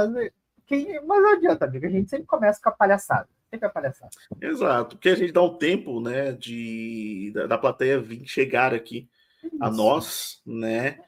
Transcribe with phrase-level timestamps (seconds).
[0.00, 0.34] fazer.
[0.66, 1.00] Quem...
[1.06, 1.86] Mas não adianta, amigo.
[1.86, 3.28] A gente sempre começa com a palhaçada.
[3.50, 4.10] Sempre a palhaçada.
[4.40, 9.08] Exato, porque a gente dá um tempo, né, de da, da plateia vir chegar aqui
[9.42, 9.56] Isso.
[9.58, 10.98] a nós, né?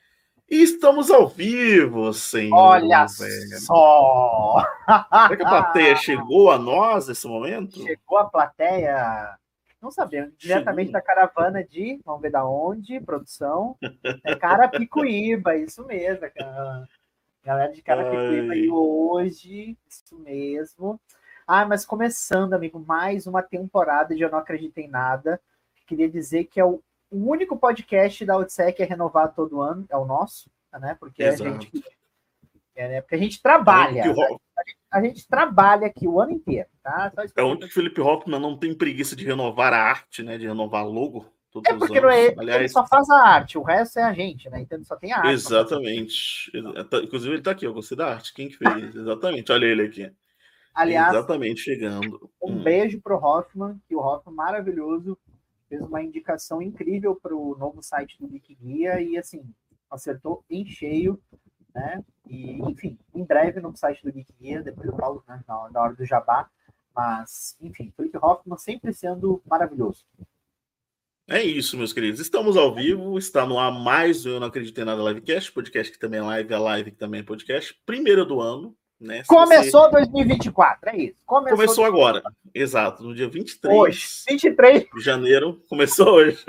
[0.48, 2.56] E estamos ao vivo, senhor.
[2.56, 3.60] Olha velho.
[3.60, 4.64] só!
[4.86, 7.80] Será que a plateia chegou a nós nesse momento?
[7.82, 9.38] Chegou a plateia
[9.80, 10.34] não sabemos.
[10.36, 10.92] Diretamente Sim.
[10.92, 13.76] da caravana de, vamos ver da onde, produção.
[14.24, 16.30] É Carapicuíba, isso mesmo.
[16.36, 16.88] Cara.
[17.42, 21.00] Galera de Carapicuíba e hoje, isso mesmo.
[21.46, 25.40] Ah, mas começando, amigo, mais uma temporada de Eu Não Acredito em Nada.
[25.86, 29.96] Queria dizer que é o único podcast da Odisseia que é renovado todo ano, é
[29.96, 30.96] o nosso, né?
[31.00, 31.50] Porque Exato.
[31.50, 31.84] a gente
[32.76, 33.00] é, né?
[33.00, 34.06] Porque a gente trabalha.
[34.06, 34.36] Né?
[34.90, 37.12] A, gente, trabalha aqui o ano inteiro, tá?
[37.36, 40.38] é onde o Felipe Hoffman não tem preguiça de renovar a arte, né?
[40.38, 41.26] De renovar logo.
[41.66, 44.48] É porque não é, Aliás, ele só faz a arte, o resto é a gente,
[44.48, 44.60] né?
[44.60, 45.30] Então só tem a arte.
[45.30, 46.50] Exatamente.
[47.02, 48.32] Inclusive, ele tá aqui, eu gostei da arte.
[48.34, 48.66] Quem que fez?
[48.94, 50.10] Exatamente, olha ele aqui.
[50.72, 52.30] Aliás, exatamente chegando.
[52.40, 52.62] Um hum.
[52.62, 55.18] beijo pro Hoffman, que o Hoffman maravilhoso
[55.68, 59.42] fez uma indicação incrível para o novo site do Guia e assim
[59.90, 61.20] acertou em cheio
[61.74, 62.04] né?
[62.26, 65.94] E, enfim, em breve no site do Gear, depois eu falo né, na, na hora
[65.94, 66.48] do jabá.
[66.94, 70.04] Mas, enfim, Felipe Hoffman sempre sendo maravilhoso.
[71.32, 72.18] É isso, meus queridos.
[72.18, 75.98] Estamos ao vivo, está no ar mais Eu Não Acredito em Nada Livecast, podcast que
[75.98, 77.72] também é live, a live que também é podcast.
[77.86, 79.22] Primeiro do ano, né?
[79.22, 80.06] Se Começou você...
[80.06, 81.16] 2024, é isso.
[81.24, 82.20] Começou, começou agora,
[82.52, 85.62] exato, no dia 23 hoje, 23 de janeiro.
[85.68, 86.44] Começou hoje.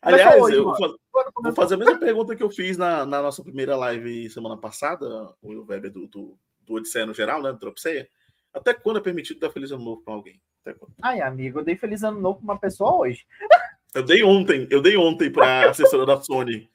[0.00, 0.98] Aliás, hoje, eu vou,
[1.34, 5.06] vou, fazer a mesma pergunta que eu fiz na, na nossa primeira live semana passada,
[5.42, 7.52] o Weber do, do, do Odisseia no geral, né?
[7.52, 8.08] Do Tropceia.
[8.50, 10.40] Até quando é permitido dar feliz ano novo para alguém?
[11.02, 13.26] Ai, amigo, eu dei feliz ano novo para uma pessoa hoje.
[13.94, 16.70] Eu dei ontem, eu dei ontem para a assessora da Sony.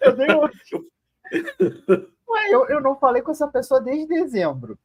[0.00, 0.58] Eu dei ontem.
[2.28, 4.78] Ué, eu, eu não falei com essa pessoa desde dezembro.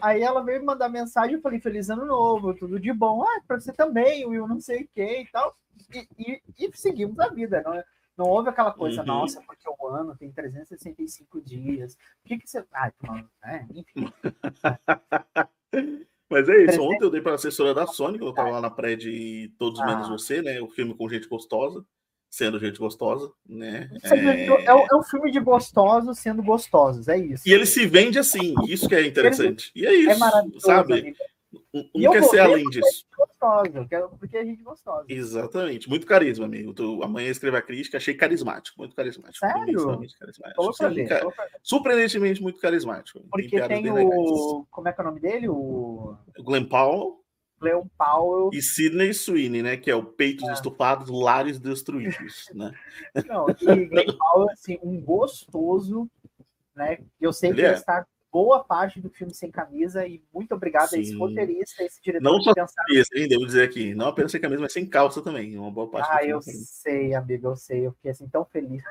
[0.00, 3.22] Aí ela veio me mandar mensagem, eu falei, feliz ano novo, tudo de bom.
[3.22, 5.56] Ah, para você também, Will, não sei o que e tal
[5.94, 7.84] e, e, e seguimos a vida, não, é?
[8.16, 9.06] não houve aquela coisa, uhum.
[9.06, 11.94] nossa, porque o ano tem 365 dias.
[11.94, 12.64] O que, que você.
[12.72, 14.12] Ai, mano, é, enfim.
[16.28, 16.82] Mas é isso.
[16.82, 19.52] Ontem eu dei para a assessora da Sony, que eu estava lá na pré de
[19.58, 19.86] Todos ah.
[19.86, 20.60] Menos Você, né?
[20.60, 21.84] O filme com gente gostosa,
[22.28, 23.90] sendo gente gostosa, né?
[24.02, 24.16] É...
[24.16, 27.48] É, é um filme de gostosos sendo gostosos, é isso.
[27.48, 29.70] E ele se vende assim, isso que é interessante.
[29.74, 30.92] E é isso, é maravilhoso, sabe?
[30.92, 31.16] Amiga.
[31.94, 33.06] Não quer ser além disso.
[33.16, 33.86] Gostosa,
[34.18, 35.04] porque a gente gostosa.
[35.08, 35.88] Exatamente.
[35.88, 36.72] Muito carisma, amigo.
[36.72, 39.38] Tu, amanhã escrever a crítica, achei carismático, muito carismático.
[39.38, 39.98] Sério?
[40.18, 41.34] Carismático.
[41.62, 43.20] Surpreendentemente muito carismático.
[43.30, 44.66] Porque tem o.
[44.70, 45.48] Como é que é o nome dele?
[45.48, 46.16] O.
[46.38, 47.22] Glenn Powell.
[47.58, 48.50] Glenn Powell.
[48.52, 49.76] E Sidney Sweeney, né?
[49.76, 50.52] Que é o peitos é.
[50.52, 52.72] estufados, lares destruídos, né?
[53.26, 56.08] Não, e Glenn Powell, assim, um gostoso,
[56.74, 56.98] né?
[57.20, 57.74] Eu sei ele que ele é.
[57.74, 60.98] está boa parte do filme sem camisa e muito obrigado Sim.
[60.98, 62.22] a esse roteirista, esse diretor.
[62.22, 62.84] Não só pensar...
[62.90, 65.88] isso, hein, devo dizer aqui, não apenas sem camisa, mas sem calça também, uma boa
[65.88, 66.10] parte.
[66.12, 68.82] Ah, eu sei, amigo, eu sei, eu fiquei assim tão feliz.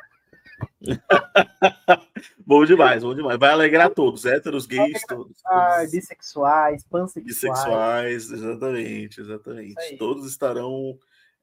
[2.44, 3.38] bom demais, bom demais.
[3.38, 5.38] Vai alegrar todos, héteros, gays, todos.
[5.46, 7.28] Ah, bissexuais, pansexuais.
[7.28, 9.98] Bissexuais, exatamente, exatamente.
[10.00, 10.98] Todos estarão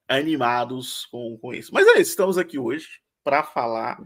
[0.09, 1.73] animados com, com isso.
[1.73, 4.01] Mas é isso, estamos aqui hoje para falar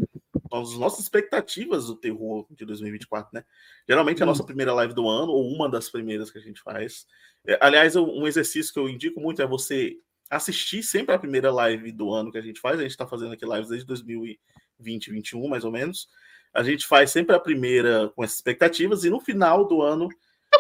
[0.53, 3.45] as nossas expectativas do terror de 2024, né?
[3.89, 6.61] Geralmente é a nossa primeira live do ano, ou uma das primeiras que a gente
[6.61, 7.07] faz.
[7.47, 9.97] É, aliás, um exercício que eu indico muito é você
[10.31, 12.79] assistir sempre a primeira live do ano que a gente faz.
[12.79, 14.39] A gente está fazendo aqui lives desde 2020,
[14.79, 16.09] 2021, mais ou menos.
[16.55, 20.09] A gente faz sempre a primeira com essas expectativas, e no final do ano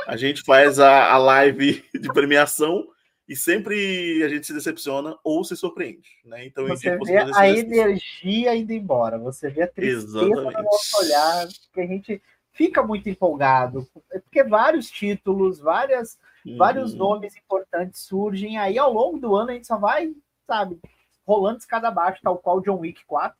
[0.06, 2.86] a gente faz a, a live de premiação
[3.28, 6.46] e sempre a gente se decepciona ou se surpreende, né?
[6.46, 10.56] Então você vê a energia indo embora, você vê a tristeza Exatamente.
[10.56, 12.22] no nosso olhar, que a gente
[12.52, 16.56] fica muito empolgado, porque vários títulos, várias, hum.
[16.56, 16.98] vários uhum.
[16.98, 20.12] nomes importantes surgem aí ao longo do ano a gente só vai,
[20.46, 20.78] sabe,
[21.26, 23.36] rolando escada abaixo, tal qual John Wick 4.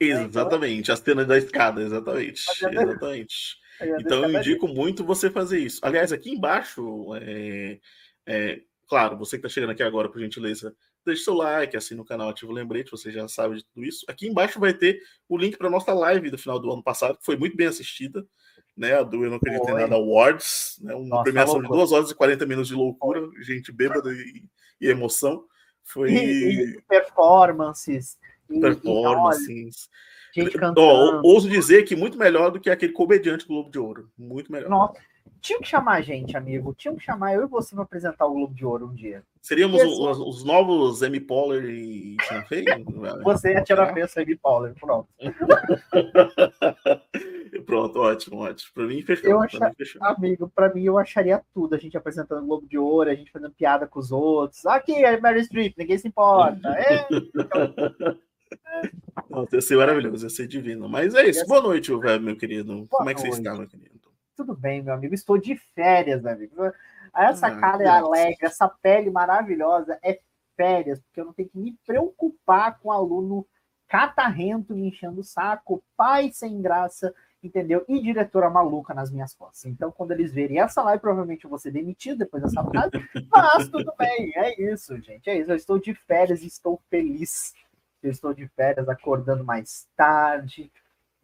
[0.00, 0.80] Exatamente, né?
[0.80, 3.60] então, as cenas da escada, exatamente, exatamente.
[4.00, 5.80] Então eu indico muito você fazer isso.
[5.82, 7.78] Aliás, aqui embaixo é,
[8.26, 8.60] é,
[8.90, 10.74] Claro, você que está chegando aqui agora, por gentileza,
[11.06, 14.04] deixe seu like, assine o canal, ativa o lembrete, você já sabe de tudo isso.
[14.08, 17.16] Aqui embaixo vai ter o link para a nossa live do final do ano passado,
[17.16, 18.26] que foi muito bem assistida,
[18.76, 18.98] né?
[18.98, 20.92] A do Eu Não Acredito em Nada Awards, né?
[20.92, 24.42] Uma nossa, premiação de 2 horas e 40 minutos de loucura, gente bêbada e,
[24.80, 25.44] e, emoção.
[25.84, 26.10] Foi.
[26.10, 28.18] E, e performances.
[28.48, 29.88] Performances.
[30.34, 30.80] Gente cantando.
[30.80, 34.10] Oh, ouso dizer que muito melhor do que aquele comediante Globo de Ouro.
[34.18, 34.68] Muito melhor.
[34.68, 35.00] Nossa,
[35.40, 36.74] tinha que chamar a gente, amigo.
[36.76, 39.22] Tinha que chamar eu e você para apresentar o Globo de Ouro um dia.
[39.40, 42.64] Seríamos assim, os, os, novos Amy Poehler e Tina Fey?
[43.24, 45.08] você e a Tina Fey, Amy Poehler, pronto.
[47.64, 48.70] pronto, ótimo, ótimo.
[48.74, 49.30] Para mim, fechou.
[49.30, 49.72] Eu achar,
[50.02, 51.74] Amigo, para mim, eu acharia tudo.
[51.74, 54.66] A gente apresentando o Globo de Ouro, a gente fazendo piada com os outros.
[54.66, 56.60] Aqui é Mary Streep, ninguém se importa.
[58.52, 58.90] É.
[59.30, 60.88] Não, ia ser maravilhoso, ia ser divino.
[60.88, 61.46] Mas é isso.
[61.46, 62.74] Boa noite, meu querido.
[62.74, 63.36] Boa Como é que noite.
[63.36, 63.99] você está, meu querido?
[64.40, 65.12] Tudo bem, meu amigo.
[65.12, 66.54] Estou de férias, amigo.
[67.14, 70.18] Essa ah, cara é alegre, essa pele maravilhosa é
[70.56, 73.46] férias, porque eu não tenho que me preocupar com aluno
[73.86, 77.84] catarrento me enchendo o saco, pai sem graça, entendeu?
[77.86, 79.66] E diretora maluca nas minhas costas.
[79.66, 82.92] Então, quando eles verem essa live, provavelmente eu vou ser demitido depois dessa frase,
[83.30, 85.50] mas tudo bem, é isso, gente, é isso.
[85.50, 87.52] Eu estou de férias e estou feliz.
[88.02, 90.72] Eu estou de férias, acordando mais tarde,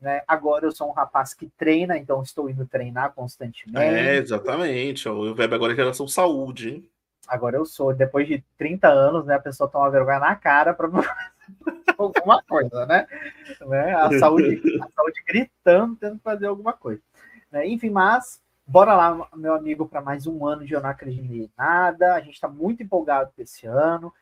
[0.00, 0.22] né?
[0.26, 3.78] Agora eu sou um rapaz que treina, então estou indo treinar constantemente.
[3.78, 5.08] É, exatamente.
[5.08, 6.90] O Web agora é geração saúde, hein?
[7.26, 9.34] Agora eu sou, depois de 30 anos, né?
[9.34, 10.88] A pessoa toma vergonha na cara para
[11.98, 13.06] alguma coisa, né?
[13.62, 13.94] né?
[13.94, 17.02] A, saúde, a saúde gritando, tendo que fazer alguma coisa.
[17.50, 17.66] Né?
[17.66, 21.50] Enfim, mas bora lá, meu amigo, para mais um ano de Eu Não Acredito em
[21.56, 22.14] Nada.
[22.14, 24.12] A gente está muito empolgado com esse ano.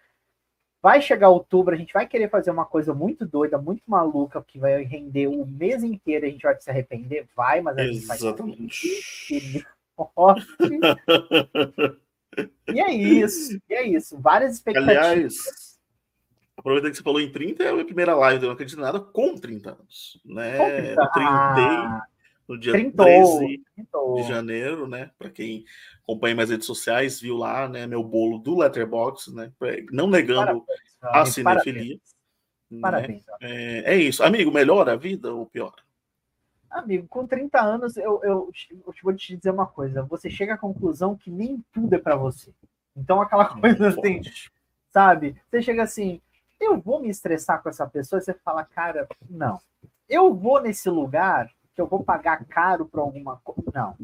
[0.84, 4.58] Vai chegar outubro, a gente vai querer fazer uma coisa muito doida, muito maluca, que
[4.58, 7.26] vai render o mês inteiro, a gente vai se arrepender?
[7.34, 8.86] Vai, mas a gente Exatamente.
[9.98, 10.44] vai
[12.68, 14.18] E é isso, e é isso.
[14.20, 14.98] Várias expectativas.
[14.98, 15.34] Aliás,
[16.54, 19.00] Aproveitando que você falou em 30, é a minha primeira live do Não Acredito Nada
[19.00, 20.20] com 30 anos.
[20.22, 20.58] Né?
[20.92, 21.78] Eu trintei
[22.48, 23.04] no dia Trintou.
[23.04, 24.14] 13 Trintou.
[24.16, 25.10] de janeiro, né?
[25.18, 25.64] Para quem
[26.02, 27.86] acompanha minhas redes sociais, viu lá, né?
[27.86, 29.52] Meu bolo do Letterboxd, né?
[29.90, 30.64] Não negando
[31.00, 31.98] parabéns, a cinefilia.
[32.70, 32.80] Né?
[32.80, 33.24] Parabéns.
[33.40, 34.22] É, é, isso.
[34.22, 35.74] Amigo, melhora a vida ou pior?
[36.70, 40.02] Amigo, com 30 anos, eu, eu, eu vou te dizer uma coisa.
[40.02, 42.52] Você chega à conclusão que nem tudo é para você.
[42.96, 44.20] Então, aquela coisa assim,
[44.92, 45.36] sabe?
[45.48, 46.20] Você chega assim,
[46.60, 49.60] eu vou me estressar com essa pessoa e você fala, cara, não.
[50.08, 53.70] Eu vou nesse lugar que eu vou pagar caro para alguma coisa.
[53.74, 53.96] Não.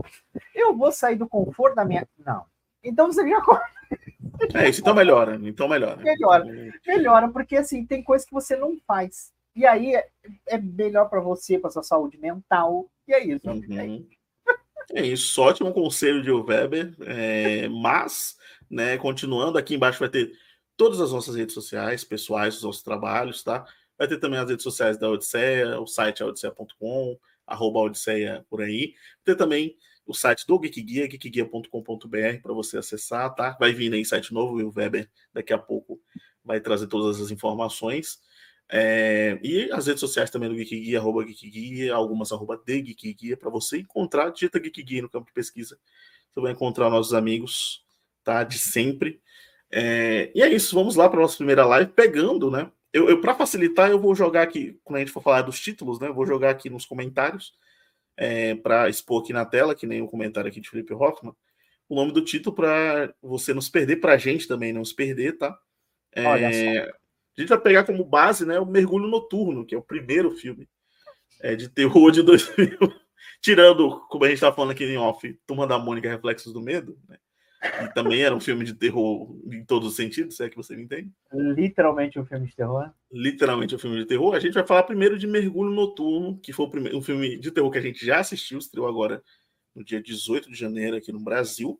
[0.55, 2.07] Eu vou sair do conforto da minha.
[2.19, 2.45] Não.
[2.83, 3.41] Então você já.
[4.55, 5.39] É isso, então melhora.
[5.43, 5.97] Então melhora.
[5.99, 6.45] Melhora.
[6.87, 9.33] Melhora, porque assim, tem coisas que você não faz.
[9.55, 10.09] E aí é,
[10.47, 12.91] é melhor para você, para sua saúde mental.
[13.07, 13.49] E é isso.
[13.49, 14.09] Uhum.
[14.93, 16.95] É isso, ótimo conselho de Weber.
[17.03, 18.37] É, mas,
[18.69, 20.33] né, continuando, aqui embaixo vai ter
[20.77, 23.65] todas as nossas redes sociais, pessoais, os nossos trabalhos, tá?
[23.99, 27.19] Vai ter também as redes sociais da Odisseia, o site odisseia.com,
[27.51, 28.95] arroba Odisseia por aí.
[29.25, 29.77] Ter também
[30.07, 33.57] o site do Geek Guia, geekguia.com.br para você acessar, tá?
[33.61, 36.01] Vai vir aí site novo e o Weber daqui a pouco
[36.45, 38.19] vai trazer todas as informações.
[38.73, 42.83] É, e as redes sociais também do Geek Guia, arroba Geek Guia, algumas arroba de
[42.83, 45.79] Geek Guia, para você encontrar, digita Geek Guia no campo de pesquisa.
[46.33, 47.85] Você vai encontrar nossos amigos,
[48.23, 48.45] tá?
[48.45, 49.21] De sempre.
[49.71, 52.71] É, e é isso, vamos lá para nossa primeira live, pegando, né?
[52.93, 56.01] Eu, eu para facilitar, eu vou jogar aqui, quando a gente for falar dos títulos,
[56.01, 56.09] né?
[56.09, 57.53] Eu vou jogar aqui nos comentários,
[58.17, 61.35] é, para expor aqui na tela, que nem o comentário aqui de Felipe Hoffman,
[61.89, 65.39] o nome do título para você nos perder, para a gente também não se perder,
[65.39, 65.59] tá?
[66.13, 66.25] É,
[67.37, 70.69] a gente vai pegar como base, né, o Mergulho Noturno, que é o primeiro filme
[71.41, 72.79] é, de terror de 2000,
[73.41, 76.99] tirando, como a gente está falando aqui em off, Turma da Mônica Reflexos do Medo,
[77.09, 77.17] né?
[77.63, 80.75] E também era um filme de terror em todos os sentidos, se é que você
[80.75, 81.11] me entende.
[81.33, 82.91] Literalmente um filme de terror.
[83.13, 84.35] Literalmente um filme de terror.
[84.35, 87.51] A gente vai falar primeiro de Mergulho Noturno, que foi o primeiro, um filme de
[87.51, 89.23] terror que a gente já assistiu, estreou agora
[89.75, 91.79] no dia 18 de janeiro aqui no Brasil,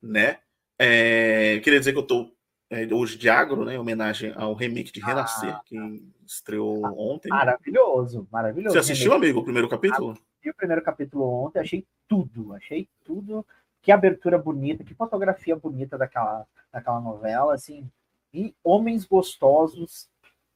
[0.00, 0.38] né?
[0.78, 2.32] É, queria dizer que eu tô
[2.70, 3.74] é, hoje de agro, né?
[3.74, 5.76] Em homenagem ao remake de Renascer, ah, que
[6.24, 7.28] estreou ah, ontem.
[7.28, 8.72] Maravilhoso, maravilhoso.
[8.72, 9.24] Você assistiu, remake.
[9.24, 10.12] amigo, o primeiro capítulo?
[10.12, 13.44] Assisti o primeiro capítulo ontem, achei tudo, achei tudo
[13.88, 17.90] que abertura bonita, que fotografia bonita daquela, daquela novela, assim,
[18.34, 20.10] e homens gostosos,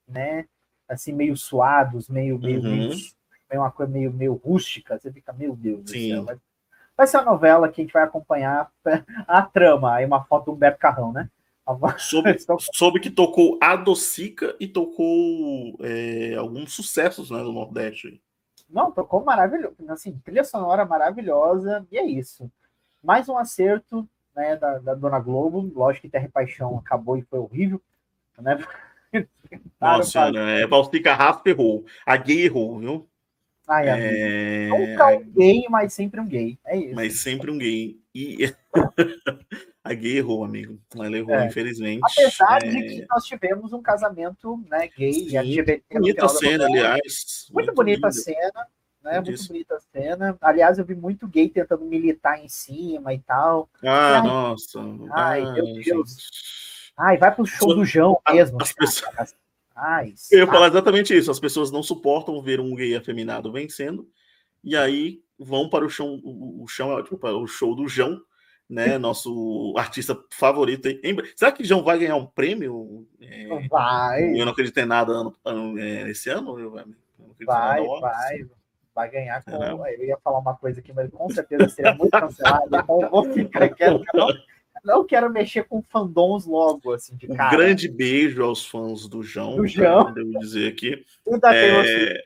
[0.07, 0.45] né,
[0.87, 2.71] assim, meio suados, meio, meio, uhum.
[2.71, 6.11] meio, meio, uma coisa meio, meio rústica, você fica, meu Deus Sim.
[6.11, 6.41] do céu,
[6.95, 8.71] vai, ser uma novela que a gente vai acompanhar
[9.27, 11.31] a trama, aí uma foto do Humberto Carrão, né,
[12.01, 12.37] Soube,
[12.75, 18.21] soube, que tocou a Docica e tocou é, alguns sucessos né, do Nordeste.
[18.69, 19.77] Não, tocou maravilhoso.
[19.89, 22.51] Assim, trilha sonora maravilhosa, e é isso
[23.03, 25.71] mais um acerto né, da, da Dona Globo.
[25.75, 27.81] Lógico que Terra e Paixão acabou e foi horrível.
[28.39, 28.59] Né?
[29.81, 31.85] Nossa é, Valcica Raspa errou.
[32.07, 33.09] A gay errou, viu?
[33.69, 34.69] Ai, é...
[34.69, 36.59] Nunca um gay, mas sempre um gay.
[36.65, 36.95] É isso.
[36.95, 37.99] Mas sempre um gay.
[38.15, 38.53] E
[39.85, 40.79] a gay errou, amigo.
[40.95, 41.47] Ela errou, é.
[41.47, 42.01] infelizmente.
[42.05, 42.69] Apesar é...
[42.69, 45.99] de que nós tivemos um casamento né, gay Sim, LGBT.
[45.99, 47.47] Bonita cena, aliás.
[47.51, 48.67] Muito, muito bonita a cena
[49.03, 49.21] né?
[49.21, 50.39] Muito bonita a cena.
[50.41, 53.69] Aliás, eu vi muito gay tentando militar em cima e tal.
[53.83, 54.81] Ah, ai, nossa.
[55.11, 56.11] Ai, ai, meu Deus.
[56.11, 56.93] Gente.
[56.97, 58.61] Ai, vai pro show do João mesmo.
[58.61, 59.35] As pessoas...
[59.75, 61.31] ai, eu ia falar exatamente isso.
[61.31, 64.09] As pessoas não suportam ver um gay afeminado vencendo.
[64.63, 68.21] e aí vão para o show, o, chão, tipo, o show do João,
[68.69, 68.97] né?
[68.99, 70.89] Nosso artista favorito.
[71.35, 73.07] Será que João vai ganhar um prêmio?
[73.21, 74.39] É, vai.
[74.39, 76.59] Eu não acredito em nada ano, ano, é, esse ano.
[76.59, 78.47] Eu, eu vai, vai.
[78.95, 79.87] Vai ganhar com.
[79.87, 82.69] Eu ia falar uma coisa aqui, mas com certeza seria muito cancelado.
[82.77, 84.03] então eu vou ficar quieto.
[84.13, 84.29] Não,
[84.85, 87.55] não quero mexer com fandoms logo, assim, de cara.
[87.55, 89.57] Um grande beijo aos fãs do João.
[89.57, 90.13] Do João.
[90.13, 91.05] Devo dizer aqui.
[91.45, 92.25] É...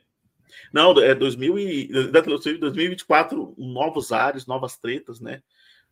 [0.72, 5.42] Não, é 2000 e, 2024, novos ares, novas tretas, né?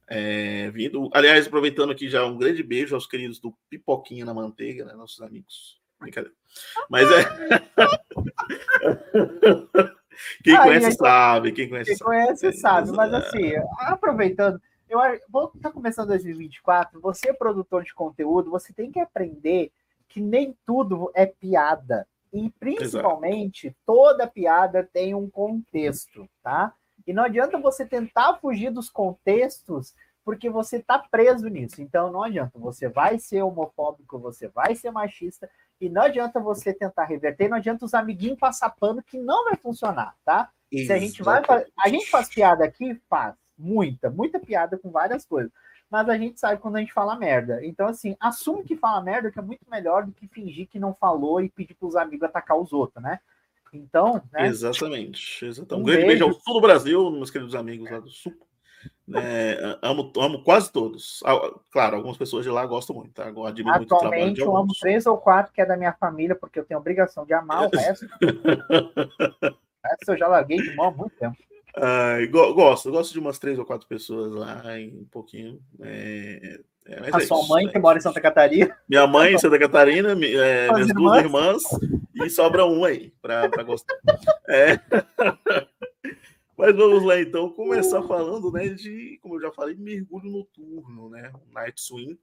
[0.08, 1.08] É, vindo.
[1.14, 4.94] Aliás, aproveitando aqui já um grande beijo aos queridos do Pipoquinha na Manteiga, né?
[4.94, 5.80] Nossos amigos.
[5.98, 6.34] Brincadeira.
[6.90, 7.24] Mas é.
[10.42, 12.90] quem conhece sabe, quem conhece quem conhece sabe.
[12.92, 17.00] Mas assim, aproveitando, eu vou tá começando 2024.
[17.00, 19.72] Você produtor de conteúdo, você tem que aprender
[20.08, 22.06] que nem tudo é piada.
[22.32, 23.80] E principalmente, Exato.
[23.86, 26.72] toda piada tem um contexto, tá?
[27.06, 29.94] E não adianta você tentar fugir dos contextos
[30.24, 31.82] porque você tá preso nisso.
[31.82, 35.48] Então não adianta, você vai ser homofóbico, você vai ser machista
[35.86, 39.56] e não adianta você tentar reverter, não adianta os amiguinhos passar pano que não vai
[39.56, 40.50] funcionar, tá?
[40.72, 41.40] Se a gente vai
[41.80, 45.52] a gente faz piada aqui, faz muita, muita piada com várias coisas
[45.94, 47.64] mas a gente sabe quando a gente fala merda.
[47.64, 50.92] Então, assim, assume que fala merda, que é muito melhor do que fingir que não
[50.92, 53.20] falou e pedir para os amigos atacar os outros, né?
[53.72, 54.48] Então, né?
[54.48, 55.44] Exatamente.
[55.44, 55.74] exatamente.
[55.74, 56.24] Um, um grande beijo.
[56.24, 58.34] beijo ao sul do Brasil, meus queridos amigos lá do sul.
[59.14, 61.22] É, amo, amo quase todos.
[61.70, 63.28] Claro, algumas pessoas de lá gostam muito, tá?
[63.28, 65.76] Eu admiro Atualmente, muito o trabalho de eu amo três ou quatro que é da
[65.76, 68.06] minha família, porque eu tenho obrigação de amar o resto.
[69.84, 71.36] resto eu já larguei de mão há muito tempo.
[72.54, 75.60] Gosto, gosto de umas três ou quatro pessoas lá, em um pouquinho.
[75.82, 78.76] É, é, a é sua isso, mãe, que mora em Santa Catarina?
[78.88, 80.94] Minha mãe em Santa Catarina, é, minhas irmãs?
[80.94, 81.62] duas irmãs,
[82.14, 83.96] e sobra um aí, para gostar.
[84.48, 84.78] É.
[86.64, 91.30] Mas vamos lá, então, começar falando né, de, como eu já falei, Mergulho Noturno, né?
[91.52, 92.18] Night Swim,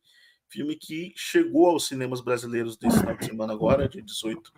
[0.50, 4.52] filme que chegou aos cinemas brasileiros desse final de semana agora, de 18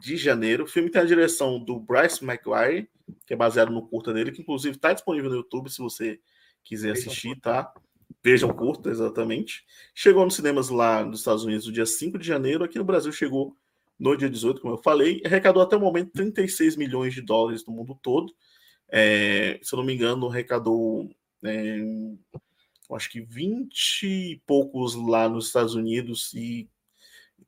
[0.00, 0.62] de janeiro.
[0.62, 2.88] O filme tem a direção do Bryce McGuire,
[3.26, 6.20] que é baseado no curta dele, que inclusive está disponível no YouTube se você
[6.62, 7.74] quiser assistir, tá?
[8.22, 9.64] Vejam curta, exatamente.
[9.92, 13.10] Chegou nos cinemas lá nos Estados Unidos no dia 5 de janeiro, aqui no Brasil
[13.10, 13.56] chegou
[13.98, 17.72] no dia 18, como eu falei, arrecadou até o momento 36 milhões de dólares no
[17.72, 18.32] mundo todo.
[18.88, 21.10] É, se eu não me engano, arrecadou
[21.42, 21.78] é,
[22.92, 26.68] acho que 20 e poucos lá nos Estados Unidos e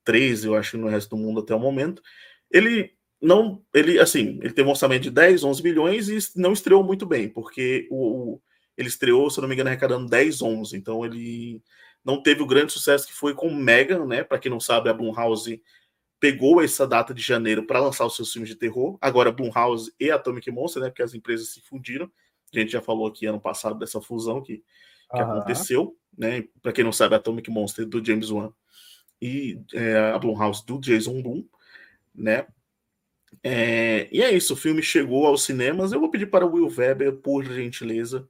[0.05, 2.03] 13, eu acho, no resto do mundo até o momento.
[2.51, 6.83] Ele não, ele assim, ele teve um orçamento de 10, 11 milhões e não estreou
[6.85, 8.43] muito bem, porque o, o
[8.77, 10.77] ele estreou, se eu não me engano, arrecadando 10, 11.
[10.77, 11.63] Então ele
[12.05, 14.23] não teve o grande sucesso que foi com Megan, né?
[14.23, 15.63] Para quem não sabe, a Blumhouse
[16.19, 18.99] pegou essa data de janeiro para lançar os seus filmes de terror.
[19.01, 20.89] Agora Blumhouse e Atomic Monster, né?
[20.89, 22.11] Porque as empresas se fundiram.
[22.55, 24.59] A gente já falou aqui ano passado dessa fusão que,
[25.11, 25.33] que uhum.
[25.33, 26.45] aconteceu, né?
[26.63, 28.53] Para quem não sabe, Atomic Monster do James Wan
[29.21, 31.45] e é, a Blumhouse do Jason Blum,
[32.15, 32.47] né?
[33.43, 35.93] É, e é isso, o filme chegou aos cinemas.
[35.93, 38.27] Eu vou pedir para o Will Weber, por gentileza,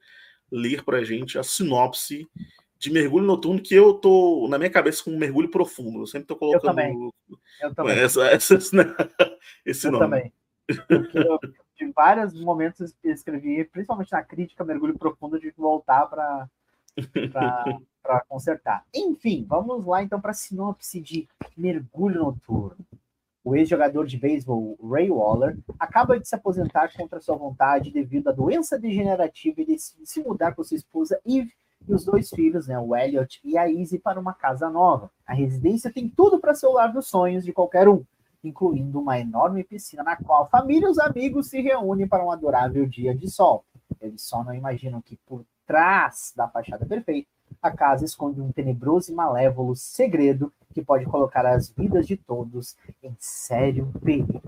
[0.51, 2.27] ler para a gente a sinopse
[2.79, 6.01] de Mergulho Noturno, que eu tô na minha cabeça com um mergulho profundo.
[6.01, 7.13] Eu sempre tô colocando eu também.
[7.61, 7.99] Eu também.
[7.99, 8.55] Essa, essa,
[9.65, 10.05] esse eu nome.
[10.05, 10.33] Também.
[11.15, 11.39] Eu,
[11.77, 16.49] de vários momentos eu escrevi, principalmente na crítica, mergulho profundo, de voltar para
[17.33, 18.85] para consertar.
[18.95, 22.87] Enfim, vamos lá então para a sinopse de Mergulho Noturno.
[23.45, 28.33] O ex-jogador de beisebol Ray Waller acaba de se aposentar contra sua vontade devido à
[28.33, 31.53] doença degenerativa e decide se mudar com sua esposa Eve
[31.89, 35.11] e os dois filhos, né, o Elliot e a Izzy, para uma casa nova.
[35.27, 38.05] A residência tem tudo para ser o lar dos sonhos de qualquer um,
[38.43, 42.31] incluindo uma enorme piscina na qual a família e os amigos se reúnem para um
[42.31, 43.65] adorável dia de sol.
[44.01, 47.29] Eles só não imaginam que por trás da fachada perfeita
[47.63, 52.77] a casa esconde um tenebroso e malévolo segredo que pode colocar as vidas de todos
[53.03, 54.43] em sério perigo.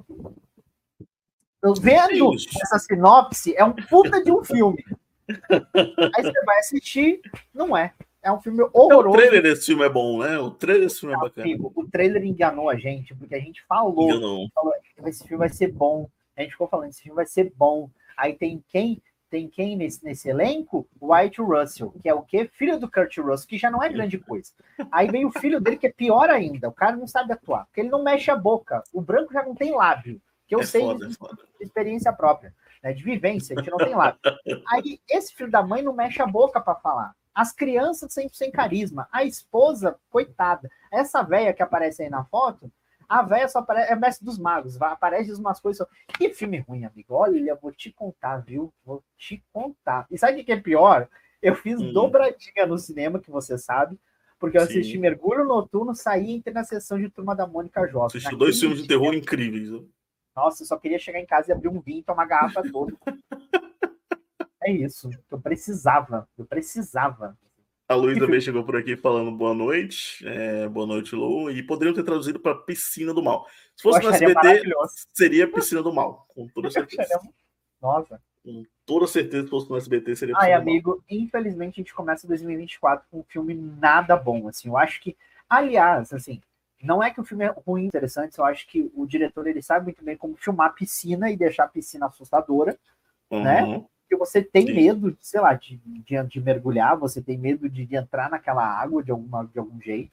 [1.81, 4.85] Vendo essa sinopse, é um puta de um filme.
[5.29, 7.21] Aí você vai assistir,
[7.53, 7.93] não é.
[8.23, 9.11] É um filme horroroso.
[9.11, 10.39] O trailer desse filme é bom, né?
[10.39, 11.71] O trailer desse filme é bacana.
[11.75, 14.73] O trailer enganou a gente, porque a gente falou, falou
[15.07, 16.09] esse filme vai ser bom.
[16.37, 17.91] A gente ficou falando, esse filme vai ser bom.
[18.17, 20.89] Aí tem quem tem quem nesse, nesse elenco?
[21.01, 22.49] White Russell, que é o quê?
[22.53, 24.53] Filho do Kurt Russell, que já não é grande coisa.
[24.91, 26.69] Aí vem o filho dele, que é pior ainda.
[26.69, 28.83] O cara não sabe atuar, porque ele não mexe a boca.
[28.93, 32.13] O branco já não tem lábio, que eu é sei foda, de, é de, experiência
[32.13, 34.21] própria, né, de vivência, a gente não tem lábio.
[34.73, 37.15] Aí esse filho da mãe não mexe a boca para falar.
[37.35, 39.09] As crianças sempre sem carisma.
[39.13, 40.69] A esposa, coitada.
[40.93, 42.71] Essa velha que aparece aí na foto,
[43.09, 45.87] A véia só aparece, é mestre dos magos, aparece umas coisas.
[46.17, 47.15] Que filme ruim, amigo.
[47.15, 48.73] Olha, vou te contar, viu?
[48.85, 50.07] Vou te contar.
[50.11, 51.09] E sabe o que é pior?
[51.41, 51.93] Eu fiz hum.
[51.93, 53.99] dobradinha no cinema, que você sabe,
[54.39, 54.67] porque eu Sim.
[54.67, 58.07] assisti Mergulho Noturno, saí e entrei na sessão de Turma da Mônica Jovem.
[58.09, 59.71] Assistiu dois filmes de terror incríveis.
[59.71, 59.81] Né?
[60.39, 62.97] Nossa, eu só queria chegar em casa e abrir um vinho e tomar garrafa toda.
[64.63, 65.11] é isso.
[65.29, 66.29] Eu precisava.
[66.39, 67.37] Eu precisava.
[67.89, 70.25] A Luísa também chegou por aqui falando boa noite.
[70.25, 71.51] É, boa noite, Lu.
[71.51, 73.49] E poderiam ter traduzido para Piscina do Mal.
[73.75, 74.63] Se fosse no SBT,
[75.13, 77.19] seria Piscina do Mal, com toda certeza.
[77.83, 78.23] Nossa.
[78.45, 82.29] Com toda certeza, se fosse no SBT, seria Piscina Ai, amigo, infelizmente a gente começa
[82.29, 84.47] 2024 com um filme nada bom.
[84.47, 85.17] Assim, eu acho que,
[85.51, 86.41] aliás, assim,
[86.83, 89.87] não é que o filme é ruim, interessante, eu acho que o diretor ele sabe
[89.87, 92.79] muito bem como filmar piscina e deixar a piscina assustadora,
[93.31, 93.43] uhum.
[93.43, 93.85] né?
[94.09, 94.73] porque você tem Sim.
[94.73, 99.03] medo, sei lá, de, de, de, mergulhar, você tem medo de, de, entrar naquela água
[99.03, 100.11] de, alguma, de algum jeito,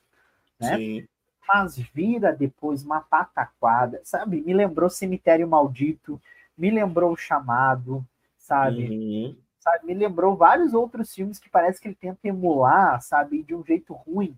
[0.59, 0.75] né?
[0.75, 1.07] Sim.
[1.47, 4.41] Mas vira depois uma pataquada, sabe?
[4.41, 6.21] Me lembrou Cemitério Maldito,
[6.57, 8.05] me lembrou O Chamado,
[8.37, 8.89] sabe?
[8.89, 9.37] Uhum.
[9.59, 9.85] sabe?
[9.85, 13.43] Me lembrou vários outros filmes que parece que ele tenta emular, sabe?
[13.43, 14.35] De um jeito ruim,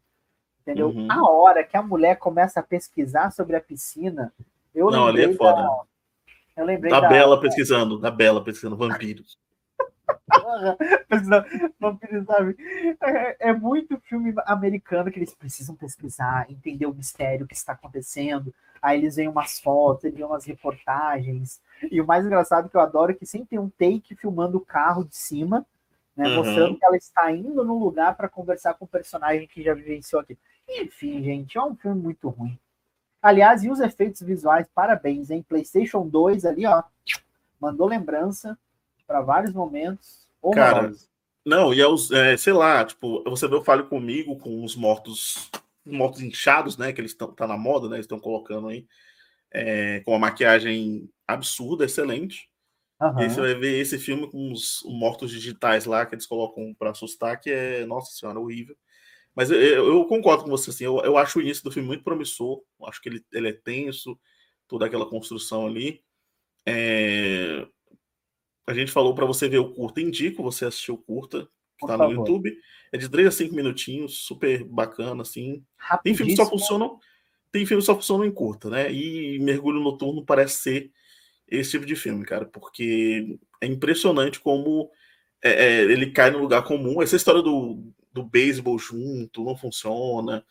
[0.68, 0.90] entendeu?
[0.90, 1.08] Uhum.
[1.10, 4.34] A hora que a mulher começa a pesquisar sobre a piscina,
[4.76, 5.62] eu Não, ali é foda.
[5.62, 5.82] Da...
[6.58, 9.38] Eu lembrei da, da Bela pesquisando, da Bela pesquisando vampiros.
[12.26, 12.58] sabe?
[13.02, 18.54] É, é, muito filme americano que eles precisam pesquisar, entender o mistério que está acontecendo.
[18.82, 21.62] Aí eles veem umas fotos, eles veem umas reportagens.
[21.90, 24.66] E o mais engraçado que eu adoro é que sempre tem um take filmando o
[24.66, 25.66] carro de cima,
[26.16, 26.36] né, uhum.
[26.38, 30.22] mostrando que ela está indo no lugar para conversar com o personagem que já vivenciou
[30.22, 30.38] aqui.
[30.68, 32.58] Enfim, gente, é um filme muito ruim.
[33.22, 35.46] Aliás, e os efeitos visuais, parabéns, hein?
[35.48, 36.84] PlayStation 2 ali, ó,
[37.60, 38.58] mandou lembrança
[39.06, 40.28] para vários momentos.
[40.54, 40.94] Cara,
[41.46, 44.76] não, e é, os, é, sei lá, tipo, você vê o Fale Comigo com os
[44.76, 45.50] mortos
[45.86, 48.86] mortos inchados, né, que eles estão tá na moda, né, eles estão colocando aí,
[49.50, 52.50] é, com uma maquiagem absurda, excelente.
[53.02, 53.22] Uhum.
[53.22, 56.90] E você vai ver esse filme com os mortos digitais lá que eles colocam para
[56.90, 58.76] assustar, que é, nossa senhora, horrível.
[59.38, 62.04] Mas eu, eu, concordo com você, assim, eu, eu acho o início do filme muito
[62.04, 64.20] promissor, acho que ele, ele é tenso,
[64.68, 66.02] toda aquela construção ali.
[66.66, 67.64] É,
[68.66, 71.48] a gente falou para você ver o curta, indico você assistir o curta,
[71.80, 72.52] que tá no YouTube.
[72.92, 75.64] É de 3 a 5 minutinhos, super bacana, assim.
[76.04, 77.00] Tem filmes que só funcionam.
[77.52, 78.92] Tem filmes só funcionam em curta, né?
[78.92, 80.92] E Mergulho Noturno parece ser
[81.48, 84.90] esse tipo de filme, cara, porque é impressionante como
[85.44, 87.04] é, é, ele cai no lugar comum.
[87.04, 90.44] Essa história do, do beisebol junto não funciona.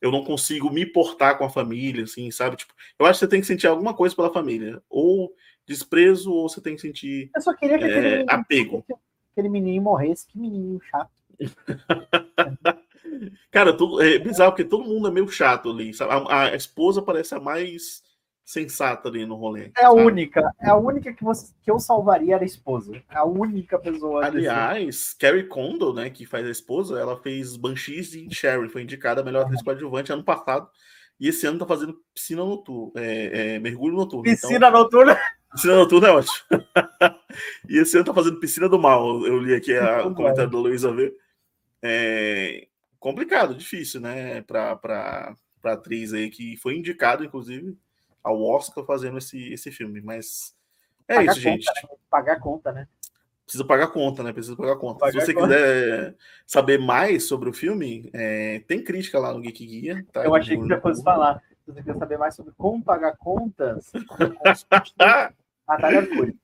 [0.00, 2.56] Eu não consigo me portar com a família, assim, sabe?
[2.56, 4.82] Tipo, eu acho que você tem que sentir alguma coisa pela família.
[4.90, 5.32] Ou
[5.66, 8.84] desprezo ou você tem que sentir Eu só queria que é, aquele, apego.
[9.32, 10.26] aquele menino morresse.
[10.26, 11.10] Que menino chato.
[13.50, 15.94] Cara, tudo, é bizarro, porque todo mundo é meio chato ali.
[15.94, 16.12] Sabe?
[16.12, 18.02] A, a esposa parece a mais
[18.44, 19.70] sensata ali no rolê.
[19.76, 20.02] É a sabe?
[20.02, 20.52] única.
[20.60, 22.94] É a única que, você, que eu salvaria era a esposa.
[23.10, 24.24] É a única pessoa.
[24.24, 25.14] Aliás.
[25.14, 28.68] Carrie Condon, né, que faz a esposa, ela fez Banshees e Sherry.
[28.68, 30.68] Foi indicada a melhor atriz coadjuvante ano passado.
[31.18, 33.00] E esse ano tá fazendo piscina noturna.
[33.00, 34.24] É, é, mergulho noturno.
[34.24, 34.70] Piscina então...
[34.70, 35.18] noturna?
[35.52, 36.36] Piscina noturna é ótimo.
[37.68, 39.24] e esse ano tá fazendo piscina do mal.
[39.24, 41.14] Eu li aqui a, o comentário da Luísa V.
[41.82, 42.66] É
[43.04, 44.40] complicado, difícil, né?
[44.40, 47.76] Pra, pra, pra atriz aí que foi indicado, inclusive,
[48.24, 50.00] ao Oscar fazendo esse, esse filme.
[50.00, 50.56] Mas
[51.06, 51.66] é pagar isso, gente.
[51.66, 51.88] Né?
[52.10, 52.88] Pagar conta, né?
[53.44, 54.32] Precisa pagar conta, né?
[54.32, 55.00] Precisa pagar conta.
[55.00, 55.48] Pagar Se você conta.
[55.48, 60.06] quiser saber mais sobre o filme, é, tem crítica lá no Geek Guia.
[60.10, 60.24] Tá?
[60.24, 61.42] Eu achei que você fosse falar.
[61.64, 63.92] Se você quer saber mais sobre como pagar contas,
[65.68, 66.36] Natália Arcuri.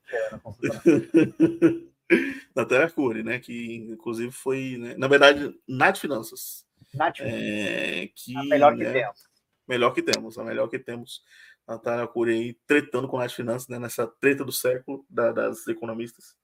[2.54, 3.38] Natália Arcuri, né?
[3.38, 4.94] Que inclusive foi, né?
[4.96, 6.66] na verdade, Nath Finanças.
[6.94, 9.30] Nath é, que, a melhor que né, temos.
[9.68, 11.22] Melhor que temos, a melhor que temos.
[11.70, 13.78] Natália Arcuri aí tretando com Nath Finanças, né?
[13.78, 16.34] Nessa treta do século da, das economistas.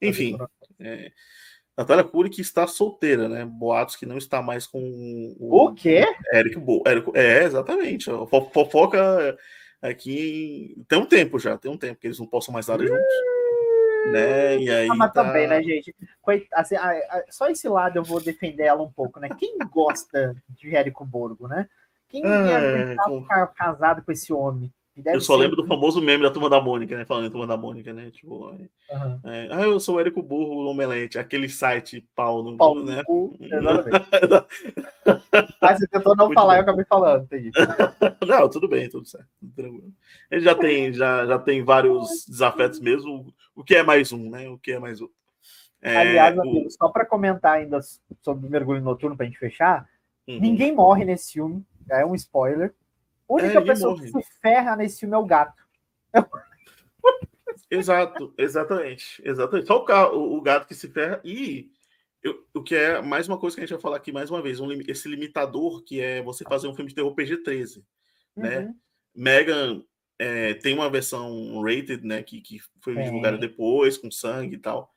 [0.00, 0.36] Enfim,
[0.80, 1.12] é,
[1.76, 3.44] Natália Cury que está solteira, né?
[3.44, 4.80] Boatos que não está mais com
[5.38, 6.04] o, o quê?
[6.32, 6.82] Eric Bo.
[6.86, 8.10] Eric, é, exatamente.
[8.52, 9.38] Fofoca
[9.80, 13.14] aqui tem um tempo já, tem um tempo que eles não possam mais nada juntos.
[14.10, 14.58] Né?
[14.58, 15.22] E aí ah, mas tá...
[15.22, 15.94] também, né, gente?
[16.52, 16.74] Assim,
[17.30, 19.28] só esse lado eu vou defender ela um pouco, né?
[19.38, 21.68] Quem gosta de Érico Borgo, né?
[22.12, 23.24] Quem é, com...
[23.56, 24.70] casado com esse homem?
[25.06, 27.06] eu só lembro do famoso meme da turma da Mônica, né?
[27.06, 28.10] Falando em turma da Mônica, né?
[28.10, 28.68] Tipo, uhum.
[29.24, 33.02] é, ah, eu sou o Érico Burro Omelete, aquele site pau no pau né?
[33.02, 34.06] Cu, exatamente.
[35.62, 36.58] Mas você tentou não Muito falar, bom.
[36.58, 37.50] eu acabei falando, entendi.
[38.28, 39.26] não, tudo bem, tudo certo.
[40.30, 43.32] Ele já tem, já, já tem vários desafetos mesmo.
[43.56, 44.46] O que é mais um, né?
[44.50, 45.08] O que é mais um.
[45.80, 46.70] É, Aliás, o...
[46.70, 47.80] só para comentar ainda
[48.20, 49.88] sobre o mergulho noturno para a gente fechar,
[50.28, 50.38] uhum.
[50.38, 51.64] ninguém morre nesse filme,
[52.00, 52.74] é um spoiler
[53.28, 54.10] A única é, pessoa morre.
[54.10, 55.62] que se ferra nesse filme é o gato.
[57.70, 59.22] Exato, exatamente.
[59.24, 59.66] Exatamente.
[59.66, 61.20] Só o, carro, o, gato que se ferra.
[61.24, 61.70] E
[62.22, 64.42] eu, o que é mais uma coisa que a gente vai falar aqui mais uma
[64.42, 67.82] vez, um, esse limitador que é você fazer um filme de terror PG-13.
[68.36, 68.58] Né?
[68.58, 68.64] Uhum.
[68.66, 68.74] Né?
[69.14, 69.82] Megan
[70.18, 72.22] é, tem uma versão rated, né?
[72.22, 73.04] Que, que foi é.
[73.04, 74.94] divulgada depois, com sangue e tal.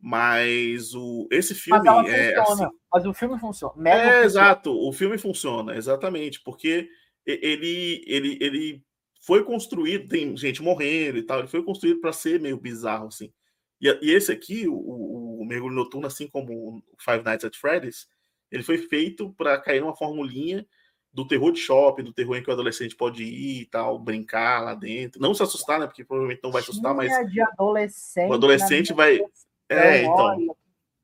[0.00, 2.34] Mas o, esse filme mas é.
[2.36, 3.74] Funciona, assim, mas o filme funciona.
[3.76, 4.24] Megan é, funciona.
[4.24, 6.88] exato, o filme funciona, exatamente, porque
[7.26, 8.84] ele, ele, ele
[9.20, 13.32] foi construído, tem gente morrendo e tal, ele foi construído para ser meio bizarro, assim.
[13.80, 18.08] E, e esse aqui, o, o, Mergulho Noturno, assim como o Five Nights at Freddy's,
[18.50, 20.66] ele foi feito para cair numa formulinha
[21.12, 24.62] do terror de shopping, do terror em que o adolescente pode ir e tal, brincar
[24.62, 25.20] lá dentro.
[25.20, 25.86] Não se assustar, né?
[25.86, 27.10] Porque provavelmente não vai assustar, mas.
[27.30, 29.20] De adolescente, o adolescente vai.
[29.68, 30.56] É, então.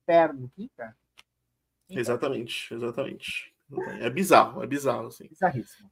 [0.06, 0.96] Perno aqui, cara.
[1.90, 3.54] Exatamente, exatamente.
[4.00, 5.26] É bizarro, é bizarro, assim.
[5.28, 5.90] Bizarríssimo.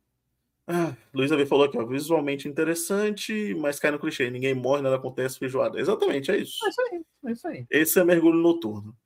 [0.67, 4.31] Ah, Luísa V falou aqui, ó, visualmente interessante, mas cai no clichê.
[4.31, 5.81] Ninguém morre, nada acontece, feijoada.
[5.81, 6.65] Exatamente, é isso.
[6.65, 7.67] É isso aí, é isso aí.
[7.71, 8.97] Esse é mergulho noturno.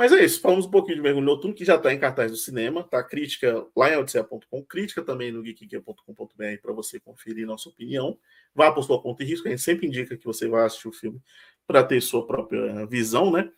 [0.00, 2.36] Mas é isso, falamos um pouquinho de Mergulho Noturno, que já está em cartaz do
[2.38, 3.04] cinema, tá?
[3.04, 8.16] Crítica lá em odisseia.com, crítica também no geekgeek.com.br para você conferir nossa opinião.
[8.54, 10.92] Vá por sua conta e risco, a gente sempre indica que você vá assistir o
[10.92, 11.20] filme
[11.66, 13.50] para ter sua própria visão, né?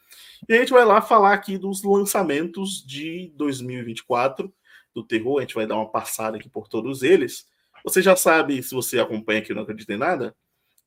[0.48, 4.52] E a gente vai lá falar aqui dos lançamentos de 2024
[4.92, 7.46] do terror, a gente vai dar uma passada aqui por todos eles.
[7.84, 10.34] Você já sabe, se você acompanha aqui Não Acredita em Nada,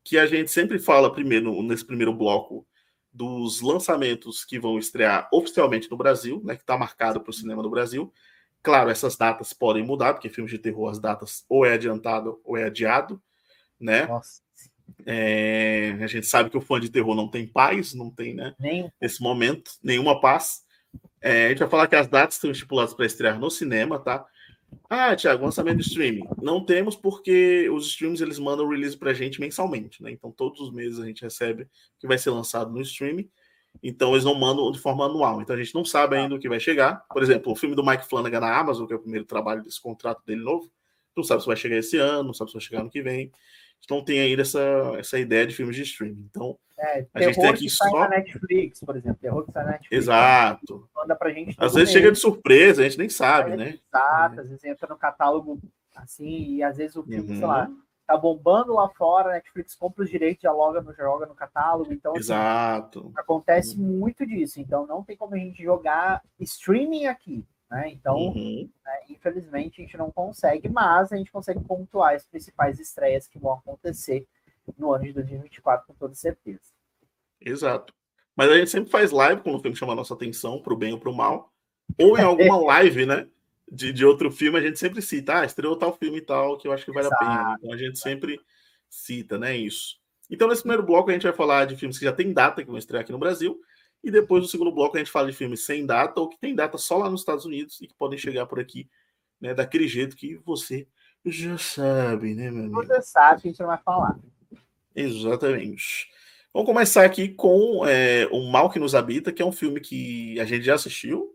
[0.04, 2.68] que a gente sempre fala primeiro, nesse primeiro bloco,
[3.16, 7.64] dos lançamentos que vão estrear oficialmente no Brasil, né, que está marcado para o cinema
[7.64, 8.14] do Brasil.
[8.62, 12.58] Claro, essas datas podem mudar, porque filmes de terror, as datas ou é adiantado ou
[12.58, 13.22] é adiado,
[13.80, 14.06] né?
[14.06, 14.42] Nossa.
[15.06, 18.54] É, a gente sabe que o fã de terror não tem paz, não tem, né?
[18.60, 18.92] Nem.
[19.02, 20.64] Nesse momento, nenhuma paz.
[21.22, 24.26] É, a gente vai falar que as datas estão estipuladas para estrear no cinema, tá?
[24.90, 26.28] Ah, Thiago, lançamento de streaming.
[26.42, 30.12] Não temos porque os streams eles mandam o release para a gente mensalmente, né?
[30.12, 31.68] Então todos os meses a gente recebe
[32.00, 33.30] que vai ser lançado no streaming.
[33.82, 35.42] Então eles não mandam de forma anual.
[35.42, 37.06] Então a gente não sabe ainda o que vai chegar.
[37.12, 39.82] Por exemplo, o filme do Mike Flanagan na Amazon, que é o primeiro trabalho desse
[39.82, 40.72] contrato dele novo,
[41.16, 43.32] não sabe se vai chegar esse ano, não sabe se vai chegar ano que vem.
[43.86, 44.60] Então tem ainda essa,
[44.98, 46.28] essa ideia de filmes de streaming.
[46.30, 48.00] Então é, a gente tem aqui só.
[48.02, 49.20] na Netflix, por exemplo.
[49.22, 50.04] Terror que sai na Netflix.
[50.04, 50.90] Exato.
[50.94, 51.56] Manda pra gente.
[51.58, 53.80] Às vezes chega de surpresa, a gente nem sabe, né?
[53.88, 55.60] Exato, às vezes entra no catálogo
[55.96, 57.38] assim, e às vezes o filme, uhum.
[57.38, 57.72] sei lá,
[58.06, 61.94] tá bombando lá fora, a Netflix compra os direitos, dialoga no, joga no catálogo.
[61.94, 63.12] Então, assim, Exato.
[63.16, 63.84] acontece uhum.
[63.84, 64.60] muito disso.
[64.60, 67.46] Então não tem como a gente jogar streaming aqui.
[67.76, 67.92] Né?
[67.92, 68.70] Então, uhum.
[68.86, 73.38] né, infelizmente, a gente não consegue, mas a gente consegue pontuar as principais estreias que
[73.38, 74.26] vão acontecer
[74.78, 76.62] no ano de 2024, com toda certeza.
[77.42, 77.94] Exato.
[78.34, 80.78] Mas a gente sempre faz live quando o filme chama a nossa atenção, para o
[80.78, 81.52] bem ou para o mal.
[82.00, 83.28] Ou em alguma live, né?
[83.70, 86.70] De, de outro filme, a gente sempre cita, ah, estreou tal filme e tal, que
[86.70, 87.26] eu acho que vale Exato.
[87.26, 87.56] a pena.
[87.60, 88.40] Então a gente sempre
[88.90, 89.54] cita, né?
[89.58, 90.00] Isso.
[90.32, 92.70] Então, nesse primeiro bloco, a gente vai falar de filmes que já tem data, que
[92.70, 93.60] vão estrear aqui no Brasil.
[94.06, 96.54] E depois, no segundo bloco, a gente fala de filmes sem data ou que tem
[96.54, 98.88] data só lá nos Estados Unidos e que podem chegar por aqui,
[99.42, 99.52] né?
[99.52, 100.88] Daquele jeito que você
[101.26, 102.86] já sabe, né, meu amigo?
[102.86, 104.16] Você sabe a gente não vai falar.
[104.96, 106.08] Exatamente.
[106.54, 110.40] Vamos começar aqui com é, O Mal que Nos Habita, que é um filme que
[110.40, 111.34] a gente já assistiu,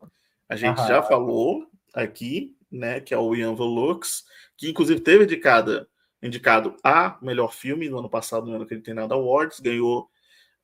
[0.48, 0.86] a gente Aham.
[0.86, 3.00] já falou aqui, né?
[3.00, 4.24] Que é o Ian Volux,
[4.56, 5.88] que inclusive teve indicada,
[6.22, 10.08] indicado a melhor filme no ano passado, no ano que ele tem nada awards, ganhou.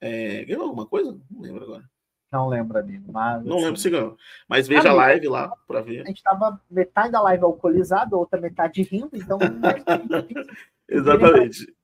[0.00, 1.20] É, ganhou alguma coisa?
[1.28, 1.95] Não lembro agora.
[2.36, 3.10] Não lembro, amigo.
[3.10, 3.64] Mas, não assim...
[3.64, 4.16] lembro se ganhou.
[4.46, 6.02] Mas veja a live lá para ver.
[6.02, 9.38] A gente tava metade da live alcoolizado, outra metade rindo, então.
[10.86, 11.74] Exatamente.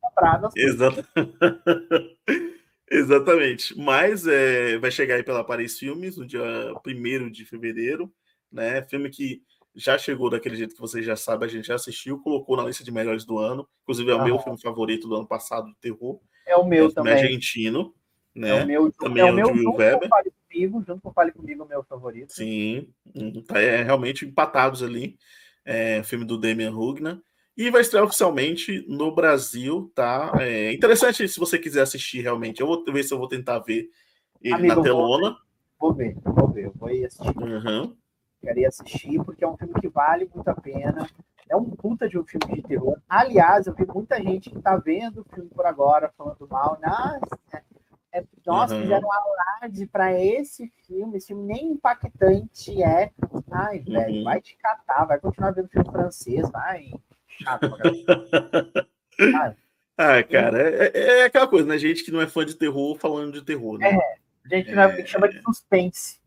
[0.54, 1.08] Exatamente.
[2.90, 3.78] Exatamente.
[3.80, 6.42] Mas é, vai chegar aí pela Paris Filmes no dia
[6.86, 8.12] 1 de fevereiro,
[8.52, 8.82] né?
[8.82, 9.40] Filme que
[9.74, 12.84] já chegou daquele jeito que vocês já sabem, a gente já assistiu, colocou na lista
[12.84, 13.66] de melhores do ano.
[13.84, 14.24] Inclusive é o ah.
[14.24, 16.20] meu filme favorito do ano passado, de terror.
[16.46, 17.14] É o meu é, também.
[17.14, 17.94] argentino.
[18.34, 18.48] Né?
[18.48, 20.08] É o meu, também é, o meu Will Weber.
[20.52, 22.32] Comigo, junto com Fale Comigo, meu favorito.
[22.32, 22.88] Sim,
[23.54, 25.16] é realmente empatados ali.
[25.64, 27.22] É, filme do Damian Hugna.
[27.56, 30.32] E vai estrear oficialmente no Brasil, tá?
[30.40, 32.60] É interessante se você quiser assistir realmente.
[32.60, 33.88] Eu vou ver se eu vou tentar ver
[34.40, 35.36] ele Amigo, na telona.
[35.78, 37.38] Vou ver, vou ver, vou ir assistir.
[37.38, 37.96] Uhum.
[38.40, 41.08] Queria assistir, porque é um filme que vale muito a pena.
[41.48, 42.98] É um puta de um filme de terror.
[43.08, 46.78] Aliás, eu vi muita gente que tá vendo o filme por agora, falando mal.
[46.82, 47.62] Nossa,
[48.12, 48.82] é, nossa, uhum.
[48.82, 51.16] fizeram um alarde para esse filme.
[51.16, 53.10] Esse filme nem impactante é.
[53.50, 54.24] Ai, velho, uhum.
[54.24, 56.90] vai te catar, vai continuar vendo filme francês, vai
[57.42, 57.70] chato
[59.96, 61.76] Ah, cara, é, é, é, aquela coisa, né?
[61.78, 63.90] Gente que não é fã de terror falando de terror, né?
[63.90, 64.16] É,
[64.48, 65.02] gente que, é...
[65.02, 66.18] que chama de suspense.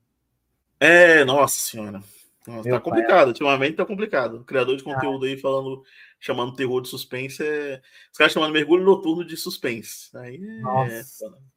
[0.80, 2.02] É, nossa senhora.
[2.48, 4.38] Nossa, tá complicado, ultimamente tá complicado.
[4.38, 4.94] O criador de ah.
[4.94, 5.30] conteúdo ah.
[5.30, 5.84] aí falando,
[6.20, 7.82] chamando terror de suspense, é...
[8.12, 10.16] os caras chamando mergulho noturno de suspense.
[10.16, 10.60] Aí é...
[10.62, 11.26] Nossa.
[11.26, 11.55] É,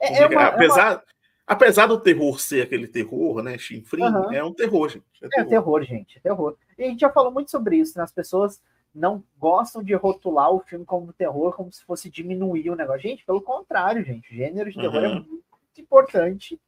[0.00, 1.02] é uma, apesar, é uma...
[1.46, 4.32] apesar do terror ser aquele terror, né, chinfrim, uhum.
[4.32, 5.04] é um terror, gente.
[5.22, 5.46] É, é terror.
[5.46, 6.56] é terror, gente, é terror.
[6.78, 8.04] E a gente já falou muito sobre isso, né?
[8.04, 8.60] As pessoas
[8.94, 13.02] não gostam de rotular o filme como terror, como se fosse diminuir o negócio.
[13.02, 15.16] Gente, pelo contrário, gente, o gênero de terror é uhum.
[15.16, 16.60] é muito importante,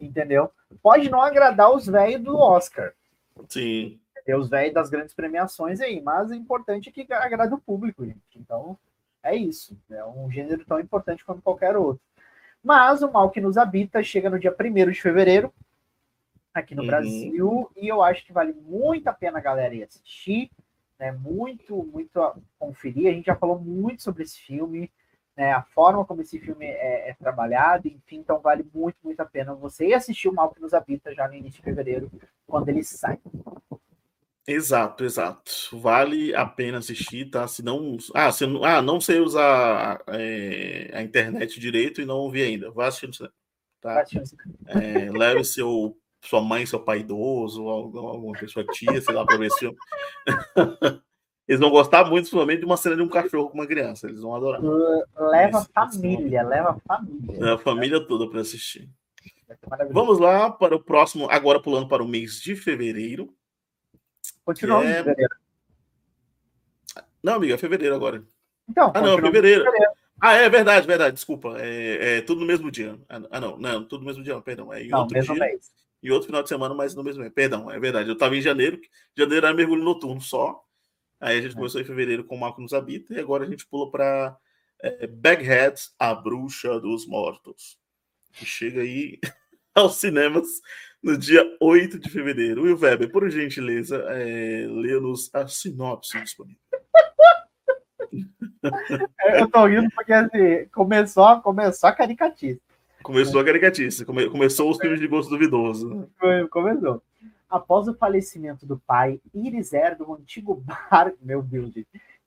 [0.00, 0.50] entendeu?
[0.82, 2.92] Pode não agradar os velhos do Oscar,
[3.48, 4.00] Sim.
[4.24, 8.20] Tem os velhos das grandes premiações aí, mas é importante que agrade o público, gente.
[8.34, 8.76] Então,
[9.22, 9.78] é isso.
[9.90, 12.02] É um gênero tão importante quanto qualquer outro.
[12.66, 15.54] Mas o Mal que nos habita chega no dia 1 de fevereiro,
[16.52, 16.88] aqui no uhum.
[16.88, 20.50] Brasil, e eu acho que vale muito a pena a galera ir assistir,
[20.98, 21.12] né?
[21.12, 23.08] Muito, muito a conferir.
[23.08, 24.90] A gente já falou muito sobre esse filme
[25.36, 29.26] né, a forma como esse filme é, é, trabalhado, enfim, então vale muito, muito a
[29.26, 32.10] pena você assistir o Mal que nos habita já no início de fevereiro,
[32.46, 33.18] quando ele sai.
[34.46, 35.52] Exato, exato.
[35.72, 37.48] Vale a pena assistir, tá?
[37.48, 37.96] Se não.
[38.14, 42.70] Ah, se não, ah, não sei usar é, a internet direito e não ouvir ainda.
[42.70, 43.30] Vá assistindo
[43.80, 44.04] Tá?
[44.68, 49.46] É, leve seu, sua mãe, seu pai idoso, alguma pessoa tia, sei lá, para ver
[49.46, 49.76] esse filme.
[51.46, 54.08] Eles vão gostar muito, principalmente, de uma cena de um cachorro com uma criança.
[54.08, 54.60] Eles vão adorar.
[55.16, 57.40] Leva Isso, família, leva família.
[57.40, 58.88] Leva a família toda para assistir.
[59.92, 63.32] Vamos lá para o próximo, agora pulando para o mês de fevereiro.
[64.46, 65.02] Continuamos é...
[65.02, 65.36] fevereiro.
[67.20, 68.24] Não, amiga, é fevereiro agora.
[68.68, 69.64] Então, ah, não, fevereiro.
[69.64, 69.92] fevereiro.
[70.20, 71.56] Ah, é verdade, verdade, desculpa.
[71.58, 72.96] É, é, tudo no mesmo dia.
[73.08, 74.72] Ah, não, não, tudo no mesmo dia, perdão.
[74.72, 75.72] É em não, outro mesmo dia, mês.
[76.00, 77.34] E outro final de semana, mas no mesmo mês.
[77.34, 78.08] Perdão, é verdade.
[78.08, 78.80] Eu estava em janeiro,
[79.16, 80.62] janeiro era mergulho noturno só.
[81.20, 81.56] Aí a gente é.
[81.56, 84.38] começou em fevereiro com o Marco nos Habita e agora a gente pula para
[84.80, 87.76] é, Baghead, a Bruxa dos Mortos,
[88.32, 89.18] que chega aí
[89.74, 90.46] aos cinemas
[91.06, 92.64] no dia 8 de fevereiro.
[92.64, 96.58] Will Weber, por gentileza, é, lê-nos a sinopse disponível.
[99.38, 102.60] Eu tô rindo porque assim, começou, começou a caricatice.
[103.04, 106.10] Começou a caricatice, come, começou os filmes de gosto duvidoso.
[106.50, 107.00] Começou.
[107.48, 111.12] Após o falecimento do pai, Iris herda um antigo bar.
[111.22, 111.70] Meu Deus,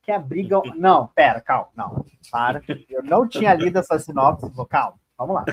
[0.02, 0.62] que abriga.
[0.78, 2.06] Não, pera, calma, não.
[2.32, 2.64] Para.
[2.90, 4.50] Eu não tinha lido essa sinopse.
[4.70, 5.46] Calma, vamos lá.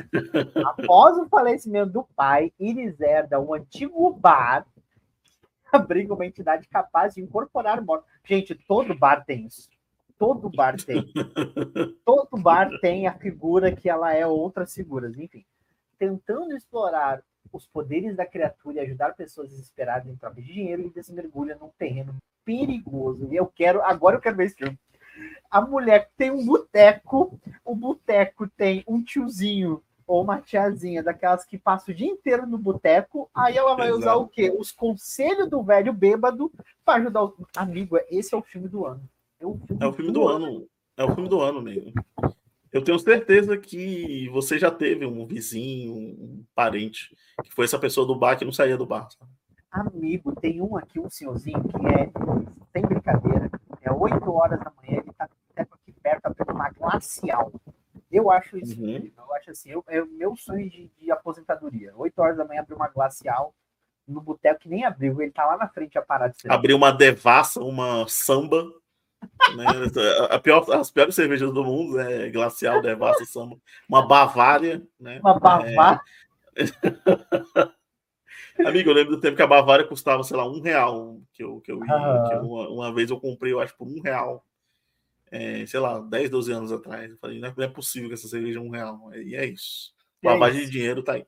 [0.65, 4.65] Após o falecimento do pai, Iris herda um antigo bar
[5.73, 8.09] abriga uma entidade capaz de incorporar mortos.
[8.25, 9.69] Gente, todo bar tem isso.
[10.17, 11.05] Todo bar tem.
[12.05, 15.19] Todo bar tem a figura que ela é outras figuras.
[15.19, 15.45] Enfim,
[15.99, 20.91] tentando explorar os poderes da criatura e ajudar pessoas desesperadas em troca de dinheiro, e
[20.91, 23.29] desmergulha num terreno perigoso.
[23.31, 24.79] E eu quero, agora eu quero ver esse filme.
[25.51, 31.59] A mulher tem um boteco, o boteco tem um tiozinho ou uma tiazinha daquelas que
[31.59, 34.01] passa o dia inteiro no boteco, aí ela vai Exato.
[34.01, 34.55] usar o quê?
[34.57, 36.53] Os conselhos do velho bêbado
[36.85, 37.99] para ajudar o amigo.
[38.09, 39.03] Esse é o filme do ano.
[39.41, 40.47] É o filme, é o filme do, do ano.
[40.47, 40.69] ano.
[40.97, 41.93] É o filme do ano mesmo.
[42.73, 48.07] Eu tenho certeza que você já teve um vizinho, um parente, que foi essa pessoa
[48.07, 49.09] do bar que não saía do bar.
[49.71, 52.11] Amigo, tem um aqui, um senhorzinho, que é,
[52.73, 53.51] sem brincadeira,
[53.83, 57.53] é 8 horas da manhã, ele tá aqui perto abrindo uma glacial.
[58.11, 59.11] Eu acho isso, uhum.
[59.17, 61.93] eu acho assim, eu, é o meu sonho de, de aposentadoria.
[61.97, 63.55] 8 horas da manhã abrir uma glacial
[64.07, 66.49] no boteco que nem abriu, ele tá lá na frente a parar de.
[66.49, 68.65] Abriu uma devassa, uma samba.
[69.57, 69.67] Né?
[70.31, 73.57] A pior, as piores cervejas do mundo é Glacial, Devassa, Samba.
[73.89, 74.83] Uma Bavária.
[75.01, 75.19] Né?
[75.21, 76.01] Uma Bavária.
[76.55, 76.65] É...
[78.65, 81.19] Amigo, eu lembro do tempo que a Bavária custava, sei lá, um real.
[81.33, 82.25] Que eu, que eu, ah.
[82.29, 84.45] que eu uma, uma, vez eu comprei, eu acho, por um real.
[85.31, 87.11] É, sei lá, 10, 12 anos atrás.
[87.11, 89.13] Eu falei, não é, não é possível que essa cerveja é um real.
[89.15, 89.93] E é isso.
[90.23, 91.27] É Lavagem de dinheiro tá aí.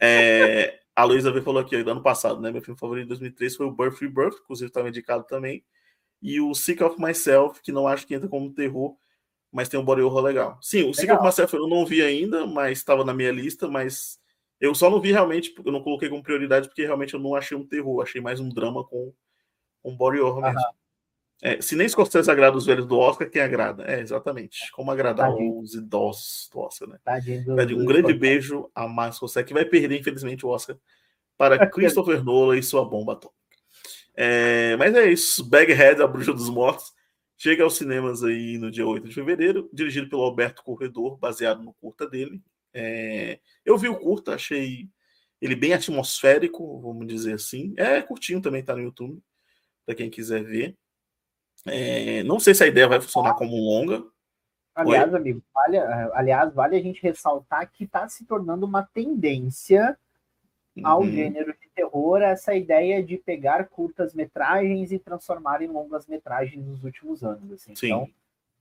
[0.00, 2.50] É, a Luísa V falou aqui, do ano passado, né?
[2.50, 5.64] Meu filme favorito de 2003 foi o Birth Free Birth, inclusive estava indicado também
[6.22, 8.96] e o Sick of Myself, que não acho que entra como terror,
[9.50, 10.58] mas tem um body horror legal.
[10.60, 14.18] Sim, o Sick of Myself eu não vi ainda, mas estava na minha lista, mas
[14.60, 17.56] eu só não vi realmente, eu não coloquei como prioridade, porque realmente eu não achei
[17.56, 19.12] um terror, achei mais um drama com
[19.82, 20.60] um body horror mesmo.
[21.42, 23.84] É, se nem Scorsese agrada os velhos do Oscar, quem agrada?
[23.84, 24.70] É, exatamente.
[24.72, 25.58] Como agradar Tadinho.
[25.58, 26.98] os idosos do Oscar, né?
[27.02, 30.76] Tadinho um grande beijo a Marcos Scorsese, que vai perder, infelizmente, o Oscar
[31.38, 33.40] para Christopher Nolan e sua bomba atômica.
[34.14, 35.42] É, mas é isso.
[35.48, 36.92] Baghead, a Bruxa dos Mortos,
[37.38, 41.72] chega aos cinemas aí no dia 8 de fevereiro, dirigido pelo Alberto Corredor, baseado no
[41.72, 42.42] curta dele.
[42.74, 44.90] É, eu vi o curta, achei
[45.40, 47.72] ele bem atmosférico, vamos dizer assim.
[47.78, 49.22] É curtinho também, tá no YouTube,
[49.86, 50.76] para quem quiser ver.
[51.66, 54.02] É, não sei se a ideia vai funcionar como longa.
[54.74, 55.18] Aliás, Oi?
[55.18, 59.98] amigo, vale, aliás, vale a gente ressaltar que está se tornando uma tendência
[60.82, 61.10] ao uhum.
[61.10, 66.82] gênero de terror essa ideia de pegar curtas metragens e transformar em longas metragens nos
[66.84, 67.52] últimos anos.
[67.52, 67.74] Assim.
[67.74, 67.86] Sim.
[67.86, 68.08] Então,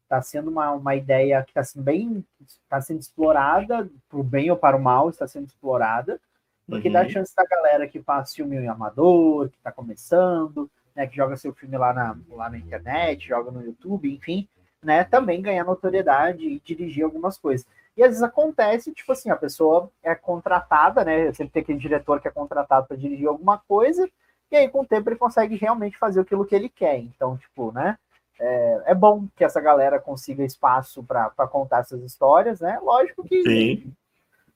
[0.03, 4.49] está sendo uma, uma ideia que está sendo bem está sendo explorada para o bem
[4.49, 6.19] ou para o mal está sendo explorada
[6.67, 6.93] porque uhum.
[6.93, 11.53] dá chance da galera que faz filme amador que está começando né que joga seu
[11.53, 14.47] filme lá na lá na internet joga no YouTube enfim
[14.83, 17.65] né também ganhar notoriedade e dirigir algumas coisas
[17.99, 21.33] e às vezes acontece, tipo assim, a pessoa é contratada, né?
[21.33, 24.09] Sempre tem aquele diretor que é contratado para dirigir alguma coisa,
[24.49, 26.97] e aí com o tempo ele consegue realmente fazer aquilo que ele quer.
[26.97, 27.97] Então, tipo, né?
[28.39, 32.79] É, é bom que essa galera consiga espaço para contar essas histórias, né?
[32.81, 33.93] Lógico que Sim.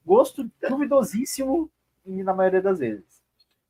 [0.06, 1.69] gosto duvidosíssimo
[2.06, 3.23] na maioria das vezes.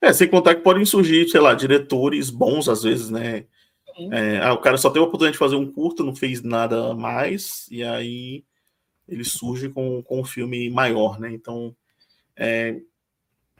[0.04, 3.46] É, sem contar que podem surgir, sei lá, diretores bons às vezes, né?
[4.12, 6.94] É, ah, o cara só teve a oportunidade de fazer um curto, não fez nada
[6.94, 8.44] mais, e aí
[9.08, 11.32] ele surge com, com um filme maior, né?
[11.32, 11.74] Então,
[12.36, 12.82] é,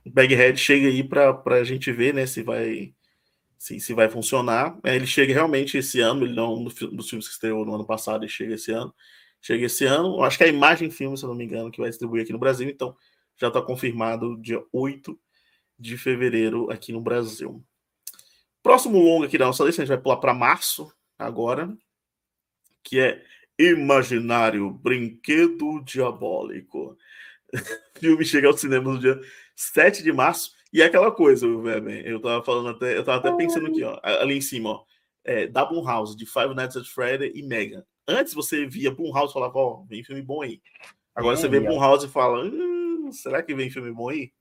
[0.06, 2.94] Baghead chega aí para a gente ver, né, se vai
[3.58, 4.78] se, se vai funcionar.
[4.84, 8.24] É, ele chega realmente esse ano, ele não dos filmes que estreou no ano passado,
[8.24, 8.94] ele chega esse ano.
[9.42, 11.80] Chega esse ano, acho que é a Imagem Filme, se eu não me engano, que
[11.80, 12.94] vai distribuir aqui no Brasil, então
[13.38, 15.18] já está confirmado dia 8
[15.84, 17.62] de fevereiro aqui no Brasil.
[18.64, 21.78] Próximo longo aqui da nossa lista, a gente vai pular para março agora,
[22.82, 23.22] que é
[23.60, 26.98] Imaginário Brinquedo Diabólico.
[27.54, 27.60] o
[28.00, 29.20] filme chega ao cinema no dia
[29.56, 30.54] 7 de março.
[30.72, 34.00] E é aquela coisa, Weber, eu tava falando até, eu tava até pensando aqui, ó,
[34.02, 34.84] ali em cima, ó,
[35.24, 37.84] é, da Blumhouse, de Five Nights at Freddy e Megan.
[38.08, 40.62] Antes você via Blumhouse e falava, ó, vem filme bom aí.
[41.14, 44.32] Agora é, você vê Blumhouse e fala, hum, será que vem filme bom aí?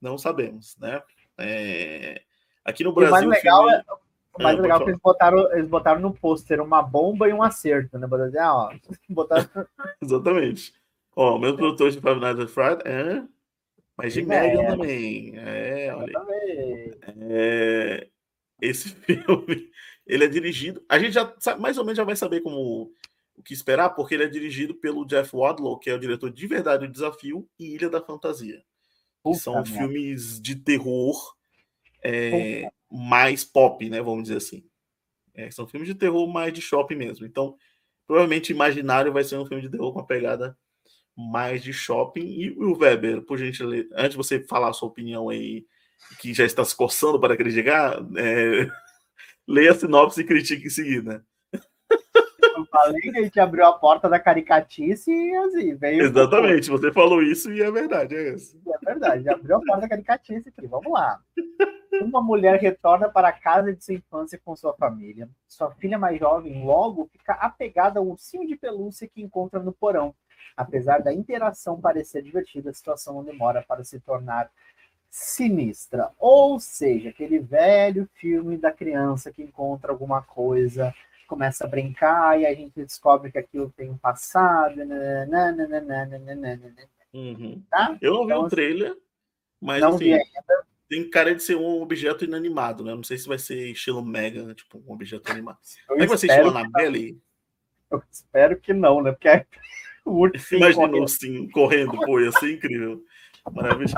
[0.00, 1.02] Não sabemos, né?
[1.38, 2.22] É...
[2.64, 3.10] Aqui no Brasil.
[3.10, 3.76] O mais legal, filme...
[3.76, 3.92] é,
[4.38, 7.32] o mais é, legal é que eles botaram, eles botaram no pôster uma bomba e
[7.32, 8.06] um acerto, né?
[8.06, 8.74] Botaram, ah, ó,
[9.08, 9.48] botaram...
[10.00, 10.74] Exatamente.
[11.14, 13.22] Ó, o mesmo produtor de Five Nights at Freddy é
[14.02, 15.34] mas de Megan também.
[15.36, 16.12] É, olha.
[17.18, 18.08] É,
[18.62, 19.70] esse filme,
[20.06, 20.82] ele é dirigido.
[20.88, 22.90] A gente já sabe, mais ou menos já vai saber como
[23.36, 26.46] o que esperar, porque ele é dirigido pelo Jeff Wadlow, que é o diretor de
[26.46, 28.62] Verdade do Desafio e Ilha da Fantasia.
[29.24, 29.64] Que são minha.
[29.64, 31.34] filmes de terror
[32.02, 34.00] é, mais pop, né?
[34.00, 34.64] Vamos dizer assim.
[35.34, 37.26] É, são filmes de terror mais de shopping mesmo.
[37.26, 37.56] Então,
[38.06, 40.56] provavelmente Imaginário vai ser um filme de terror com a pegada
[41.16, 42.26] mais de shopping.
[42.26, 45.66] E o Weber, por gentileza, antes de você falar a sua opinião aí,
[46.18, 48.68] que já está se coçando para criticar, é...
[49.46, 51.24] leia a sinopse e critique em seguida.
[52.60, 56.04] Eu falei que a gente abriu a porta da caricatice e assim, veio.
[56.04, 58.60] Exatamente, você falou isso e é verdade, é isso.
[58.66, 61.20] É verdade, abriu a porta da caricatice aqui, vamos lá.
[62.02, 65.28] Uma mulher retorna para a casa de sua infância com sua família.
[65.48, 70.14] Sua filha mais jovem logo fica apegada ao ursinho de pelúcia que encontra no porão
[70.56, 74.50] Apesar da interação parecer divertida, a situação não demora para se tornar
[75.08, 76.10] sinistra.
[76.18, 80.94] Ou seja, aquele velho filme da criança que encontra alguma coisa,
[81.30, 84.80] começa a brincar e a gente descobre que aquilo tem um passado.
[87.14, 87.62] Uhum.
[87.70, 87.96] Tá?
[88.00, 88.96] Eu não vi então, o trailer,
[89.60, 90.18] mas não assim,
[90.88, 92.92] tem cara de ser um objeto inanimado, né?
[92.92, 94.54] Não sei se vai ser estilo Mega, né?
[94.54, 95.58] tipo um objeto animado.
[95.86, 97.20] Como é que vai ser estilo Annabelle?
[97.90, 99.12] Eu espero que não, né?
[99.12, 99.46] Porque
[100.04, 100.98] o ursinho Imagina correndo.
[100.98, 103.04] o ursinho correndo, pô, ia ser incrível.
[103.52, 103.94] Maravilhoso.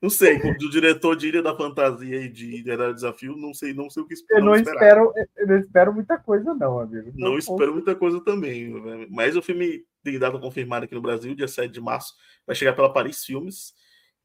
[0.00, 3.72] Não sei, do diretor de Ilha da Fantasia e de Ilha do Desafio, não sei,
[3.72, 4.40] não sei o que esperar.
[4.40, 7.12] Eu não, espero, eu não espero muita coisa, não, amigo.
[7.14, 8.74] Não, não espero muita coisa também.
[9.10, 12.14] Mas o filme tem data confirmada aqui no Brasil, dia 7 de março,
[12.46, 13.74] vai chegar pela Paris Filmes.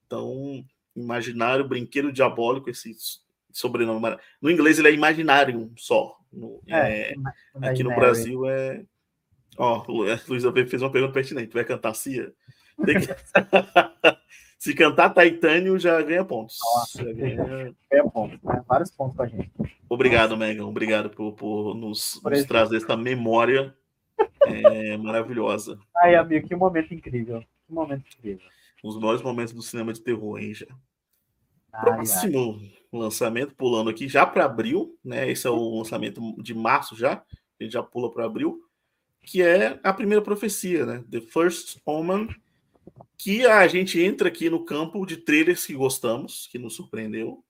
[0.06, 2.94] Então, Imaginário, Brinquedo Diabólico, esse
[3.52, 4.18] sobrenome.
[4.42, 6.18] No inglês ele é Imaginário só.
[6.32, 7.16] No, é, é,
[7.68, 8.84] aqui no Brasil é
[9.60, 9.92] Ó, oh,
[10.28, 11.54] Luísa fez uma pergunta pertinente.
[11.54, 12.32] Vai cantar Cia?
[12.78, 12.94] Que...
[14.60, 16.58] Se cantar Titânio, já ganha pontos.
[16.62, 17.74] Nossa, já ganha...
[17.90, 18.62] ganha pontos, né?
[18.68, 19.50] Vários pontos pra gente.
[19.88, 20.66] Obrigado, Megan.
[20.66, 23.74] Obrigado por, por nos, por nos trazer essa memória
[24.42, 25.80] é, maravilhosa.
[25.98, 27.42] Ai, amigo, que momento incrível.
[27.66, 28.46] Que momento incrível.
[28.84, 30.68] Os melhores momentos do cinema de terror, hein, já.
[31.72, 32.74] Ai, Próximo ai.
[32.92, 35.32] lançamento, pulando aqui, já para abril, né?
[35.32, 37.14] Esse é o lançamento de março já.
[37.14, 38.62] A gente já pula para abril
[39.22, 41.04] que é a primeira profecia, né?
[41.10, 42.30] The First Omen,
[43.20, 47.44] que a gente entra aqui no campo de trailers que gostamos, que nos surpreendeu,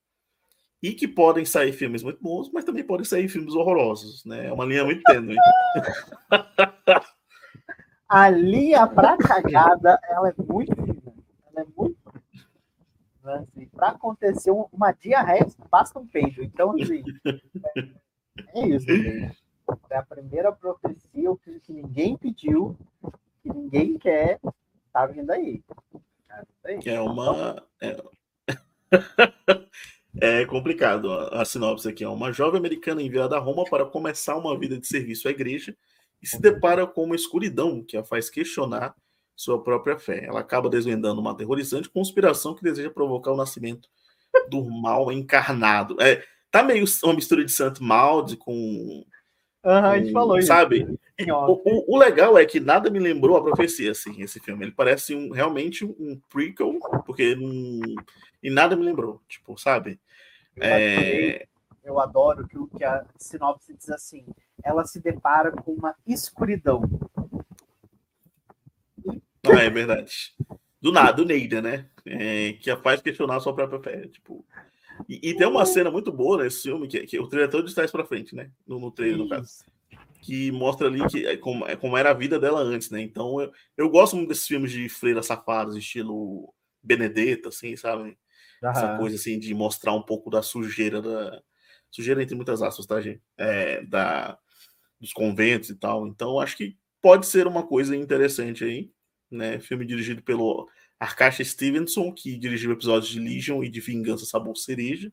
[0.82, 4.48] e que podem sair filmes muito bons, mas também podem sair filmes horrorosos, né?
[4.48, 5.36] É uma linha muito tênue.
[8.08, 11.14] a linha pra cagada, ela é muito fina.
[11.52, 11.96] Ela é muito
[13.22, 16.42] assim, para acontecer uma diarreia, basta um peido.
[16.42, 19.38] Então, assim, é, é isso, gente.
[19.88, 21.30] É a primeira profecia,
[21.62, 22.76] que ninguém pediu,
[23.42, 24.40] que ninguém quer,
[24.92, 25.62] tá vindo aí.
[26.28, 26.80] Tá vindo aí.
[26.86, 27.66] É uma.
[27.80, 27.96] É...
[30.20, 32.04] é complicado a, sinopse aqui.
[32.04, 35.76] É uma jovem americana enviada a Roma para começar uma vida de serviço à igreja
[36.22, 38.94] e se depara com uma escuridão que a faz questionar
[39.34, 40.26] sua própria fé.
[40.26, 43.88] Ela acaba desvendando uma aterrorizante conspiração que deseja provocar o nascimento
[44.48, 45.96] do mal encarnado.
[46.00, 49.04] É, tá meio uma mistura de Santo Malde com.
[49.64, 50.48] Uhum, a gente falou isso.
[50.48, 50.86] Sabe?
[51.28, 54.64] O, o, o, legal é que nada me lembrou a profecia, assim, esse filme.
[54.64, 57.80] Ele parece um, realmente um prequel, porque não,
[58.42, 60.00] e nada me lembrou, tipo, sabe?
[60.56, 61.46] Eu, é...
[61.84, 64.24] eu adoro que, que a sinopse diz assim:
[64.64, 66.82] ela se depara com uma escuridão.
[69.44, 70.34] Ah, é verdade.
[70.80, 71.86] Do nada, do Neida, né?
[72.06, 74.08] É, que a faz questionar a sua própria fé.
[74.08, 74.44] Tipo.
[75.10, 77.74] E, e tem uma cena muito boa nesse filme, que, que o trailer todo de
[77.74, 78.52] trás pra frente, né?
[78.64, 79.64] No, no trailer, no caso.
[80.22, 83.02] Que mostra ali que, é, como, é, como era a vida dela antes, né?
[83.02, 88.16] Então eu, eu gosto muito desses filmes de freiras safadas, estilo Benedetta, assim, sabe?
[88.62, 91.42] Essa coisa assim de mostrar um pouco da sujeira da.
[91.90, 93.20] Sujeira entre muitas aspas, tá, gente?
[93.36, 94.38] É, da,
[95.00, 96.06] dos conventos e tal.
[96.06, 98.92] Então, acho que pode ser uma coisa interessante aí
[99.30, 99.60] né?
[99.60, 100.68] Filme dirigido pelo
[101.00, 105.10] Arcacha Stevenson, que dirigiu episódios de Legion e de Vingança Sabor Cereja.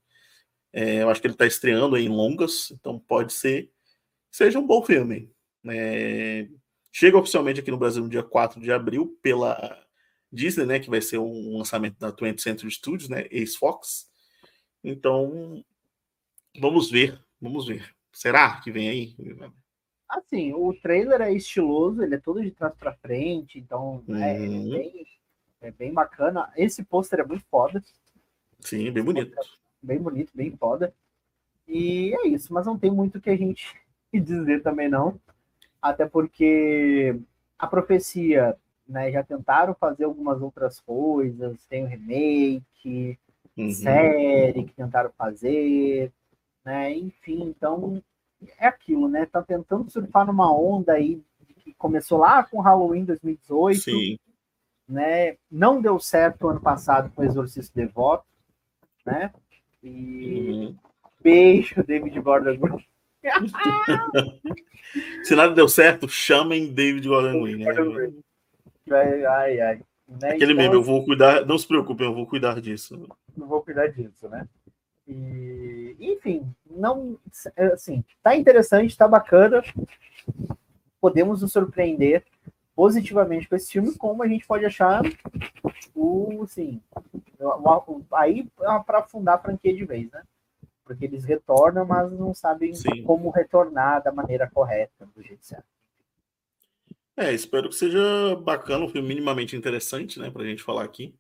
[0.73, 3.71] É, eu acho que ele está estreando em longas, então pode ser
[4.29, 5.31] seja um bom filme.
[5.65, 6.47] É,
[6.91, 9.81] chega oficialmente aqui no Brasil no dia 4 de abril pela
[10.31, 10.79] Disney, né?
[10.79, 13.25] Que vai ser um lançamento da 20th Century Studios, né?
[13.31, 14.09] Ex-Fox.
[14.83, 15.63] Então,
[16.59, 17.95] vamos ver, vamos ver.
[18.11, 19.15] Será que vem aí?
[20.09, 24.15] Assim, o trailer é estiloso, ele é todo de trás para frente, então uhum.
[24.15, 25.07] é, é, bem,
[25.61, 26.51] é bem bacana.
[26.55, 27.83] Esse pôster é muito foda.
[28.59, 29.35] Sim, bem bonito.
[29.81, 30.93] Bem bonito, bem foda.
[31.67, 33.75] E é isso, mas não tem muito o que a gente
[34.13, 35.19] dizer também não.
[35.81, 37.19] Até porque
[37.57, 43.17] a profecia, né, já tentaram fazer algumas outras coisas, tem o remake,
[43.55, 43.71] uhum.
[43.71, 46.11] série que tentaram fazer,
[46.63, 46.93] né?
[46.95, 48.01] Enfim, então
[48.59, 49.25] é aquilo, né?
[49.25, 51.21] Tá tentando surfar numa onda aí
[51.59, 53.81] que começou lá com Halloween 2018.
[53.81, 54.19] Sim.
[54.87, 55.35] Né?
[55.51, 58.25] Não deu certo ano passado com o Exorcista Devoto,
[59.05, 59.31] né?
[59.83, 60.75] E uhum.
[61.21, 62.85] beijo, David Gordon Green.
[65.23, 67.65] Se nada deu certo, chamem David Gordon Green.
[67.65, 68.13] Né?
[68.89, 69.81] Ai, ai, ai.
[70.07, 70.31] Né?
[70.31, 73.07] Aquele então, eu vou cuidar, não se preocupem, eu vou cuidar disso.
[73.35, 74.47] Não vou cuidar disso, né?
[75.05, 77.17] E, enfim, não,
[77.73, 79.61] assim, tá interessante, tá bacana.
[80.99, 82.23] Podemos nos surpreender
[82.77, 85.01] positivamente com esse filme, como a gente pode achar
[85.95, 86.79] o, assim,
[88.13, 90.21] aí é para afundar a franquia de vez, né?
[90.85, 93.01] Porque eles retornam, mas não sabem Sim.
[93.01, 95.65] como retornar da maneira correta, do jeito certo.
[97.17, 101.15] É, espero que seja bacana, um filme minimamente interessante, né, pra gente falar aqui.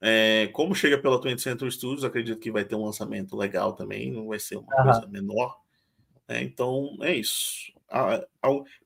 [0.00, 4.12] É, como chega pela 20 Century Studios, acredito que vai ter um lançamento legal também,
[4.12, 4.84] não vai ser uma uhum.
[4.84, 5.58] coisa menor.
[6.28, 7.73] É, então, é isso.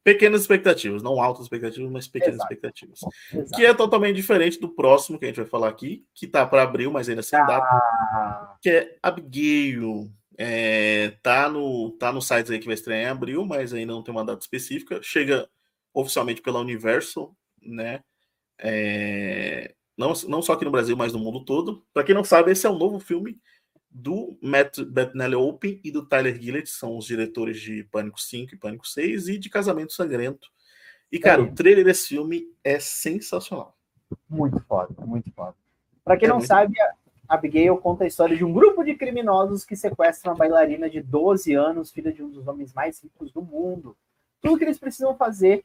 [0.05, 2.53] Pequenas expectativas, não altas expectativas, mas pequenas Exato.
[2.53, 3.01] expectativas.
[3.33, 3.51] Exato.
[3.53, 6.63] Que é totalmente diferente do próximo que a gente vai falar aqui, que tá para
[6.63, 8.57] abril, mas ainda sem data, ah.
[8.61, 10.11] que é Abigail.
[10.41, 14.03] É, tá, no, tá no site aí que vai estrear em abril, mas ainda não
[14.05, 15.01] tem uma data específica.
[15.03, 15.49] Chega
[15.93, 18.01] oficialmente pela Universal, né?
[18.61, 21.85] É, não, não só aqui no Brasil, mas no mundo todo.
[21.93, 23.37] Para quem não sabe, esse é o novo filme
[23.99, 28.57] do Matt Bettinelli Open e do Tyler Gillett, são os diretores de Pânico 5 e
[28.57, 30.49] Pânico 6 e de Casamento Sangrento.
[31.11, 31.45] E, cara, é.
[31.45, 33.77] o trailer desse filme é sensacional.
[34.29, 35.57] Muito foda, muito foda.
[36.05, 36.95] Para quem é não sabe, a
[37.35, 41.55] Abigail conta a história de um grupo de criminosos que sequestram uma bailarina de 12
[41.55, 43.97] anos, filha de um dos homens mais ricos do mundo.
[44.41, 45.65] Tudo que eles precisam fazer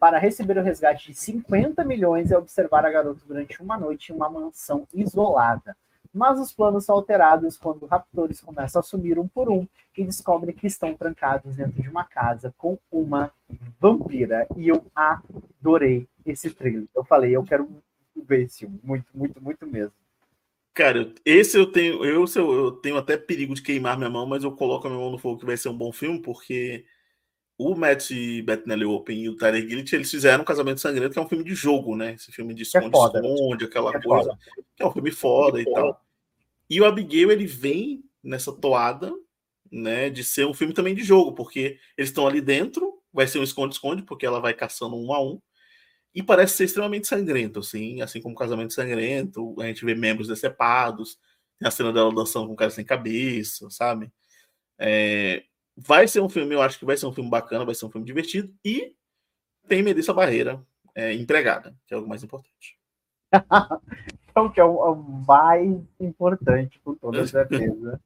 [0.00, 4.14] para receber o resgate de 50 milhões é observar a garota durante uma noite em
[4.16, 5.76] uma mansão isolada.
[6.14, 10.54] Mas os planos são alterados quando raptores começam a sumir um por um e descobrem
[10.54, 13.32] que estão trancados dentro de uma casa com uma
[13.80, 14.46] vampira.
[14.56, 16.84] E eu adorei esse trailer.
[16.94, 17.68] Eu falei, eu quero
[18.14, 18.78] ver esse filme.
[18.82, 19.92] Muito, muito, muito mesmo.
[20.72, 24.52] Cara, esse eu tenho, eu, eu tenho até perigo de queimar minha mão, mas eu
[24.52, 26.84] coloco a minha mão no fogo que vai ser um bom filme, porque
[27.56, 28.10] o Matt
[28.44, 31.44] Bettinelli Open e o Tyler Gillett, eles fizeram um Casamento Sangrento, que é um filme
[31.44, 32.14] de jogo, né?
[32.14, 34.30] Esse filme de é esconde-esconde, é aquela é coisa.
[34.30, 34.38] Foda.
[34.76, 36.04] Que é um filme foda e tal.
[36.68, 39.12] E o Abigail, ele vem nessa toada,
[39.70, 40.10] né?
[40.10, 43.44] De ser um filme também de jogo, porque eles estão ali dentro, vai ser um
[43.44, 45.40] esconde-esconde, porque ela vai caçando um a um.
[46.12, 49.54] E parece ser extremamente sangrento, assim, assim como Casamento Sangrento.
[49.60, 51.18] A gente vê membros decepados,
[51.58, 54.12] tem a cena dela dançando com um cara sem cabeça, sabe?
[54.78, 55.44] É,
[55.76, 57.90] Vai ser um filme, eu acho que vai ser um filme bacana, vai ser um
[57.90, 58.52] filme divertido.
[58.64, 58.94] E
[59.66, 60.62] tem Melissa Barreira
[60.94, 62.78] é, empregada, que é algo mais importante.
[64.30, 64.96] então, que é o, o
[65.26, 68.00] mais importante, com toda certeza.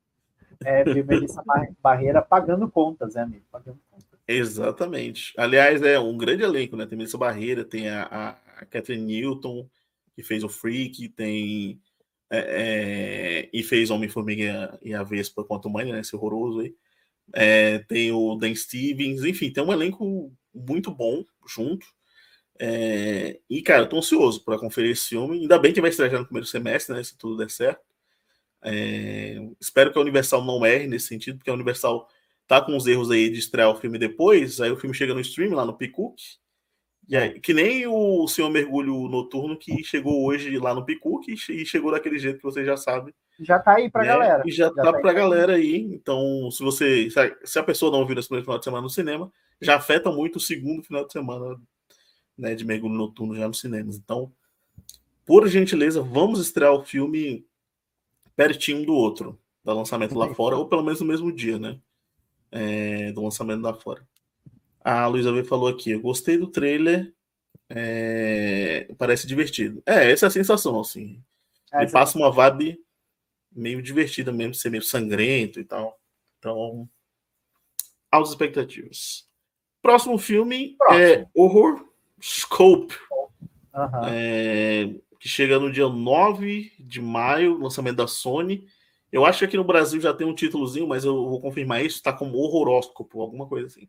[0.65, 1.43] É ver Melissa
[1.81, 3.45] Barreira pagando contas, né, amigo?
[3.51, 4.19] Pagando contas.
[4.27, 5.33] Exatamente.
[5.39, 6.85] Aliás, é um grande elenco, né?
[6.85, 8.29] Tem Melissa Barreira, tem a, a,
[8.61, 9.69] a Catherine Newton,
[10.15, 11.81] que fez o Freak, tem.
[12.31, 16.01] É, é, e fez Homem-Formiga e a Vespa quanto mãe, né?
[16.01, 16.75] Esse horroroso aí.
[17.35, 21.87] É, tem o Dan Stevens, enfim, tem um elenco muito bom junto.
[22.61, 25.41] É, e, cara, eu tô ansioso para conferir esse filme.
[25.41, 27.03] Ainda bem que vai estrear no primeiro semestre, né?
[27.05, 27.83] Se tudo der certo.
[28.63, 32.09] É, espero que a Universal não erre nesse sentido, porque a Universal
[32.47, 34.61] tá com os erros aí de estrear o filme depois.
[34.61, 36.21] Aí o filme chega no stream lá no Picook.
[37.09, 41.65] E aí, que nem o Senhor Mergulho Noturno que chegou hoje lá no Picook e
[41.65, 43.15] chegou daquele jeito que você já sabe.
[43.41, 44.09] Já tá aí pra né?
[44.09, 44.43] galera.
[44.45, 45.77] E já, já tá, tá pra galera aí.
[45.77, 47.09] Então, se você.
[47.45, 50.37] Se a pessoa não viu nesse primeiro final de semana no cinema, já afeta muito
[50.37, 51.57] o segundo final de semana
[52.37, 53.97] né, de mergulho noturno já nos cinemas.
[53.97, 54.33] Então,
[55.25, 57.47] por gentileza, vamos estrear o filme
[58.37, 61.79] pertinho do outro, do lançamento lá fora, ou pelo menos no mesmo dia, né?
[62.51, 64.07] É, do lançamento lá fora.
[64.83, 67.13] A Luísa V falou aqui: eu gostei do trailer,
[67.69, 69.83] é, parece divertido.
[69.85, 71.23] É, essa é a sensação, assim.
[71.73, 72.81] É, Me passa uma vibe
[73.59, 75.99] meio divertida mesmo, ser meio sangrento e tal.
[76.39, 76.89] Então,
[78.11, 79.27] altas expectativas.
[79.83, 81.03] Próximo filme Próximo.
[81.03, 81.85] é Horror
[82.21, 82.95] Scope,
[83.75, 84.05] uhum.
[84.09, 88.67] é, que chega no dia 9 de maio, lançamento da Sony.
[89.11, 92.03] Eu acho que aqui no Brasil já tem um títulozinho, mas eu vou confirmar isso,
[92.03, 93.89] tá como horroróscopo, alguma coisa assim.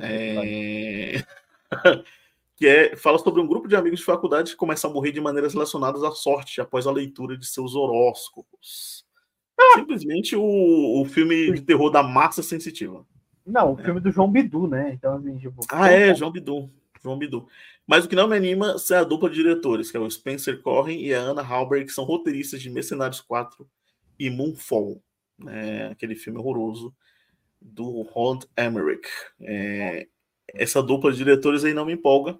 [0.00, 1.24] É...
[2.62, 5.20] que é, fala sobre um grupo de amigos de faculdade que começam a morrer de
[5.20, 9.04] maneiras relacionadas à sorte após a leitura de seus horóscopos.
[9.74, 13.04] Simplesmente o, o filme de terror da massa sensitiva.
[13.44, 13.82] Não, o é.
[13.82, 14.92] filme do João Bidu, né?
[14.92, 16.70] Então, assim, tipo, ah, é, João Bidu.
[17.02, 17.48] João Bidu.
[17.84, 20.62] Mas o que não me anima é a dupla de diretores, que é o Spencer
[20.62, 23.68] Corren e a Anna Halberg, que são roteiristas de Mercenários 4
[24.20, 25.02] e Moonfall,
[25.36, 25.88] né?
[25.88, 26.94] aquele filme horroroso
[27.60, 29.08] do Roland Emmerich.
[29.40, 30.06] É,
[30.54, 32.38] essa dupla de diretores aí não me empolga,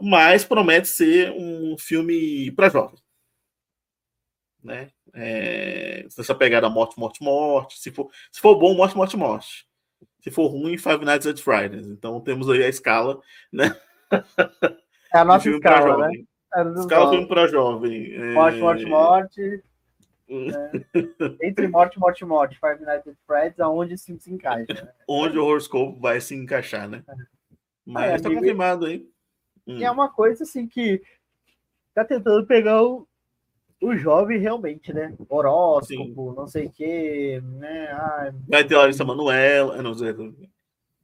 [0.00, 2.98] mas promete ser um filme para jovem.
[4.62, 4.90] Né?
[5.14, 7.78] É, essa pegada morte, morte, morte.
[7.78, 9.66] Se for, se for bom, morte, morte, morte.
[10.20, 11.86] Se for ruim, Five Nights at Fridays.
[11.86, 13.20] Então temos aí a escala,
[13.52, 13.74] né?
[15.14, 16.24] É a nossa escala, né?
[16.54, 18.12] É escala filme para jovem.
[18.12, 18.34] É...
[18.34, 19.62] Morte, morte, morte.
[20.28, 20.72] É.
[21.46, 24.66] Entre morte, morte, morte, Five Nights at Freddy's, aonde esse se encaixa.
[24.74, 24.92] Né?
[25.08, 27.04] Onde o horoscope vai se encaixar, né?
[27.08, 27.14] É.
[27.86, 28.84] Mas está é, confirmado
[29.66, 29.78] aí.
[29.78, 31.02] E é uma coisa assim que
[31.94, 33.06] tá tentando pegar o,
[33.82, 35.14] o jovem realmente, né?
[35.28, 36.36] Horóscopo, Sim.
[36.36, 37.90] não sei o quê, né?
[37.92, 40.14] Ai, Vai ter Larissa Manoela, não sei.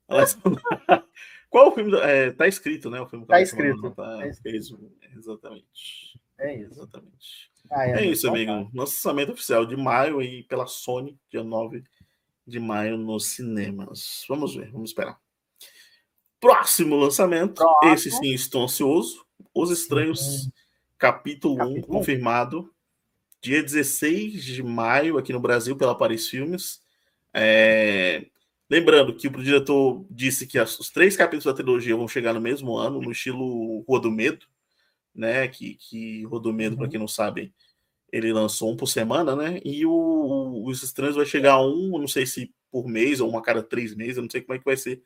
[1.48, 1.94] Qual o filme?
[1.98, 3.00] É, tá escrito, né?
[3.00, 3.90] O filme tá escrito.
[3.90, 4.90] Tá, tá escrito.
[5.16, 6.18] Exatamente.
[6.38, 6.72] É isso.
[6.72, 7.52] Exatamente.
[7.70, 8.70] Ah, é, é isso, amigo.
[8.74, 11.84] Lançamento oficial de maio aí pela Sony, dia 9
[12.46, 14.24] de maio nos cinemas.
[14.28, 15.21] Vamos ver, vamos esperar.
[16.43, 17.95] Próximo lançamento, Próximo.
[17.95, 19.24] esse sim estou ansioso.
[19.55, 20.51] Os Estranhos
[20.99, 22.68] capítulo, capítulo 1, confirmado.
[23.40, 26.82] Dia 16 de maio, aqui no Brasil, pela Paris Filmes.
[27.32, 28.26] É...
[28.68, 32.76] Lembrando que o diretor disse que os três capítulos da trilogia vão chegar no mesmo
[32.76, 34.45] ano, no estilo Rua do Medo,
[35.14, 35.47] né?
[35.47, 36.78] Que, que Rua do Medo, uhum.
[36.80, 37.55] para quem não sabe,
[38.11, 39.61] ele lançou um por semana, né?
[39.64, 43.62] E o, Os Estranhos vai chegar um, não sei se por mês ou uma cada
[43.62, 45.01] três meses, eu não sei como é que vai ser.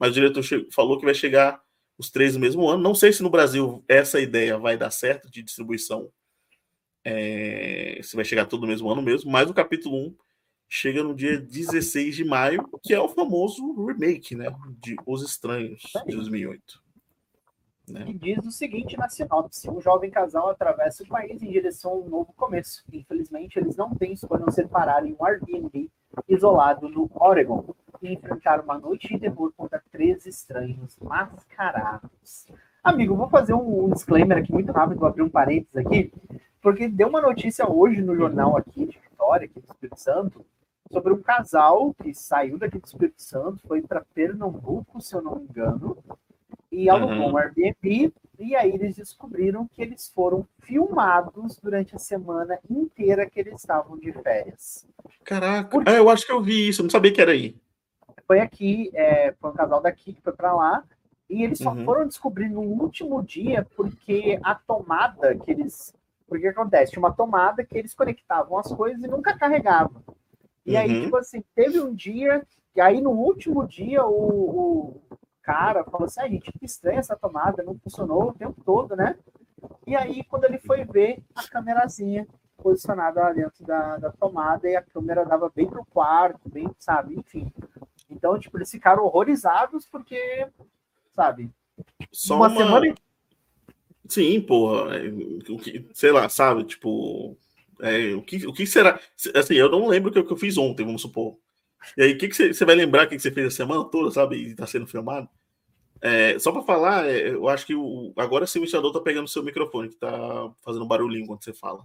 [0.00, 0.42] Mas o diretor
[0.72, 1.62] falou que vai chegar
[1.98, 2.82] os três no mesmo ano.
[2.82, 6.10] Não sei se no Brasil essa ideia vai dar certo de distribuição,
[7.04, 10.16] é, se vai chegar todo no mesmo ano mesmo, mas o capítulo 1
[10.66, 14.46] chega no dia 16 de maio, que é o famoso remake, né,
[14.78, 16.82] de Os Estranhos, de 2008.
[17.88, 18.04] Né?
[18.08, 21.96] E diz o seguinte na sinopse: um jovem casal atravessa o país em direção a
[21.96, 22.84] um novo começo.
[22.92, 25.90] Infelizmente, eles não têm escolha não separar em um Airbnb
[26.28, 27.64] isolado no Oregon
[28.02, 32.46] e enfrentar uma noite de terror contra três estranhos mascarados.
[32.82, 36.12] Amigo, vou fazer um, disclaimer aqui muito rápido, vou abrir um parênteses aqui,
[36.62, 40.44] porque deu uma notícia hoje no jornal aqui de Vitória, aqui do Espírito Santo,
[40.90, 45.36] sobre um casal que saiu daqui do Espírito Santo, foi para Pernambuco, se eu não
[45.36, 45.98] me engano,
[46.72, 47.32] e alugou uhum.
[47.32, 53.38] um Airbnb, e aí eles descobriram que eles foram filmados durante a semana inteira que
[53.38, 54.86] eles estavam de férias.
[55.22, 55.86] Caraca, Por...
[55.86, 57.54] ah, eu acho que eu vi isso, eu não sabia que era aí.
[58.26, 60.84] Foi aqui, é, foi um casal daqui que foi para lá,
[61.28, 61.84] e eles só uhum.
[61.84, 65.94] foram descobrir no último dia porque a tomada que eles.
[66.26, 66.92] Porque acontece?
[66.92, 70.02] Tinha uma tomada que eles conectavam as coisas e nunca carregavam.
[70.64, 70.78] E uhum.
[70.78, 72.42] aí, tipo assim, teve um dia,
[72.74, 75.09] e aí no último dia o, o
[75.42, 78.96] cara falou assim: a ah, gente, que estranha essa tomada, não funcionou o tempo todo,
[78.96, 79.16] né?
[79.86, 82.26] E aí, quando ele foi ver a câmerazinha
[82.56, 87.16] posicionada lá dentro da, da tomada e a câmera dava bem pro quarto, bem, sabe,
[87.16, 87.52] enfim.
[88.08, 90.46] Então, tipo, eles ficaram horrorizados porque,
[91.14, 91.50] sabe,
[92.12, 92.56] Só uma, uma...
[92.56, 92.94] semana.
[94.08, 94.96] Sim, porra.
[94.96, 95.08] É,
[95.50, 96.64] o que, sei lá, sabe?
[96.64, 97.36] Tipo,
[97.80, 99.00] é, o, que, o que será?
[99.34, 101.36] Assim, eu não lembro o que, eu fiz ontem, vamos supor.
[101.96, 104.10] E aí, o que, que você, vai lembrar que, que você fez a semana toda,
[104.10, 104.36] sabe?
[104.36, 105.28] E tá sendo filmado?
[106.02, 109.26] É, só para falar, é, eu acho que o, agora sim o instalador tá pegando
[109.26, 111.84] o seu microfone, que tá fazendo barulhinho quando você fala.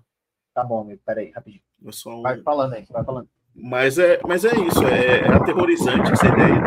[0.53, 1.61] Tá bom, amigo, peraí, rapidinho.
[1.83, 2.21] Um...
[2.21, 3.27] Vai falando aí, vai falando.
[3.53, 6.61] Mas é, mas é isso, é, é aterrorizante essa ideia.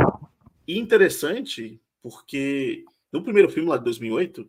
[0.67, 4.49] E interessante, porque no primeiro filme lá de 2008,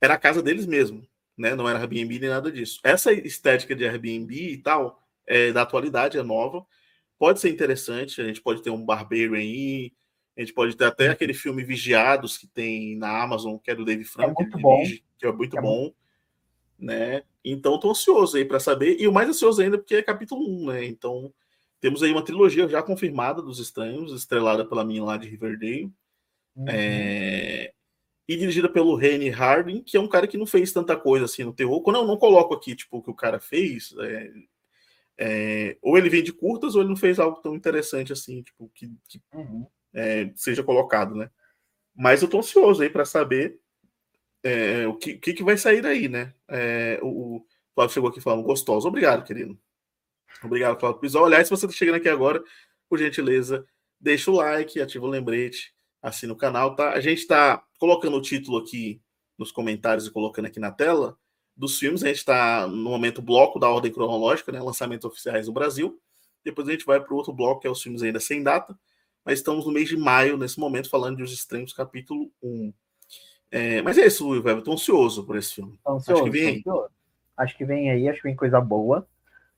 [0.00, 1.06] era a casa deles mesmo,
[1.36, 1.54] né?
[1.54, 2.78] Não era Airbnb nem nada disso.
[2.84, 6.64] Essa estética de Airbnb e tal, é da atualidade, é nova.
[7.18, 9.92] Pode ser interessante, a gente pode ter um Barbarian aí,
[10.36, 13.84] a gente pode ter até aquele filme Vigiados que tem na Amazon, que é do
[13.84, 14.82] David Frank, é muito bom.
[14.82, 15.96] Dirige, que é muito é bom, muito...
[16.78, 17.22] né?
[17.44, 20.66] Então tô ansioso aí para saber, e o mais ansioso ainda porque é capítulo 1,
[20.66, 20.84] né?
[20.84, 21.32] Então
[21.80, 25.92] temos aí uma trilogia já confirmada dos Estranhos, estrelada pela minha lá de Riverdale.
[26.56, 26.64] Uhum.
[26.68, 27.72] É
[28.26, 31.44] e dirigida pelo Rene Harding, que é um cara que não fez tanta coisa assim
[31.44, 31.82] no terror.
[31.82, 34.32] Quando eu não coloco aqui, tipo, o que o cara fez, é,
[35.18, 38.70] é, ou ele vem de curtas, ou ele não fez algo tão interessante assim, tipo,
[38.74, 39.66] que, que uhum.
[39.92, 41.30] é, seja colocado, né?
[41.94, 43.58] Mas eu tô ansioso aí para saber
[44.42, 46.34] é, o que, que, vai sair daí, né?
[46.48, 48.88] É, o, o Flávio chegou aqui falando gostoso.
[48.88, 49.58] Obrigado, querido.
[50.42, 51.18] Obrigado, Flávio, isso.
[51.18, 52.42] Aliás, se você tá chegando aqui agora,
[52.88, 53.64] por gentileza,
[54.00, 56.90] deixa o like, ativa o lembrete, assina o canal, tá?
[56.92, 59.00] A gente está colocando o título aqui
[59.38, 61.16] nos comentários e colocando aqui na tela
[61.56, 62.02] dos filmes.
[62.02, 64.60] A gente está no momento bloco da ordem cronológica, né?
[64.60, 66.00] Lançamentos oficiais no Brasil.
[66.44, 68.78] Depois a gente vai para o outro bloco, que é os filmes ainda sem data.
[69.24, 72.72] Mas estamos no mês de maio, nesse momento, falando de Os Estranhos, capítulo 1.
[73.50, 75.78] É, mas é isso, Will, estou ansioso por esse filme.
[75.86, 76.62] Ansioso, acho que vem aí.
[77.36, 79.06] Acho que vem aí, acho que vem coisa boa.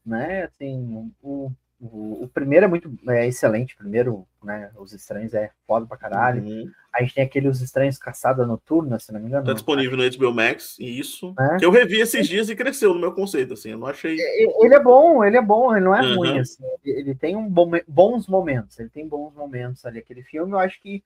[0.05, 0.44] Né?
[0.44, 4.70] Assim, o o, o, primeiro é muito é excelente, o primeiro, né?
[4.77, 6.43] Os Estranhos é foda pra caralho.
[6.43, 6.70] Uhum.
[6.93, 9.45] A gente tem aquele Os Estranhos Caçada Noturna, se não me engano.
[9.45, 11.35] Tá disponível no HBO Max, isso.
[11.39, 11.59] É.
[11.59, 14.16] Que eu revi esses dias e cresceu no meu conceito, assim, eu não achei...
[14.18, 16.16] Ele é bom, ele é bom, ele não é uhum.
[16.16, 16.64] ruim, assim.
[16.83, 19.99] Ele, ele tem um bom, bons momentos, ele tem bons momentos ali.
[19.99, 21.05] Aquele filme, eu acho que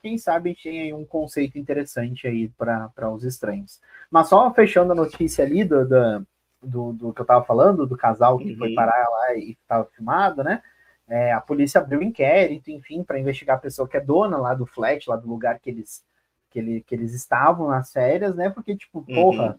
[0.00, 3.80] quem sabe a gente tem aí um conceito interessante aí para os estranhos.
[4.10, 6.26] Mas só fechando a notícia ali do, do,
[6.62, 8.58] do, do que eu estava falando, do casal que uhum.
[8.58, 10.62] foi parar lá e estava filmado, né?
[11.08, 14.54] É, a polícia abriu um inquérito, enfim, para investigar a pessoa que é dona lá
[14.54, 16.04] do flat, lá do lugar que eles,
[16.50, 18.48] que, ele, que eles estavam nas férias, né?
[18.50, 19.14] Porque, tipo, uhum.
[19.14, 19.58] porra,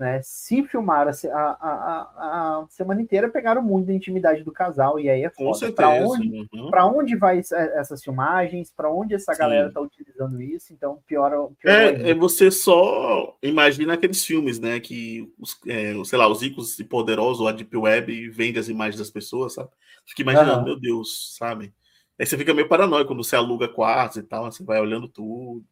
[0.00, 0.18] né?
[0.24, 5.10] Se filmaram a, a, a, a, semana inteira, pegaram muito da intimidade do casal, e
[5.10, 5.70] aí é foda.
[5.72, 6.70] Para onde, uhum.
[6.96, 8.72] onde vai essas filmagens?
[8.74, 9.38] Para onde essa Sim.
[9.38, 10.72] galera está utilizando isso?
[10.72, 11.30] Então, pior,
[11.60, 14.80] pior é, é, você só imagina aqueles filmes, né?
[14.80, 18.98] Que, os, é, sei lá, os ricos e poderosos, a Deep Web, vende as imagens
[18.98, 19.68] das pessoas, sabe?
[20.06, 20.64] Fica imaginando, uhum.
[20.64, 21.74] meu Deus, sabe?
[22.18, 25.62] Aí você fica meio paranoico quando você aluga quartos e tal, você vai olhando tudo.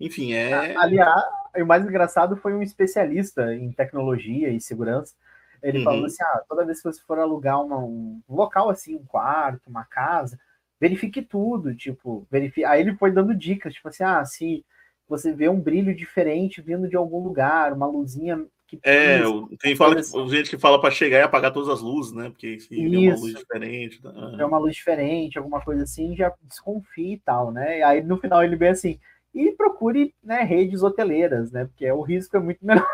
[0.00, 0.76] Enfim, é.
[0.76, 1.24] Aliás,
[1.56, 5.14] o mais engraçado foi um especialista em tecnologia e segurança.
[5.62, 5.84] Ele uhum.
[5.84, 9.68] falou assim: ah, toda vez que você for alugar uma, um local assim, um quarto,
[9.68, 10.38] uma casa,
[10.80, 12.64] verifique tudo, tipo, verifique.
[12.64, 14.64] Aí ele foi dando dicas, tipo assim, ah, se
[15.08, 19.20] você vê um brilho diferente vindo de algum lugar, uma luzinha que é,
[19.60, 22.30] tem fala que, gente que fala para chegar e apagar todas as luzes, né?
[22.30, 24.00] Porque se é uma luz diferente,
[24.38, 27.82] é uma luz diferente, alguma coisa assim, já desconfia e tal, né?
[27.84, 28.98] Aí no final ele vê assim,
[29.36, 31.66] e procure né, redes hoteleiras, né?
[31.66, 32.88] Porque o risco é muito menor.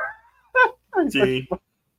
[1.09, 1.47] Sim.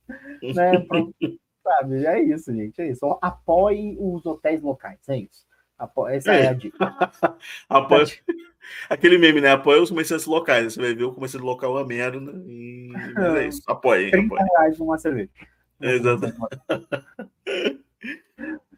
[0.54, 1.14] né, pro,
[1.62, 2.80] sabe, é isso, gente.
[2.80, 3.18] É isso.
[3.22, 5.46] Apoie os hotéis locais, é isso.
[5.78, 6.06] Apo...
[6.06, 6.94] Essa é, é a dica.
[7.68, 8.04] Apoie...
[8.88, 9.50] Aquele meme, né?
[9.50, 10.72] Apoia os comerciantes locais.
[10.72, 12.20] Você vai ver o comerciante local é merda.
[12.20, 12.32] Né?
[12.46, 12.88] E...
[13.14, 13.62] Mas é isso.
[13.66, 14.10] Apoie.
[14.10, 14.48] 30 apoie.
[14.50, 15.30] reais numa cerveja.
[15.80, 16.32] Exato.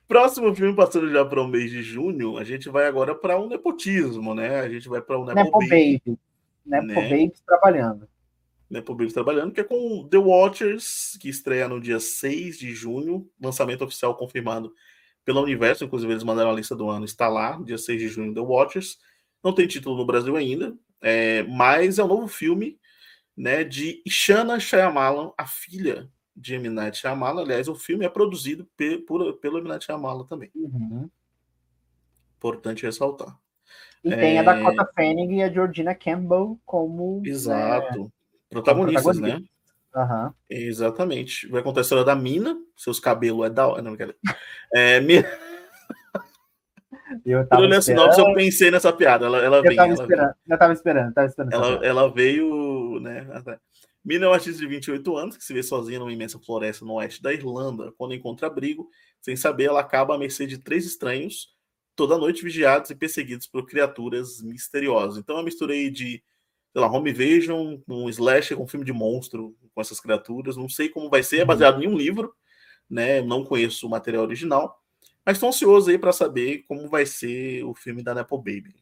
[0.08, 3.48] Próximo filme, passando já para o mês de junho, a gente vai agora para um
[3.48, 4.60] nepotismo, né?
[4.60, 6.02] A gente vai para um Nepo, Nepo Baby.
[6.06, 6.18] Baby.
[6.64, 6.94] Nepo né?
[6.94, 8.08] Babies trabalhando.
[8.70, 13.28] Nepo Babies trabalhando, que é com The Watchers, que estreia no dia 6 de junho,
[13.40, 14.72] lançamento oficial confirmado
[15.24, 18.32] pela Universo, inclusive eles mandaram a lista do ano, está lá, dia 6 de junho,
[18.32, 18.98] The Watchers.
[19.42, 22.78] Não tem título no Brasil ainda, é, mas é um novo filme
[23.36, 26.68] né, de Ishana Shyamalan, a filha de M.
[26.68, 27.42] Night Shyamalan.
[27.42, 29.68] Aliás, o filme é produzido pe por, pelo M.
[29.68, 30.50] Night Shyamalan também.
[30.54, 31.08] Uhum.
[32.36, 33.36] Importante ressaltar.
[34.04, 34.16] E é...
[34.16, 37.22] tem a Dakota Fanning e a Georgina Campbell como...
[37.24, 38.04] Exato.
[38.04, 38.08] Né,
[38.50, 39.42] protagonistas, né?
[39.94, 40.32] Uhum.
[40.50, 41.48] Exatamente.
[41.48, 44.14] Vai contar a história da Mina, seus cabelos é da Não, quero...
[44.74, 45.24] é, me...
[47.24, 49.26] Eu tava Pelo sinopse, eu pensei nessa piada.
[49.26, 51.52] Ela, ela eu vem, tava ela esperando, eu tava esperando, tava esperando.
[51.54, 53.26] Ela, ela veio, né?
[54.06, 56.92] Mina é uma artista de 28 anos que se vê sozinha numa imensa floresta no
[56.92, 57.92] oeste da Irlanda.
[57.98, 58.88] Quando encontra abrigo,
[59.20, 61.52] sem saber, ela acaba à mercê de três estranhos,
[61.96, 65.18] toda noite vigiados e perseguidos por criaturas misteriosas.
[65.18, 66.22] Então, é uma mistura aí de,
[66.72, 70.56] sei lá, home invasion, um slasher com um filme de monstro com essas criaturas.
[70.56, 71.48] Não sei como vai ser, é uhum.
[71.48, 72.32] baseado em um livro,
[72.88, 73.20] né?
[73.20, 74.80] Não conheço o material original,
[75.24, 78.76] mas estou ansioso aí para saber como vai ser o filme da Nepo Baby.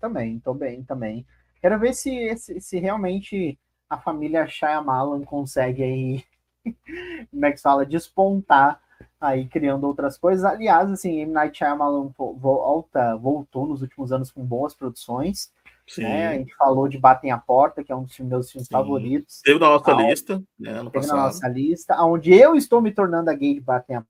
[0.00, 1.26] Também, tô bem, também.
[1.60, 3.58] Quero ver se, se, se realmente
[3.90, 6.24] a família Shyamalan consegue aí,
[7.30, 8.80] como é que se fala, despontar
[9.20, 10.44] aí criando outras coisas.
[10.44, 11.32] Aliás, assim, M.
[11.32, 15.52] Night Shyamalan volta, voltou nos últimos anos com boas produções.
[15.98, 16.28] Né?
[16.28, 18.72] A gente falou de Batem a Porta, que é um dos meus filmes Sim.
[18.72, 19.40] favoritos.
[19.42, 21.16] Teve na nossa lista, né, ano teve passado.
[21.16, 24.04] na nossa lista, onde eu estou me tornando a gay de Batem a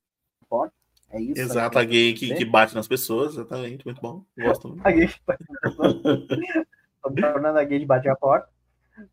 [0.47, 0.75] Porta.
[1.09, 1.41] É isso.
[1.41, 4.23] Exato, a gay que, que, bate nas pessoas, exatamente, muito bom.
[4.37, 4.85] Gosto muito.
[4.85, 5.95] a gay que bate nas pessoas.
[5.95, 8.47] estou me tornando a gay de Batem a Porta.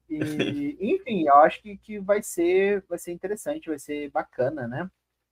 [0.09, 0.19] E,
[0.95, 4.91] enfim, eu acho que, que vai ser vai ser interessante, vai ser bacana, né?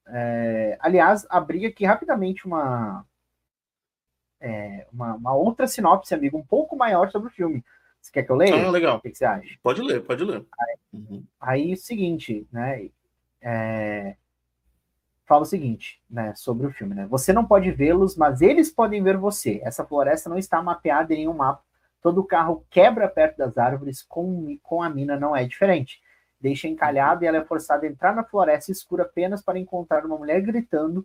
[0.08, 3.04] É, aliás, abri aqui rapidamente uma,
[4.40, 7.64] é, uma, uma, outra sinopse, amigo, um pouco maior sobre o filme.
[8.00, 8.66] Você quer que eu leia?
[8.66, 8.98] Ah, legal.
[8.98, 9.58] O que, que você acha?
[9.62, 10.46] Pode ler, pode ler.
[10.60, 11.24] Aí, uhum.
[11.40, 12.88] aí o seguinte, né?
[13.42, 14.16] É,
[15.26, 17.06] fala o seguinte, né, sobre o filme, né?
[17.06, 19.60] Você não pode vê-los, mas eles podem ver você.
[19.64, 21.65] Essa floresta não está mapeada em nenhum mapa.
[22.06, 26.00] Todo carro quebra perto das árvores, com, com a mina não é diferente
[26.40, 30.16] deixa encalhada e ela é forçada a entrar na floresta escura apenas para encontrar uma
[30.16, 31.04] mulher gritando,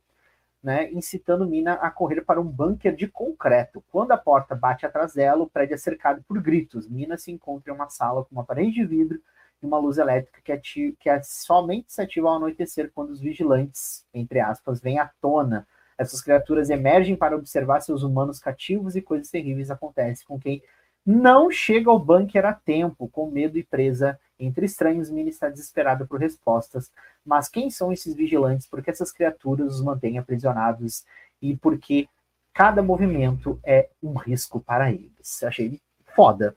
[0.61, 3.83] né, incitando Mina a correr para um bunker de concreto.
[3.91, 6.87] Quando a porta bate atrás dela, o prédio é cercado por gritos.
[6.87, 9.19] Mina se encontra em uma sala com uma parede de vidro
[9.61, 13.19] e uma luz elétrica que, ativa, que é somente se ativa ao anoitecer quando os
[13.19, 15.67] vigilantes, entre aspas, vêm à tona.
[15.97, 20.61] Essas criaturas emergem para observar seus humanos cativos e coisas terríveis acontecem com quem
[21.05, 26.05] não chega ao bunker a tempo, com medo e presa entre estranhos, Mina está desesperada
[26.05, 26.91] por respostas.
[27.23, 28.67] Mas quem são esses vigilantes?
[28.67, 31.05] Por que essas criaturas os mantêm aprisionados?
[31.39, 32.09] E por que
[32.53, 35.43] cada movimento é um risco para eles?
[35.43, 35.79] Achei
[36.15, 36.55] foda.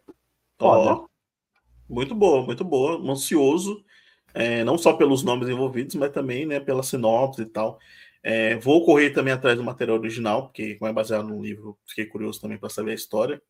[0.58, 1.02] Foda.
[1.02, 1.08] Oh,
[1.88, 2.98] muito boa, muito boa.
[3.10, 3.84] Ansioso,
[4.32, 7.78] é, não só pelos nomes envolvidos, mas também né, pela sinopse e tal.
[8.22, 12.06] É, vou correr também atrás do material original, porque como é baseado num livro, fiquei
[12.06, 13.42] curioso também para saber a história.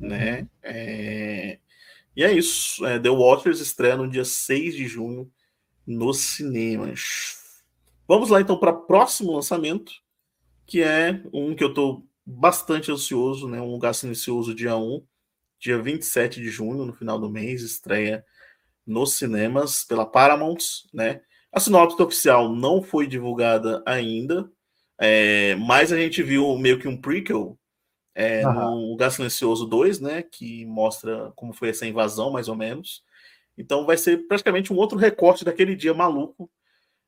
[0.00, 0.40] Né?
[0.40, 0.48] Uhum.
[0.62, 1.58] É,
[2.16, 2.84] e é isso.
[2.86, 5.30] É, The Watchers estreia no dia 6 de junho
[5.86, 7.62] nos cinemas.
[8.08, 9.92] Vamos lá então para o próximo lançamento,
[10.66, 13.60] que é um que eu estou bastante ansioso, né?
[13.60, 15.04] Um lugar silencioso dia 1,
[15.58, 18.24] dia 27 de junho, no final do mês, estreia
[18.86, 20.58] nos cinemas pela Paramount,
[20.92, 21.20] né?
[21.52, 24.50] A sinopse oficial não foi divulgada ainda,
[24.98, 27.58] é, mas a gente viu meio que um prequel
[28.14, 28.54] é, uhum.
[28.54, 33.04] no Lugar Silencioso 2, né, que mostra como foi essa invasão, mais ou menos.
[33.56, 36.50] Então vai ser praticamente um outro recorte daquele dia maluco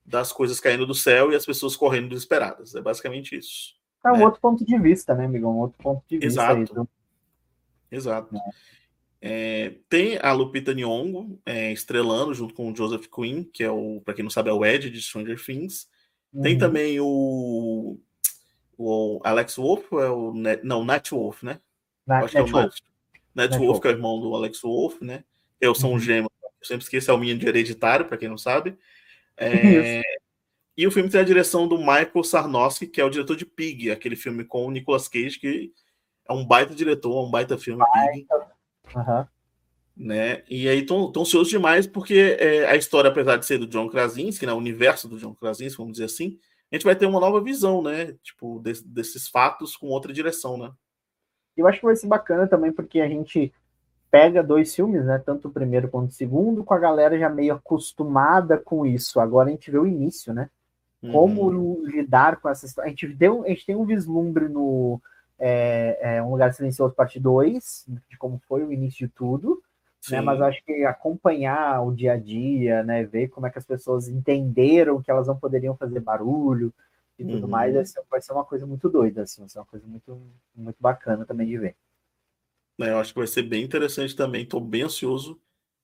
[0.05, 2.74] das coisas caindo do céu e as pessoas correndo desesperadas.
[2.74, 3.74] É basicamente isso.
[4.05, 4.24] É um né?
[4.24, 5.53] outro ponto de vista, né, amigão?
[5.53, 6.26] Um outro ponto de vista.
[6.26, 6.57] Exato.
[6.57, 6.88] Aí, então.
[7.90, 8.36] Exato.
[8.36, 8.40] É.
[9.24, 14.00] É, tem a Lupita Nyong'o é, estrelando junto com o Joseph Quinn, que é o,
[14.05, 15.88] para quem não sabe, é o Ed de Stranger Things.
[16.32, 16.42] Uhum.
[16.42, 18.00] Tem também o
[18.76, 20.32] o Alex Wolf é o.
[20.32, 21.60] Net, não, Nat Wolf, né?
[22.06, 22.74] Nat, Acho que é o Nat.
[23.34, 25.24] Nat Wolf, que é o irmão do Alex Wolf, né?
[25.60, 25.98] Eu sou um uhum.
[25.98, 28.76] gêmeo, eu sempre esqueço, é o menino de hereditário, para quem não sabe.
[29.36, 30.02] É,
[30.76, 33.90] e o filme tem a direção do Michael Sarnowski, que é o diretor de Pig,
[33.90, 35.72] aquele filme com o Nicolas Cage, que
[36.28, 37.82] é um baita diretor, um baita filme.
[37.82, 38.52] Baita.
[38.94, 39.26] Uhum.
[39.94, 40.42] Né?
[40.48, 44.46] E aí estão ansiosos demais, porque é, a história, apesar de ser do John Krasinski,
[44.46, 46.38] né, o universo do John Krasinski, vamos dizer assim,
[46.72, 48.14] a gente vai ter uma nova visão, né?
[48.22, 50.72] Tipo, de, desses fatos com outra direção, né?
[51.54, 53.52] Eu acho que vai ser bacana também, porque a gente
[54.10, 55.18] pega dois filmes, né?
[55.18, 59.20] Tanto o primeiro quanto o segundo, com a galera já meio acostumada com isso.
[59.20, 60.48] Agora a gente vê o início, né?
[61.10, 61.84] Como uhum.
[61.84, 62.86] lidar com essa história.
[62.86, 65.00] A gente, deu, a gente tem um vislumbre no
[65.38, 69.60] é, é, Um Lugar Silencioso, parte 2, de como foi o início de tudo
[70.11, 70.20] né?
[70.20, 73.05] Mas acho que acompanhar o dia a dia, né?
[73.05, 76.72] Ver como é que as pessoas entenderam que elas não poderiam fazer barulho
[77.18, 77.50] e tudo uhum.
[77.50, 80.20] mais, vai ser, vai ser, uma coisa muito doida, assim, vai ser uma coisa muito,
[80.55, 81.76] muito bacana também de ver.
[82.80, 84.42] É, eu acho que vai ser bem interessante também.
[84.42, 85.40] Estou bem ansioso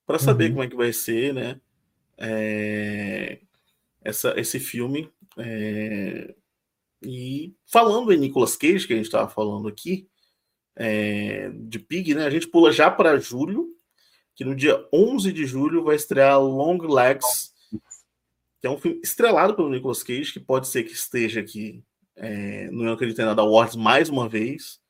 [0.06, 0.50] para saber uhum.
[0.52, 1.60] como é que vai ser, né?
[2.16, 3.40] É...
[4.02, 5.10] Essa, esse filme.
[5.36, 6.34] É...
[7.02, 10.08] E falando em Nicolas Cage, que a gente estava falando aqui,
[10.74, 11.50] é...
[11.50, 12.24] de Pig, né?
[12.24, 13.77] A gente pula já para julho,
[14.38, 17.52] que no dia 11 de julho vai estrear Long Legs,
[18.60, 21.82] que é um filme estrelado pelo Nicolas Cage, que pode ser que esteja aqui
[22.14, 24.80] é, no Eu Acredito em Nada Awards mais uma vez.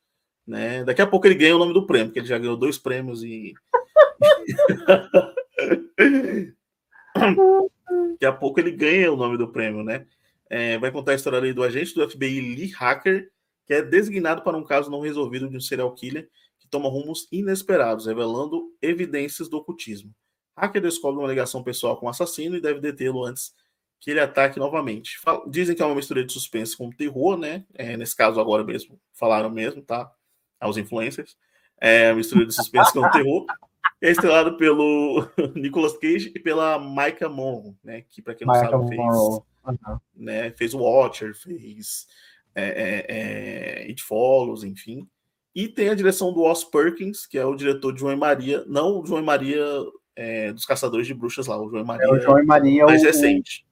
[0.45, 0.83] Né?
[0.83, 3.23] Daqui a pouco ele ganha o nome do prêmio, porque ele já ganhou dois prêmios
[3.23, 3.55] e.
[8.11, 10.05] Daqui a pouco ele ganha o nome do prêmio, né?
[10.47, 13.31] É, vai contar a história ali do agente do FBI Lee Hacker,
[13.65, 16.29] que é designado para um caso não resolvido de um serial killer
[16.69, 20.13] toma rumos inesperados, revelando evidências do ocultismo.
[20.55, 23.53] Hacker descobre uma ligação pessoal com o assassino e deve detê-lo antes
[23.99, 25.17] que ele ataque novamente.
[25.47, 27.65] Dizem que é uma mistura de suspense com terror, né?
[27.73, 30.11] É, nesse caso agora mesmo, falaram mesmo, tá?
[30.59, 31.37] Aos influencers.
[31.79, 33.45] É uma mistura de suspense com terror.
[34.01, 38.03] É estrelado pelo Nicolas Cage e pela Micah Monroe, né?
[38.09, 39.99] Que para quem não Micah sabe fez, uhum.
[40.15, 40.51] né?
[40.51, 42.07] Fez o Watcher, fez
[42.55, 45.07] é, é, é, It Follows, enfim.
[45.59, 48.63] E tem a direção do Os Perkins, que é o diretor de João e Maria,
[48.65, 49.61] não o João e Maria
[50.15, 52.85] é, dos Caçadores de Bruxas lá, o João e Maria, é o João e Maria
[52.85, 53.67] mais o, recente.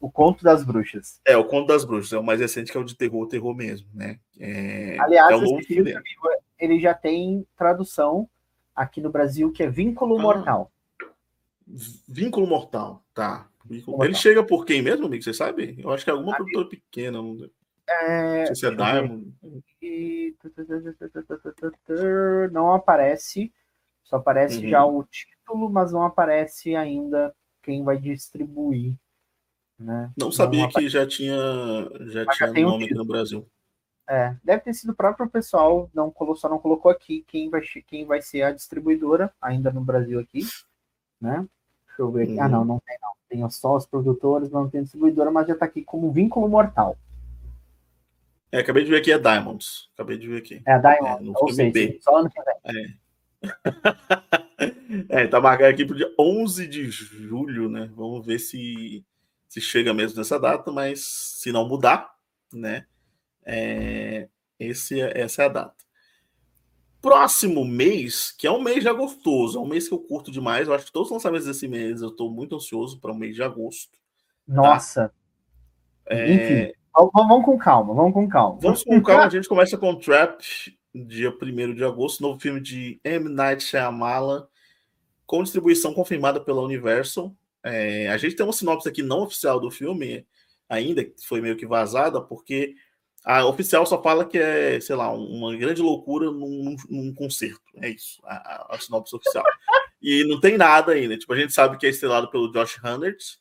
[0.00, 1.20] O Conto das Bruxas.
[1.24, 3.54] É, o Conto das Bruxas, é o mais recente, que é o de terror, terror
[3.54, 4.18] mesmo, né?
[4.36, 5.94] É, Aliás, é o novo filme,
[6.58, 8.28] ele já tem tradução
[8.74, 10.72] aqui no Brasil, que é Vínculo ah, Mortal.
[12.08, 13.48] Vínculo Mortal, tá.
[13.64, 13.98] Vínculo...
[13.98, 14.06] Mortal.
[14.06, 15.22] Ele chega por quem mesmo, amigo?
[15.22, 15.76] Você sabe?
[15.78, 17.22] Eu acho que é alguma produtora pequena.
[17.22, 17.48] Não...
[17.88, 18.54] É...
[18.54, 19.32] se é Diamond.
[22.52, 23.52] Não aparece.
[24.04, 24.68] Só aparece uhum.
[24.68, 28.94] já o título, mas não aparece ainda quem vai distribuir.
[29.78, 30.10] Né?
[30.16, 31.36] Não sabia não que já tinha,
[32.06, 33.46] já tinha já nome aqui no Brasil.
[34.08, 38.06] É, deve ter sido o próprio pessoal, não só não colocou aqui quem vai, quem
[38.06, 40.40] vai ser a distribuidora, ainda no Brasil aqui,
[41.20, 41.46] né?
[41.86, 42.40] Deixa eu ver aqui.
[42.40, 42.46] Ah, uhum.
[42.46, 43.12] Ah, não, não tem não.
[43.28, 46.96] Tem só os produtores, não tem distribuidora, mas já tá aqui como vínculo mortal.
[48.50, 49.88] É, acabei de ver aqui, é Diamonds.
[49.94, 50.62] Acabei de ver aqui.
[50.66, 51.98] É a Diamonds, é, ou seja, B.
[52.02, 52.54] só ano que vem.
[52.64, 53.08] É.
[55.24, 57.90] é, tá marcado aqui pro dia 11 de julho, né?
[57.94, 59.04] Vamos ver se,
[59.48, 62.10] se chega mesmo nessa data, mas se não mudar,
[62.52, 62.86] né?
[63.44, 64.28] É,
[64.58, 65.84] esse, é, essa é a data.
[67.00, 70.66] Próximo mês, que é um mês já gostoso, é um mês que eu curto demais.
[70.66, 73.36] Eu acho que todos os lançamentos desse mês eu estou muito ansioso para o mês
[73.36, 73.92] de agosto.
[73.92, 74.54] Tá?
[74.54, 75.08] Nossa!
[75.08, 76.14] Tá?
[76.14, 76.72] É...
[77.12, 78.58] Vamos com calma, vamos com calma.
[78.60, 80.42] Vamos com calma, a gente começa com Trap,
[80.92, 83.28] dia 1 de agosto, novo filme de M.
[83.28, 84.46] Night Shyamalan,
[85.24, 87.32] com distribuição confirmada pela Universal.
[87.62, 90.26] É, a gente tem uma sinopse aqui não oficial do filme
[90.68, 92.74] ainda, que foi meio que vazada, porque
[93.24, 97.62] a oficial só fala que é, sei lá, uma grande loucura num, num concerto.
[97.76, 99.44] É isso, a, a, sinopse oficial.
[100.02, 101.16] E não tem nada ainda.
[101.16, 103.36] Tipo, a gente sabe que é estrelado pelo Josh Hannert,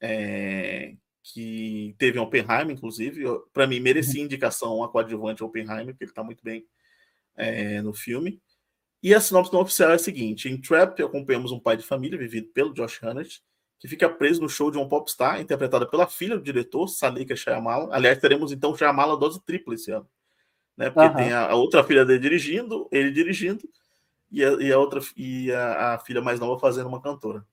[0.00, 0.94] é,
[1.32, 3.24] que teve Oppenheimer, inclusive.
[3.52, 6.66] Para mim, merecia indicação a coadjuvante Oppenheimer, porque ele está muito bem
[7.36, 8.40] é, no filme.
[9.02, 12.18] E a sinopse não oficial é a seguinte: em Trap, acompanhamos um pai de família,
[12.18, 13.40] vivido pelo Josh Hannert,
[13.78, 17.94] que fica preso no show de um popstar, interpretada pela filha do diretor, Salika Shyamala.
[17.94, 20.08] Aliás, teremos então Shyamala dose tripla esse ano.
[20.76, 20.90] Né?
[20.90, 21.16] Porque uhum.
[21.16, 23.68] tem a, a, outra filha dele dirigindo, ele dirigindo,
[24.30, 27.44] e a, e a outra e a, a, filha mais nova fazendo uma cantora.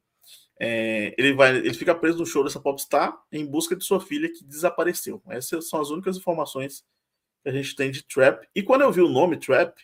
[0.59, 4.31] É, ele, vai, ele fica preso no show dessa popstar em busca de sua filha
[4.31, 5.21] que desapareceu.
[5.27, 6.83] Essas são as únicas informações
[7.43, 8.47] que a gente tem de Trap.
[8.55, 9.75] E quando eu vi o nome Trap,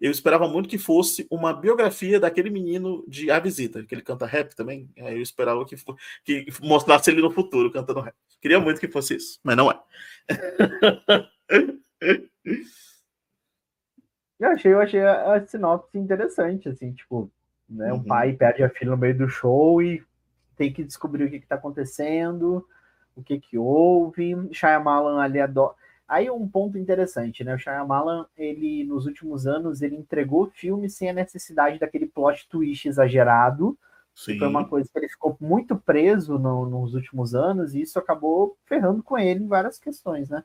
[0.00, 4.26] eu esperava muito que fosse uma biografia daquele menino de A Visita, que ele canta
[4.26, 4.90] rap também.
[4.96, 5.76] Eu esperava que,
[6.24, 8.14] que mostrasse ele no futuro cantando rap.
[8.40, 9.80] Queria muito que fosse isso, mas não é.
[14.38, 17.32] Eu achei, eu achei a, a sinopse interessante, assim, tipo,
[17.68, 18.04] né, um uhum.
[18.04, 20.02] pai perde a filha no meio do show e
[20.56, 22.66] tem que descobrir o que está acontecendo,
[23.16, 24.34] o que que houve.
[24.52, 25.74] Shyamalan ali adora
[26.06, 27.54] Aí um ponto interessante, né?
[27.54, 32.86] O Shyamalan, ele nos últimos anos, ele entregou filmes sem a necessidade daquele plot twist
[32.86, 33.76] exagerado.
[34.14, 34.38] Sim.
[34.38, 38.56] Foi uma coisa que ele ficou muito preso no, nos últimos anos e isso acabou
[38.66, 40.44] ferrando com ele em várias questões, né?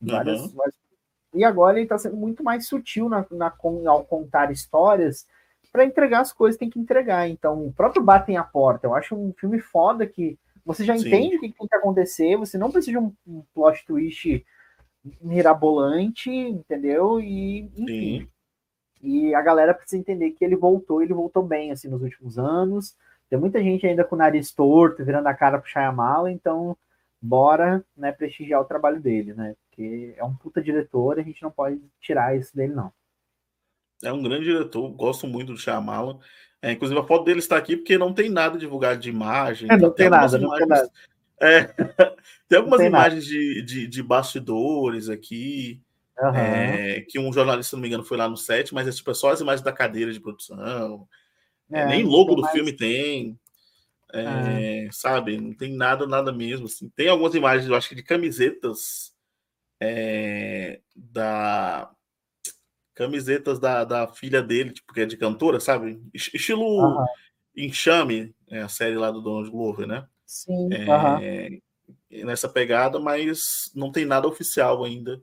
[0.00, 0.48] Várias, uhum.
[0.54, 0.74] várias...
[1.34, 3.52] E agora ele está sendo muito mais sutil na, na,
[3.88, 5.26] ao contar histórias.
[5.72, 7.28] Para entregar as coisas, tem que entregar.
[7.28, 11.06] Então, o próprio Batem a Porta, eu acho um filme foda que você já Sim.
[11.06, 14.44] entende o que tem que acontecer, você não precisa de um, um plot twist
[15.20, 17.20] mirabolante, entendeu?
[17.20, 18.20] E, enfim.
[18.20, 18.28] Sim.
[19.02, 22.94] E a galera precisa entender que ele voltou, ele voltou bem, assim, nos últimos anos.
[23.30, 26.76] Tem muita gente ainda com o nariz torto, virando a cara pro Shyamala, então
[27.22, 29.54] bora, né, prestigiar o trabalho dele, né?
[29.62, 32.92] Porque é um puta diretor, a gente não pode tirar isso dele, não.
[34.02, 36.18] É um grande diretor, gosto muito do Shyamala.
[36.62, 39.70] É, inclusive a foto dele está aqui porque não tem nada divulgado de imagem.
[39.70, 40.90] É, não, tem nada, não tem nada,
[41.40, 41.64] é,
[42.48, 45.80] tem algumas tem imagens de, de, de, bastidores aqui.
[46.18, 46.34] Uhum.
[46.34, 49.10] É, que um jornalista, se não me engano, foi lá no set, mas é tipo,
[49.10, 51.08] é só as imagens da cadeira de produção.
[51.72, 52.52] É, nem logo do mais...
[52.52, 53.38] filme tem.
[54.12, 55.40] É, sabe?
[55.40, 56.66] Não tem nada, nada mesmo.
[56.66, 56.90] Assim.
[56.90, 59.14] Tem algumas imagens, eu acho que de camisetas
[59.80, 61.90] é, da
[62.94, 66.00] camisetas da, da filha dele, tipo, que é de cantora, sabe?
[66.12, 67.04] Estilo uhum.
[67.56, 70.06] Enxame, é a série lá do Donald Glover, né?
[70.26, 70.68] Sim.
[70.72, 71.58] É,
[72.24, 75.20] Nessa pegada, mas não tem nada oficial ainda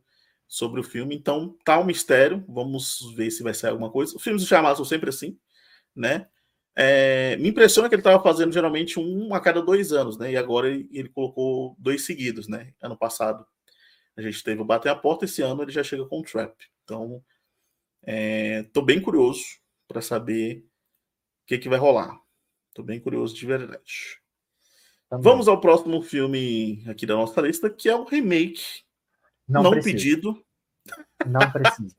[0.47, 2.43] sobre o filme, então tá um mistério.
[2.47, 4.15] Vamos ver se vai sair alguma coisa.
[4.15, 5.38] Os filmes de chamados são sempre assim,
[5.95, 6.28] né?
[6.76, 10.32] É, me impressiona que ele estava fazendo geralmente um a cada dois anos, né?
[10.32, 12.72] E agora ele, ele, colocou dois seguidos, né?
[12.82, 13.45] Ano passado
[14.15, 16.55] a gente teve o Bater a Porta, esse ano ele já chega com o Trap.
[16.84, 17.24] Então,
[18.07, 19.43] estou é, bem curioso
[19.87, 22.17] para saber o que, que vai rolar.
[22.69, 24.21] Estou bem curioso de verdade.
[25.09, 25.23] Também.
[25.23, 28.63] Vamos ao próximo filme aqui da nossa lista, que é o remake
[29.47, 30.43] não, não pedido.
[31.25, 31.95] Não precisa.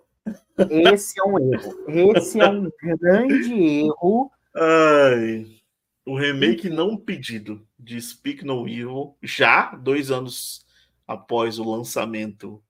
[0.71, 2.17] Esse é um erro.
[2.17, 4.31] Esse é um grande erro.
[4.55, 5.47] Ai,
[6.07, 10.67] o remake não pedido de Speak No Evil, já dois anos
[11.07, 12.63] após o lançamento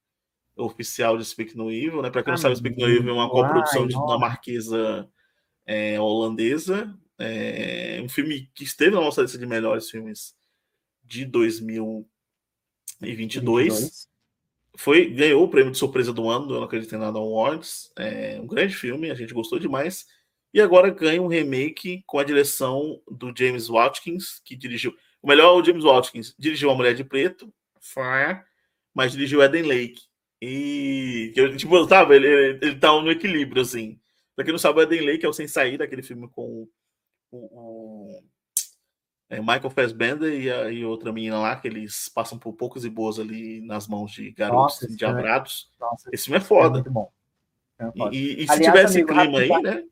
[0.59, 2.11] oficial de Speak No Evil, né?
[2.11, 5.09] Para quem não sabe, Speak No Evil é uma coprodução de dinamarquesa
[5.67, 6.95] é, holandesa.
[7.19, 10.35] É um filme que esteve na nossa lista de melhores filmes
[11.05, 12.07] de 2022.
[13.81, 14.09] 22.
[14.77, 17.91] Foi, ganhou o prêmio de surpresa do ano, eu não acredito em nada Awards.
[17.97, 20.07] É um grande filme, a gente gostou demais.
[20.55, 24.97] E agora ganha um remake com a direção do James Watkins, que dirigiu.
[25.21, 27.53] O melhor, o James Watkins dirigiu A Mulher de Preto,
[28.95, 30.08] mas dirigiu Eden Lake.
[30.41, 33.99] E, tipo, sabe, ele, ele, ele tá no equilíbrio, assim.
[34.37, 36.69] Pra quem não sabe, o Eden Lake é o Sem Saída, aquele filme com
[37.33, 38.23] o,
[39.31, 42.91] é, Michael Fassbender e, a, e outra menina lá, que eles passam por poucos e
[42.91, 45.71] boas ali nas mãos de garotos Nossa, endiabrados.
[45.81, 46.69] É, esse filme é foda.
[46.69, 47.13] É muito bom.
[47.79, 49.85] É e, e, e, se Aliás, tivesse amigo, clima aí, né?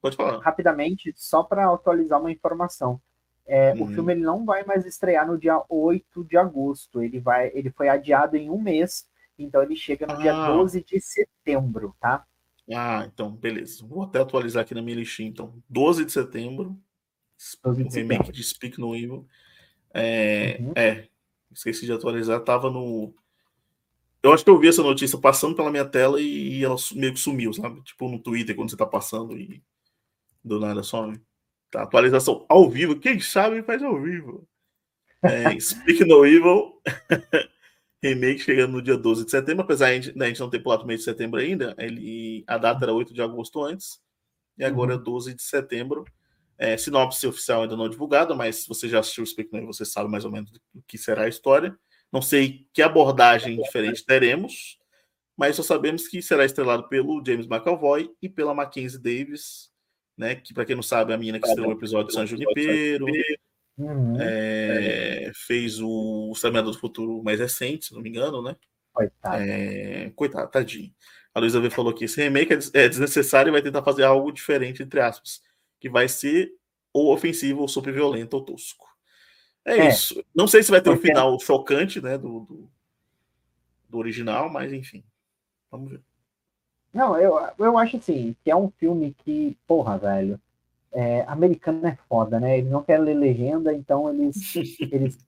[0.00, 0.38] Pode falar.
[0.40, 3.00] Rapidamente, só para atualizar uma informação.
[3.46, 3.94] É, O uhum.
[3.94, 7.02] filme ele não vai mais estrear no dia 8 de agosto.
[7.02, 9.06] Ele, vai, ele foi adiado em um mês,
[9.38, 10.16] então ele chega no ah.
[10.16, 12.26] dia 12 de setembro, tá?
[12.74, 13.86] Ah, então, beleza.
[13.86, 15.54] Vou até atualizar aqui na minha listinha, então.
[15.68, 16.76] 12 de setembro.
[17.64, 19.26] O remake de Speak No Evil.
[19.94, 20.72] É, uhum.
[20.74, 21.08] é,
[21.52, 22.40] esqueci de atualizar.
[22.40, 23.14] Tava no.
[24.22, 27.20] Eu acho que eu vi essa notícia passando pela minha tela e ela meio que
[27.20, 27.80] sumiu, sabe?
[27.82, 29.62] Tipo no Twitter, quando você tá passando e
[30.42, 31.20] do nada some.
[31.70, 32.98] Tá, atualização ao vivo.
[32.98, 34.48] Quem sabe faz ao vivo.
[35.22, 36.80] É, Speak No Evil.
[38.02, 40.86] remake chegando no dia 12 de setembro, apesar de a gente não ter pulado o
[40.86, 44.00] mês de setembro ainda, ele, a data era 8 de agosto antes,
[44.58, 45.36] e agora é 12 uhum.
[45.36, 46.04] de setembro.
[46.58, 50.10] É, sinopse oficial ainda não divulgada, mas se você já assistiu o No você sabe
[50.10, 51.76] mais ou menos o que será a história.
[52.10, 54.78] Não sei que abordagem diferente teremos,
[55.36, 59.70] mas só sabemos que será estrelado pelo James McAvoy e pela Mackenzie Davis,
[60.16, 60.36] né?
[60.36, 63.04] Que, para quem não sabe, é a menina que estreou o episódio de San Junipero,
[63.78, 64.16] uhum.
[64.20, 68.56] é, fez o Exterminador do Futuro mais recente, se não me engano, né?
[68.92, 69.42] Coitado.
[69.42, 70.92] É, coitado, tadinho.
[71.34, 74.32] A Luísa V falou que esse remake é, é desnecessário e vai tentar fazer algo
[74.32, 75.40] diferente, entre aspas
[75.80, 76.52] que vai ser
[76.92, 78.86] ou ofensivo, ou super violento, ou tosco.
[79.64, 80.24] É, é, isso.
[80.34, 82.70] Não sei se vai ter um final chocante, né, do, do,
[83.88, 85.04] do, original, mas enfim.
[85.70, 86.00] Vamos ver.
[86.92, 90.40] Não, eu, eu acho assim, que é um filme que, porra, velho,
[90.92, 92.58] é, americano é foda, né?
[92.58, 94.36] Eles não querem ler legenda, então eles,
[94.80, 95.18] eles,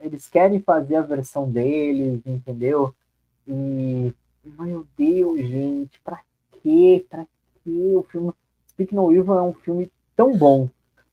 [0.00, 2.94] eles querem fazer a versão deles, entendeu?
[3.46, 4.12] E,
[4.44, 6.20] meu Deus, gente, pra
[6.62, 7.04] quê?
[7.08, 7.26] Pra
[7.64, 8.32] quê o filme
[8.70, 10.68] Speak No Evil é um filme tão bom,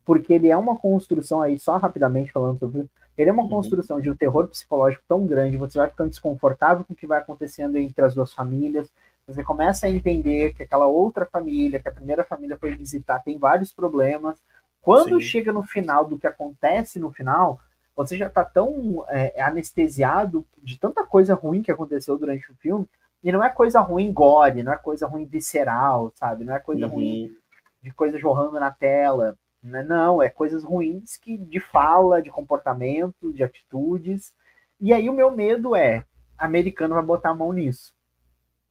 [0.06, 2.88] porque ele é uma construção aí, só rapidamente falando sobre
[3.18, 3.50] ele é uma uhum.
[3.50, 7.20] construção de um terror psicológico tão grande, você vai ficando desconfortável com o que vai
[7.20, 8.92] acontecendo entre as duas famílias,
[9.28, 13.38] você começa a entender que aquela outra família, que a primeira família foi visitar, tem
[13.38, 14.38] vários problemas.
[14.82, 15.26] Quando Sim.
[15.26, 17.60] chega no final do que acontece no final,
[17.96, 22.88] você já está tão é, anestesiado de tanta coisa ruim que aconteceu durante o filme,
[23.24, 26.44] e não é coisa ruim gore, não é coisa ruim visceral, sabe?
[26.44, 26.94] Não é coisa uhum.
[26.94, 27.36] ruim
[27.82, 29.36] de coisas jorrando na tela.
[29.64, 29.82] Né?
[29.82, 34.32] Não, é coisas ruins que de fala, de comportamento, de atitudes.
[34.80, 36.06] E aí o meu medo é,
[36.38, 37.95] americano vai botar a mão nisso.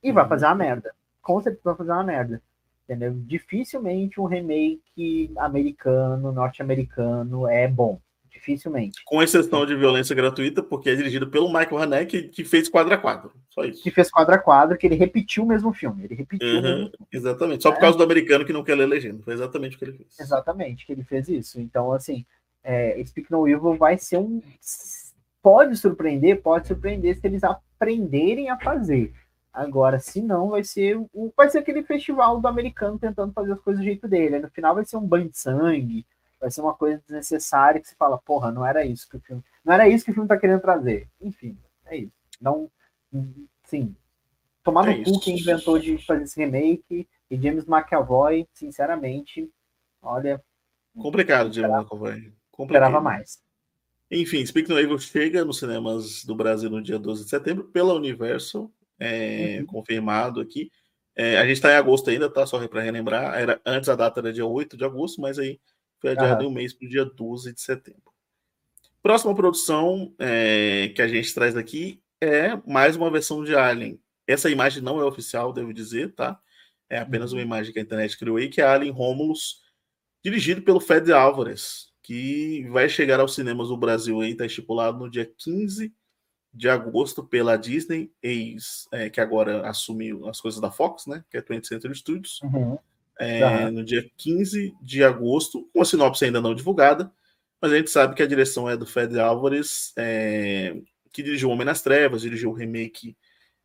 [0.05, 0.95] E vai fazer uma merda.
[1.23, 2.43] Com certeza vai fazer uma merda.
[2.85, 3.15] Entendeu?
[3.17, 7.99] Dificilmente um remake americano, norte-americano é bom.
[8.31, 9.01] Dificilmente.
[9.07, 12.99] Com exceção de violência gratuita, porque é dirigido pelo Michael Haneke, que fez quadra a
[12.99, 13.33] quadro.
[13.49, 13.83] Só isso.
[13.83, 16.05] Que fez quadra a quadro, que ele repetiu o mesmo filme.
[16.05, 16.47] Ele repetiu.
[16.47, 17.63] Uhum, exatamente.
[17.63, 19.23] Só por causa do americano que não quer ler legenda.
[19.23, 20.21] Foi exatamente o que ele fez.
[20.21, 21.59] Exatamente, que ele fez isso.
[21.59, 22.27] Então, assim,
[22.63, 24.43] é, Speak No Evil vai ser um.
[25.41, 29.15] Pode surpreender, pode surpreender se eles aprenderem a fazer.
[29.55, 31.01] Agora, se não, vai ser
[31.37, 34.35] vai ser aquele festival do americano tentando fazer as coisas do jeito dele.
[34.37, 36.05] Aí, no final vai ser um banho de sangue,
[36.41, 39.45] vai ser uma coisa desnecessária que você fala, porra, não era isso que o filme.
[39.65, 41.09] Não era isso que o filme tá querendo trazer.
[41.21, 42.13] Enfim, é isso.
[42.41, 42.69] Não.
[43.63, 43.95] Sim.
[44.65, 49.49] Tomar é no cu quem inventou de fazer esse remake e James McAvoy, sinceramente,
[50.03, 50.43] olha,
[50.97, 52.33] Complicado de acompanhar.
[52.59, 53.43] Esperava mais.
[54.11, 57.95] Enfim, Speak No Evil chega nos cinemas do Brasil no dia 12 de setembro pela
[57.95, 59.67] Universal, é, uhum.
[59.67, 60.71] confirmado aqui.
[61.17, 62.47] É, a gente está em agosto ainda, tá?
[62.47, 63.39] Só para relembrar.
[63.39, 65.61] Era, antes a data era dia 8 de agosto, mas aí
[66.01, 66.51] foi adiado uhum.
[66.51, 68.13] um mês para o dia 12 de setembro.
[69.03, 74.01] Próxima produção é, que a gente traz aqui é mais uma versão de Alien.
[74.27, 76.39] Essa imagem não é oficial, devo dizer, tá?
[76.89, 77.47] É apenas uma uhum.
[77.47, 79.63] imagem que a internet criou aí, que é Alien Romulus,
[80.25, 85.11] dirigido pelo Fed Álvares, que vai chegar aos cinemas do Brasil aí, está estipulado no
[85.11, 85.93] dia 15
[86.55, 91.25] de agosto pela Disney, ex, é, que agora assumiu as coisas da Fox, né?
[91.29, 92.41] Que é 20th Century Studios.
[92.43, 92.79] Uhum.
[93.19, 93.73] É, uhum.
[93.73, 97.13] No dia 15 de agosto, com a sinopse ainda não divulgada,
[97.61, 100.77] mas a gente sabe que a direção é do Fed Álvares, é,
[101.13, 103.17] que dirigiu Homem nas Trevas, dirigiu o remake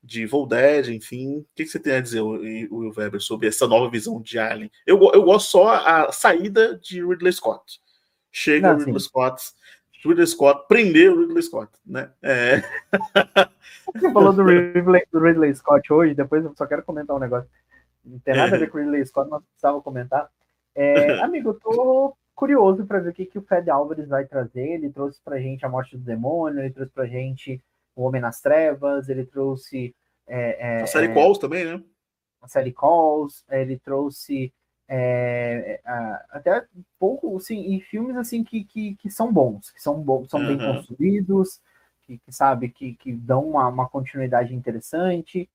[0.01, 1.39] de Evil Dead, enfim.
[1.39, 4.71] O que, que, você tem a dizer, Will Weber, sobre essa nova visão de Alien?
[4.85, 7.81] Eu, eu gosto só a saída de Ridley Scott.
[8.31, 9.41] Chega o Ridley Scott,
[10.05, 12.11] Ridley Scott prender o Ridley Scott, né?
[12.21, 12.61] É...
[13.93, 17.49] Você falou do Ridley, do Ridley, Scott hoje, depois eu só quero comentar um negócio.
[18.03, 20.29] Não tem nada a ver com o Ridley Scott, mas precisava comentar.
[20.73, 24.75] É, amigo, eu tô curioso para ver o que, que o Fed Álvares vai trazer.
[24.75, 27.61] Ele trouxe pra gente a morte do demônio, ele trouxe pra gente
[27.95, 29.93] o Homem nas Trevas, ele trouxe.
[30.25, 31.83] É, é, a série é, Calls também, né?
[32.41, 34.53] A série Calls, ele trouxe
[34.91, 36.65] é, é, até
[36.97, 40.47] pouco, assim, e filmes assim que, que, que são bons, que são bons, são uhum.
[40.47, 41.61] bem construídos,
[42.07, 45.47] que, que sabe, que, que dão uma, uma continuidade interessante.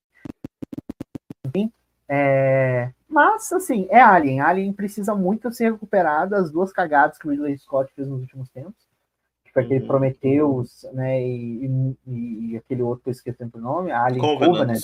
[1.44, 1.72] Enfim,
[2.08, 4.40] é, mas assim, é Alien.
[4.40, 8.48] Alien precisa muito ser recuperado as duas cagadas que o Ridley Scott fez nos últimos
[8.50, 8.86] tempos.
[9.44, 9.86] Tipo, aquele uhum.
[9.86, 11.20] Prometheus, né?
[11.20, 11.66] E,
[12.06, 14.48] e, e, aquele outro que eu esqueci o nome, Alien Covenant.
[14.48, 14.82] Covenant,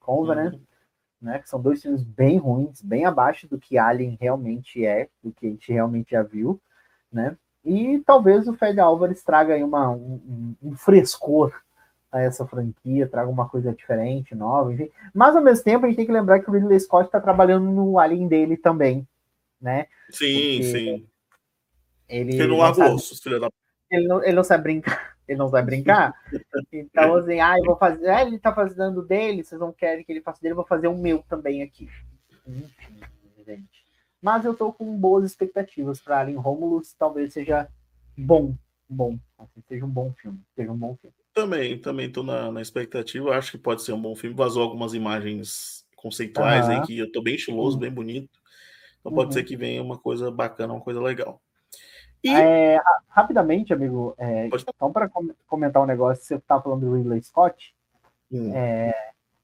[0.00, 0.73] Covenant uhum
[1.20, 1.38] né?
[1.38, 5.46] Que são dois filmes bem ruins, bem abaixo do que Alien realmente é, do que
[5.46, 6.60] a gente realmente já viu,
[7.12, 7.36] né?
[7.64, 11.52] E talvez o Fred Álvares traga aí uma, um, um frescor
[12.12, 14.90] a essa franquia, traga uma coisa diferente, nova, enfim.
[15.12, 17.64] Mas ao mesmo tempo a gente tem que lembrar que o Ridley Scott está trabalhando
[17.70, 19.08] no Alien dele também,
[19.60, 19.86] né?
[20.10, 21.06] Sim, Porque sim.
[22.08, 23.48] Ele, ele não larga osso, filho da
[23.90, 26.14] ele não, ele não sabe brincar, ele não sabe brincar.
[26.72, 28.08] Então, assim, ah, eu vou fazer.
[28.08, 30.88] Ah, ele tá fazendo dele, vocês não querem que ele faça dele, eu vou fazer
[30.88, 31.88] o meu também aqui.
[32.46, 33.00] Enfim,
[33.46, 33.84] gente.
[34.20, 37.68] Mas eu tô com boas expectativas para Alien Romulus, talvez seja
[38.16, 38.54] bom,
[38.88, 41.14] bom, assim, seja um bom filme, seja um bom filme.
[41.34, 44.36] Também, também tô na, na expectativa, acho que pode ser um bom filme.
[44.36, 46.72] Vazou algumas imagens conceituais uhum.
[46.72, 47.80] aí que eu tô bem estiloso, uhum.
[47.80, 48.38] bem bonito.
[49.00, 49.32] Então pode uhum.
[49.32, 51.42] ser que venha uma coisa bacana, uma coisa legal.
[52.24, 52.34] E...
[52.34, 55.10] É, rapidamente, amigo, é, então para
[55.46, 57.74] comentar um negócio, você estava falando do Ridley Scott,
[58.32, 58.50] hum.
[58.54, 58.94] é,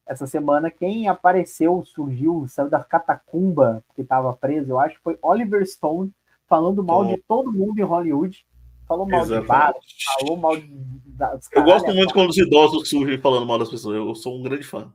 [0.07, 5.19] essa semana quem apareceu, surgiu, saiu da catacumba que estava preso, eu acho que foi
[5.21, 6.11] Oliver Stone,
[6.49, 7.05] falando mal oh.
[7.05, 8.47] de todo mundo em Hollywood,
[8.89, 9.43] falou mal Exatamente.
[9.43, 9.75] de bar,
[10.19, 10.69] falou mal de,
[11.05, 14.43] das Eu gosto muito quando os idosos surgem falando mal das pessoas, eu sou um
[14.43, 14.91] grande fã.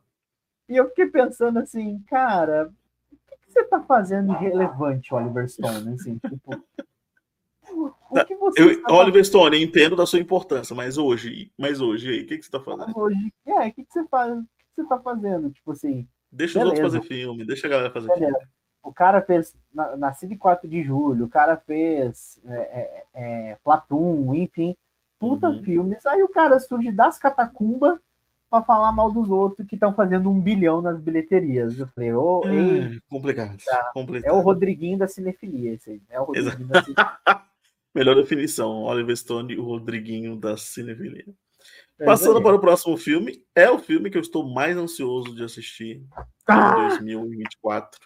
[0.67, 2.71] E eu fiquei pensando assim, cara,
[3.11, 5.93] o que, você está fazendo de relevante, Oliver Stone?
[5.93, 6.63] Assim, tipo,
[7.75, 12.21] o que você eu, Oliver Stone, entendo da sua importância, mas hoje, mas hoje, aí,
[12.21, 12.97] o que, que você está fazendo?
[12.97, 14.33] Hoje, é, o que, que você faz?
[14.33, 15.49] O que você está fazendo?
[15.51, 16.07] Tipo assim.
[16.31, 16.73] Deixa beleza.
[16.73, 18.37] os outros fazer filme, deixa a galera fazer beleza.
[18.37, 18.47] filme.
[18.83, 19.55] O cara fez
[19.97, 24.75] Nascido em 4 de julho, o cara fez é, é, é, Platum, enfim,
[25.19, 25.63] puta uhum.
[25.63, 26.05] filmes.
[26.05, 27.99] Aí o cara surge das catacumbas
[28.49, 31.77] para falar mal dos outros que estão fazendo um bilhão nas bilheterias.
[31.79, 33.91] Eu falei, ô, oh, complicado, tá.
[33.93, 34.31] complicado.
[34.31, 36.01] É o Rodriguinho da cinefilia, esse aí.
[36.09, 37.17] É o Rodriguinho da cinefilia.
[37.95, 41.23] Melhor definição, Oliver Stone e o Rodriguinho da Cinefilia.
[41.97, 45.41] É Passando para o próximo filme, é o filme que eu estou mais ansioso de
[45.41, 46.03] assistir
[46.45, 46.75] ah!
[47.01, 47.97] em 2024.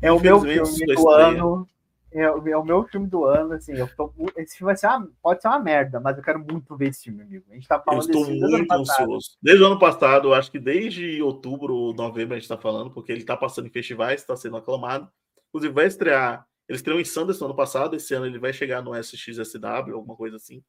[0.00, 1.68] É o meu filme do ano.
[2.12, 5.42] É, é, o meu filme do ano, assim, tô, esse filme vai ser uma, pode
[5.42, 7.44] ser uma merda, mas eu quero muito ver esse filme, amigo.
[7.50, 9.36] A gente tá falando Eu estou muito ansioso.
[9.42, 13.10] Desde o ano passado, acho que desde outubro ou novembro a gente está falando, porque
[13.10, 15.10] ele está passando em festivais, está sendo aclamado.
[15.48, 18.94] Inclusive, vai estrear eles estreou em Sanderson ano passado, esse ano ele vai chegar no
[18.94, 20.62] SXSW, alguma coisa assim.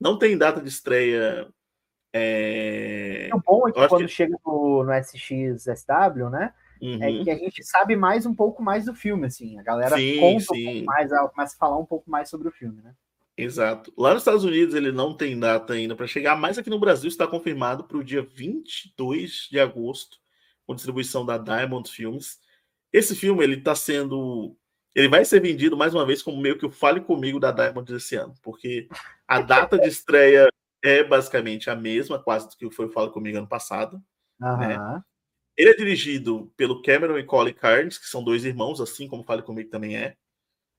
[0.00, 1.48] Não tem data de estreia.
[2.12, 3.30] É...
[3.32, 4.08] O bom é que quando que...
[4.08, 6.52] chega no, no SXSW, né?
[6.80, 7.02] É uhum.
[7.20, 9.58] É que a gente sabe mais um pouco mais do filme, assim.
[9.58, 10.68] A galera sim, conta sim.
[10.68, 12.92] um pouco mais, começa a falar um pouco mais sobre o filme, né?
[13.36, 13.92] Exato.
[13.96, 17.08] Lá nos Estados Unidos ele não tem data ainda para chegar, mas aqui no Brasil
[17.08, 20.18] está confirmado para o dia 22 de agosto,
[20.66, 22.38] com distribuição da Diamond Films.
[22.92, 24.56] Esse filme ele está sendo
[24.94, 27.90] ele vai ser vendido mais uma vez como meio que o Fale Comigo da Diamond
[27.90, 28.88] desse ano, porque
[29.26, 30.48] a data de estreia
[30.82, 34.02] é basicamente a mesma, quase do que foi o Fale Comigo ano passado.
[34.40, 34.58] Uhum.
[34.58, 35.02] Né?
[35.56, 39.42] Ele é dirigido pelo Cameron e Colin Carnes, que são dois irmãos, assim como Fale
[39.42, 40.16] Comigo também é.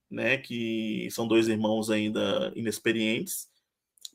[0.10, 0.38] né?
[0.38, 3.48] Que são dois irmãos ainda inexperientes.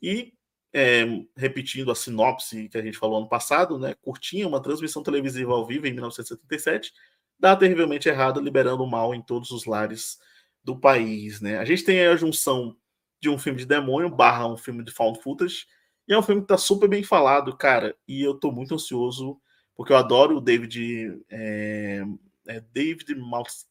[0.01, 0.33] E
[0.71, 1.05] é,
[1.35, 3.95] repetindo a sinopse que a gente falou ano passado, né?
[4.01, 6.93] Curtinha, uma transmissão televisiva ao vivo em 1977,
[7.39, 10.19] dá terrivelmente errado, liberando o mal em todos os lares
[10.63, 11.57] do país, né?
[11.57, 12.75] A gente tem a junção
[13.21, 15.65] de um filme de demônio barra um filme de found footage,
[16.07, 19.39] e é um filme que tá super bem falado, cara, e eu tô muito ansioso,
[19.75, 21.21] porque eu adoro o David...
[21.29, 22.03] É,
[22.47, 23.65] é David Mouse...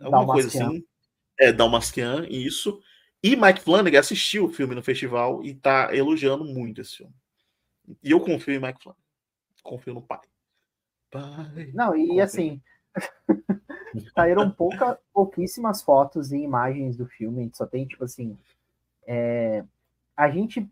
[0.00, 0.84] Alguma coisa assim.
[1.38, 2.80] É, Dalmasquian, isso.
[3.22, 7.14] E Mike Flanagan assistiu o filme no festival e tá elogiando muito esse filme.
[8.02, 9.02] E eu confio em Mike Flanagan.
[9.62, 10.20] Confio no pai.
[11.10, 12.22] pai Não, e confio.
[12.22, 12.62] assim,
[14.14, 17.40] saíram pouca, pouquíssimas fotos e imagens do filme.
[17.40, 18.36] A gente só tem, tipo assim.
[19.06, 19.64] É,
[20.16, 20.68] a gente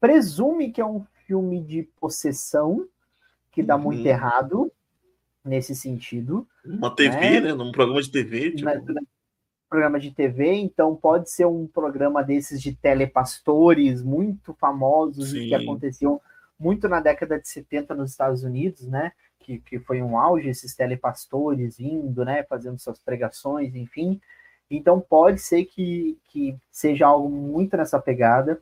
[0.00, 2.86] presume que é um filme de possessão,
[3.50, 3.82] que dá uhum.
[3.82, 4.70] muito errado
[5.44, 6.46] nesse sentido.
[6.64, 7.40] Uma TV, né?
[7.40, 7.54] né?
[7.54, 8.52] Num programa de TV.
[8.52, 8.64] Tipo...
[8.64, 9.00] Na,
[9.68, 15.48] programa de TV, então pode ser um programa desses de telepastores muito famosos Sim.
[15.48, 16.20] que aconteciam
[16.58, 19.12] muito na década de 70 nos Estados Unidos, né?
[19.38, 22.42] Que, que foi um auge esses telepastores indo, né?
[22.44, 24.20] Fazendo suas pregações, enfim.
[24.70, 28.60] Então pode ser que, que seja algo muito nessa pegada,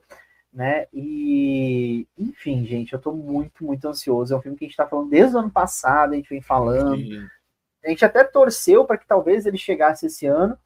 [0.53, 0.87] né?
[0.93, 4.33] E enfim, gente, eu tô muito, muito ansioso.
[4.33, 6.43] É um filme que a gente tá falando desde o ano passado, a gente vem
[6.43, 6.97] falando.
[6.97, 7.27] Sim.
[7.85, 10.59] A gente até torceu para que talvez ele chegasse esse ano,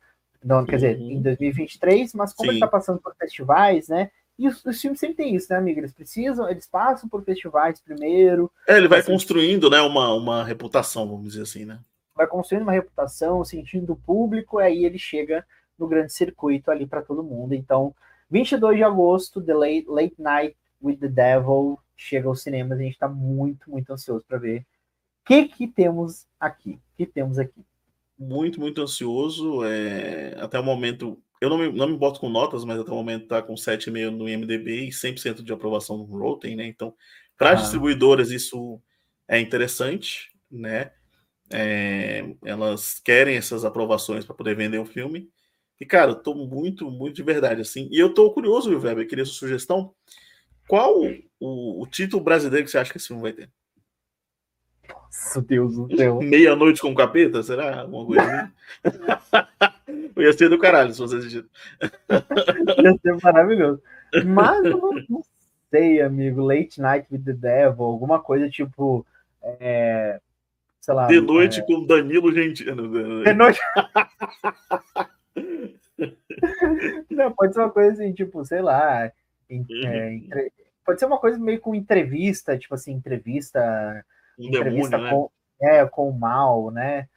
[0.42, 2.56] não, quer dizer, em 2023, mas como Sim.
[2.56, 4.10] ele está passando por festivais, né?
[4.40, 5.80] E os, os, filmes sempre tem isso, né, amigo?
[5.80, 8.50] Eles precisam, eles passam por festivais primeiro.
[8.66, 11.78] É, ele vai assim, construindo, né, uma, uma reputação, vamos dizer assim, né?
[12.16, 15.46] Vai construindo uma reputação, sentindo o público, aí ele chega
[15.78, 17.54] no grande circuito ali para todo mundo.
[17.54, 17.94] Então,
[18.30, 22.78] 22 de agosto, The Late, Late Night with the Devil chega aos cinemas.
[22.78, 24.64] A gente está muito, muito ansioso para ver o
[25.26, 26.72] que, que temos aqui.
[26.72, 27.62] O que temos aqui
[28.20, 29.64] muito, muito ansioso.
[29.64, 32.94] É, até o momento, eu não me, não me boto com notas, mas até o
[32.94, 36.66] momento está com 7,5 no IMDB e 100% de aprovação no Rotten, né?
[36.66, 36.94] Então,
[37.38, 37.62] para as ah.
[37.62, 38.80] distribuidoras, isso
[39.26, 40.92] é interessante, né?
[41.52, 45.28] É, elas querem essas aprovações para poder vender o filme.
[45.80, 47.88] E, cara, eu tô muito, muito de verdade, assim.
[47.90, 49.94] E eu tô curioso, Weber, queria sua sugestão.
[50.68, 51.00] Qual
[51.40, 53.50] o, o título brasileiro que você acha que esse filme vai ter?
[54.86, 56.20] Nossa, Deus do céu.
[56.22, 57.42] Meia-noite com o capeta?
[57.42, 57.80] Será?
[57.80, 58.52] Alguma coisa
[58.84, 59.69] assim?
[60.16, 61.46] Ia ser do caralho se você assistir.
[62.82, 63.82] Ia ser maravilhoso.
[64.26, 65.22] Mas eu não, não,
[65.70, 66.42] sei, amigo.
[66.42, 69.06] Late Night with the Devil, alguma coisa tipo.
[69.42, 70.20] É,
[70.80, 71.06] sei lá.
[71.06, 71.62] De noite é...
[71.62, 72.72] com Danilo Gentili.
[73.24, 73.60] De noite.
[77.10, 79.10] não, pode ser uma coisa assim, tipo, sei lá.
[79.50, 79.66] Uhum.
[79.84, 80.52] É, entre...
[80.84, 84.04] Pode ser uma coisa meio com entrevista, tipo assim, entrevista
[84.38, 85.30] um entrevista demônio, com,
[85.60, 85.78] né?
[85.78, 87.08] é, com o mal, né?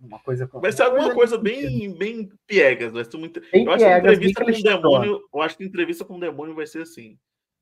[0.00, 3.40] Uma coisa ser alguma coisa, bem, bem piegas, vai ser muito...
[3.52, 6.54] Bem eu acho que entrevista com o demônio, eu acho que entrevista com o demônio
[6.54, 7.18] vai ser assim.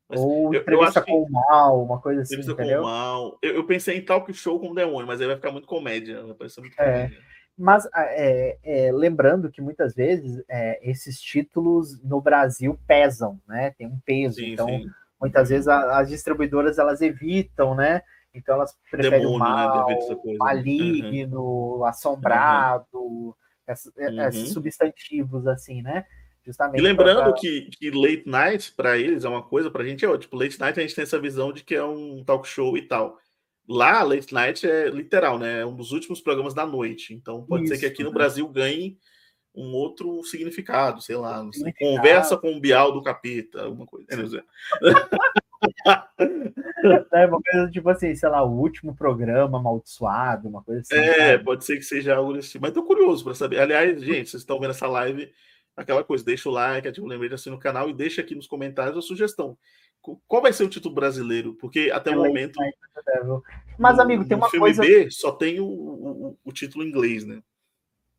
[0.08, 2.34] Mas Ou eu, entrevista eu com o mal, uma coisa assim.
[2.34, 2.80] Entrevista entendeu?
[2.80, 3.38] com o mal.
[3.42, 6.24] Eu, eu, pensei em talk show com o demônio, mas aí vai ficar muito comédia.
[6.24, 6.84] Vai parecer muito é.
[6.84, 7.18] comédia.
[7.58, 13.74] Mas é, é, lembrando que muitas vezes é, esses títulos no Brasil pesam, né?
[13.76, 14.36] Tem um peso.
[14.36, 14.86] Sim, então, sim.
[15.20, 18.02] muitas vezes a, as distribuidoras elas evitam, né?
[18.38, 20.36] Então elas preferem Demônio, o né, mal, né?
[20.38, 21.84] maligno, uhum.
[21.84, 23.34] assombrado, uhum.
[23.66, 24.22] Esses, uhum.
[24.22, 26.06] esses, substantivos assim, né?
[26.44, 26.80] Justamente.
[26.80, 27.32] E lembrando pra...
[27.34, 30.58] que, que late night para eles é uma coisa, para a gente é tipo late
[30.58, 33.18] night a gente tem essa visão de que é um talk show e tal.
[33.68, 35.60] Lá, late night é literal, né?
[35.60, 37.12] É um dos últimos programas da noite.
[37.12, 38.96] Então pode Isso, ser que aqui no Brasil ganhe
[39.54, 44.06] um outro significado, sei lá, sei, conversa com o Bial do capeta, alguma coisa.
[47.12, 50.94] é uma coisa tipo assim, sei lá, o último programa amaldiçoado, uma coisa assim.
[50.94, 51.44] É, sabe?
[51.44, 52.62] pode ser que seja algo desse tipo.
[52.62, 53.60] Mas tô curioso para saber.
[53.60, 55.32] Aliás, gente, vocês estão vendo essa live,
[55.76, 58.46] aquela coisa, deixa o like, ativa o lembrete assim no canal e deixa aqui nos
[58.46, 59.56] comentários a sugestão.
[60.26, 61.54] Qual vai ser o título brasileiro?
[61.54, 62.58] Porque até o momento.
[63.78, 64.82] Mas, amigo, tem uma filme coisa.
[64.82, 67.42] B só tem o, o, o título em inglês, né?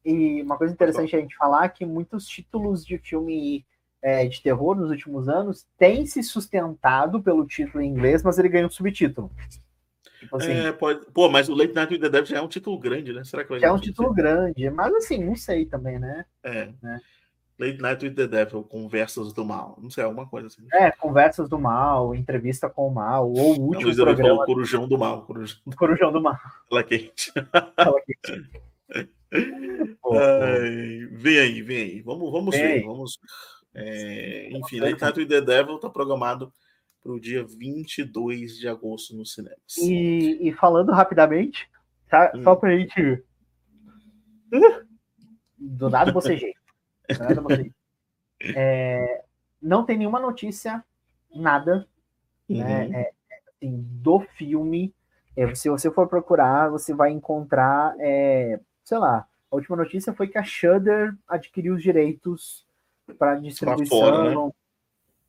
[0.05, 3.65] E uma coisa interessante a gente falar é que muitos títulos de filme
[4.01, 8.49] é, de terror nos últimos anos tem se sustentado pelo título em inglês, mas ele
[8.49, 9.31] ganha um subtítulo.
[10.19, 11.05] Tipo assim, é, pode...
[11.13, 13.23] Pô, mas o Late Night with the Devil já é um título grande, né?
[13.23, 16.25] Será que vai Já é um título grande, mas assim, não sei também, né?
[16.43, 16.69] É.
[16.81, 16.99] Né?
[17.57, 19.77] Late Night with the Devil, Conversas do Mal.
[19.81, 20.65] Não sei, alguma coisa assim.
[20.73, 24.45] É, Conversas do Mal, Entrevista com o Mal, ou o último não, programa...
[24.45, 25.21] Corujão do Mal.
[25.23, 26.37] Corujão, Corujão do Mal.
[26.69, 27.31] Fala quente.
[27.75, 28.51] Fala quente.
[29.31, 32.01] Ai, vem aí, vem aí.
[32.01, 33.19] Vamos, vamos ver, vamos
[33.73, 36.51] é, enfim, Night with the Devil está programado
[37.01, 39.55] para o dia 22 de agosto no cinema.
[39.77, 41.69] E, e falando rapidamente,
[42.09, 42.43] tá, hum.
[42.43, 43.23] só para a gente.
[45.57, 46.59] Do nada você jeito.
[47.19, 47.71] Nada vocês.
[48.55, 49.23] É,
[49.61, 50.83] não tem nenhuma notícia,
[51.33, 51.87] nada,
[52.47, 52.89] né, uhum.
[52.89, 53.01] né?
[53.01, 53.13] É,
[53.49, 54.93] assim, do filme.
[55.35, 60.27] É, se você for procurar, você vai encontrar, é, sei lá, a última notícia foi
[60.27, 62.65] que a Shudder adquiriu os direitos
[63.17, 64.51] para distribuição lá fora, né?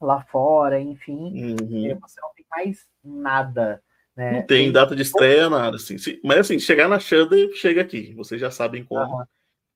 [0.01, 1.57] lá fora enfim.
[1.61, 1.98] Uhum.
[2.01, 3.82] Você não tem mais nada.
[4.16, 4.32] Né?
[4.32, 5.77] Não tem, tem data de estreia, nada.
[5.77, 5.97] Assim.
[6.23, 8.12] Mas assim, chegar na Shudder, chega aqui.
[8.15, 9.19] Vocês já sabem como.
[9.19, 9.24] Uhum.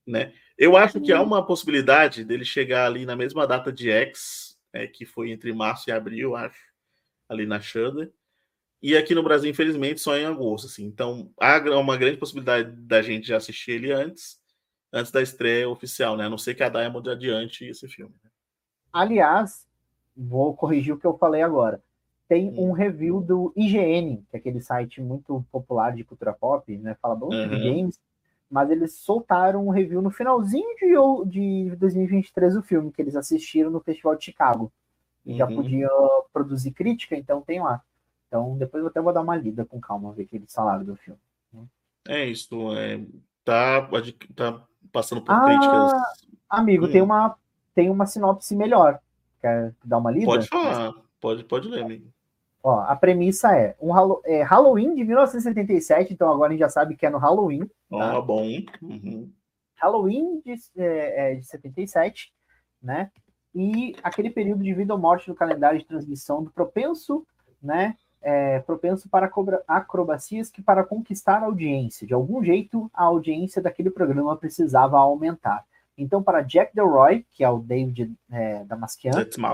[0.07, 0.33] Né?
[0.57, 4.87] Eu acho que há uma possibilidade dele chegar ali na mesma data de X, é,
[4.87, 6.61] que foi entre março e abril, acho,
[7.27, 8.11] ali na Shudder.
[8.81, 10.67] E aqui no Brasil, infelizmente, só em agosto.
[10.67, 10.85] Assim.
[10.85, 14.39] Então, há uma grande possibilidade da gente já assistir ele antes,
[14.95, 16.25] antes da estreia oficial, né?
[16.25, 18.15] A não ser que a Diamond adiante esse filme.
[18.23, 18.29] Né?
[18.93, 19.67] Aliás,
[20.15, 21.83] vou corrigir o que eu falei agora.
[22.29, 22.69] Tem hum.
[22.69, 26.95] um review do IGN, que é aquele site muito popular de cultura pop, né?
[27.01, 27.49] Fala bom uhum.
[27.49, 27.99] de games,
[28.49, 33.69] mas eles soltaram um review no finalzinho de, de 2023 do filme, que eles assistiram
[33.69, 34.71] no Festival de Chicago.
[35.25, 35.37] E uhum.
[35.37, 35.89] já podia
[36.31, 37.83] produzir crítica, então tem lá.
[38.27, 40.85] Então, depois eu até vou dar uma lida com calma, ver o que eles falaram
[40.85, 41.19] do filme.
[41.51, 41.65] Né?
[42.07, 43.01] É isso, é,
[43.43, 43.87] tá,
[44.35, 45.93] tá passando por ah, críticas.
[46.49, 46.91] Amigo, hum.
[46.91, 47.35] tem, uma,
[47.73, 48.99] tem uma sinopse melhor.
[49.41, 50.25] Quer dar uma lida?
[50.25, 52.07] Pode falar, pode, pode ler, amigo.
[52.63, 53.91] Ó, a premissa é, um
[54.25, 57.69] é, Halloween de 1977, então agora a gente já sabe que é no Halloween.
[57.91, 58.19] Tá?
[58.21, 58.43] bom.
[58.81, 59.31] Uhum.
[59.75, 62.33] Halloween de, é, é de 77,
[62.81, 63.11] né?
[63.53, 67.25] E aquele período de vida ou morte no calendário de transmissão do propenso,
[67.61, 67.95] né?
[68.25, 69.29] É, propenso para
[69.67, 75.63] acrobacias que, para conquistar a audiência, de algum jeito, a audiência daquele programa precisava aumentar.
[75.95, 79.11] Então, para Jack Delroy, que é o David é, Damasquian,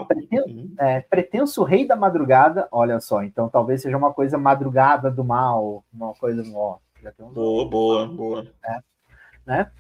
[0.07, 0.73] preten uhum.
[0.79, 5.83] é, pretenso rei da madrugada, olha só, então talvez seja uma coisa madrugada do mal,
[5.93, 6.41] uma coisa.
[6.55, 6.77] Ó,
[7.19, 8.47] um boa, boa, boa.
[8.65, 8.79] É,
[9.45, 9.71] né?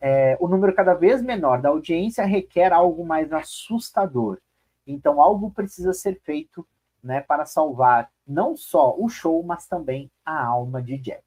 [0.00, 4.38] É, o número cada vez menor da audiência requer algo mais assustador.
[4.84, 6.66] Então, algo precisa ser feito
[7.02, 11.24] né, para salvar não só o show, mas também a alma de Jack.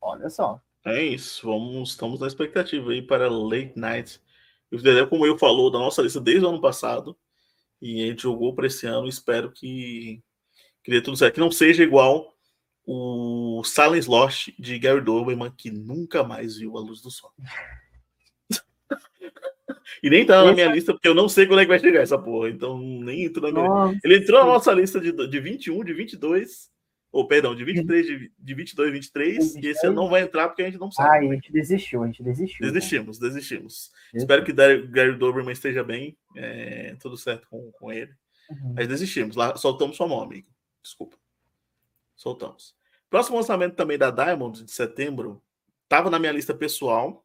[0.00, 0.60] Olha só.
[0.84, 4.20] É isso, vamos, estamos na expectativa aí para Late Night.
[4.70, 7.16] O como eu falou, da nossa lista desde o ano passado,
[7.80, 10.20] e a gente jogou para esse ano, espero que,
[10.82, 11.34] que dê tudo certo.
[11.34, 12.34] Que não seja igual
[12.84, 17.32] o Silence Lost de Gary Doberman, que nunca mais viu a luz do sol.
[20.02, 22.00] E nem tá na minha lista, porque eu não sei quando é que vai chegar
[22.00, 22.48] essa porra.
[22.48, 23.98] Então nem entrou na minha nossa.
[24.04, 26.70] Ele entrou na nossa lista de, de 21, de 22,
[27.12, 30.48] ou perdão, de 23, de, de 22, 23, 23, e esse ano não vai entrar
[30.48, 31.26] porque a gente não sabe.
[31.26, 32.66] Ah, a gente desistiu, a gente desistiu.
[32.66, 33.28] Desistimos, né?
[33.28, 33.92] desistimos.
[34.14, 38.12] Espero que Gary Doberman esteja bem, é, tudo certo com, com ele.
[38.50, 38.72] Uhum.
[38.74, 40.48] Mas desistimos, lá soltamos sua mão, amigo.
[40.82, 41.16] Desculpa.
[42.16, 42.74] Soltamos.
[43.10, 45.42] Próximo lançamento também da Diamond, de setembro,
[45.82, 47.21] estava na minha lista pessoal,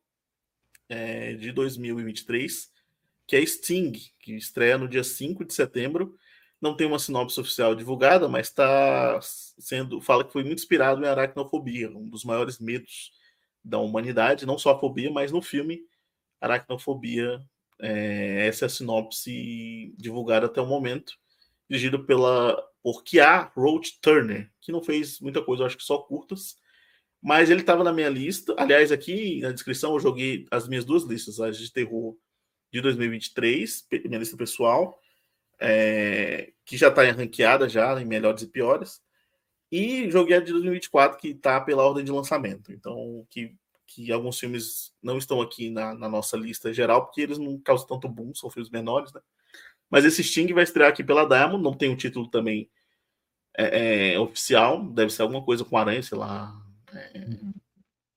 [0.89, 2.71] é, de 2023,
[3.25, 6.15] que é Sting, que estreia no dia 5 de setembro.
[6.59, 10.01] Não tem uma sinopse oficial divulgada, mas está sendo.
[10.01, 13.11] Fala que foi muito inspirado em aracnofobia, um dos maiores medos
[13.63, 15.81] da humanidade, não só a fobia, mas no filme
[16.39, 17.41] Aracnofobia.
[17.79, 21.13] É, essa é a sinopse divulgada até o momento,
[21.69, 26.55] dirigido pela por Kia Roach Turner, que não fez muita coisa, acho que só curtas,
[27.21, 28.55] mas ele estava na minha lista.
[28.57, 32.15] Aliás, aqui na descrição eu joguei as minhas duas listas, as de terror
[32.71, 34.99] de 2023, minha lista pessoal,
[35.59, 39.01] é, que já está ranqueada já em melhores e piores,
[39.71, 42.71] e joguei a de 2024 que está pela ordem de lançamento.
[42.71, 47.37] Então, que, que alguns filmes não estão aqui na, na nossa lista geral, porque eles
[47.37, 49.21] não causam tanto boom, são filmes menores, né?
[49.89, 52.69] Mas esse Sting vai estrear aqui pela Diamond, não tem um título também
[53.57, 56.53] é, é, oficial, deve ser alguma coisa com aranha, sei lá.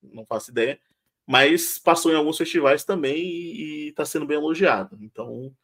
[0.01, 0.79] Não faço ideia.
[1.27, 4.97] Mas passou em alguns festivais também e está sendo bem elogiado.
[5.01, 5.55] Então,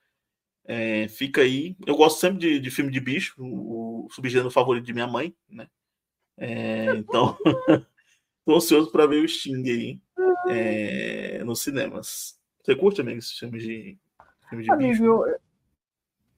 [0.65, 1.75] é, fica aí.
[1.85, 5.35] Eu gosto sempre de, de filme de bicho, o, o subgênero favorito de minha mãe,
[5.49, 5.67] né?
[6.37, 7.37] É, então,
[8.39, 10.01] estou ansioso para ver o Sting aí
[10.47, 12.39] é, nos cinemas.
[12.61, 13.97] Você curte também esses filmes de,
[14.49, 15.03] filme de Amigo, bicho?
[15.05, 15.39] Eu,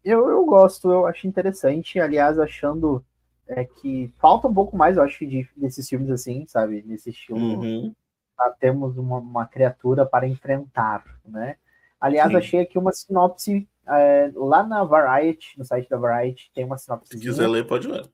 [0.04, 2.00] eu, eu gosto, eu acho interessante.
[2.00, 3.04] Aliás, achando
[3.50, 6.84] é que falta um pouco mais, eu acho, de, desses filmes assim, sabe?
[6.86, 7.40] Nesse estilo.
[7.40, 7.94] Uhum.
[8.38, 11.58] Tá, temos uma, uma, criatura para enfrentar, né?
[12.00, 12.38] Aliás, Sim.
[12.38, 17.18] achei aqui uma sinopse é, lá na Variety, no site da Variety, tem uma sinopse.
[17.18, 18.08] Se quiser ler, pode ler.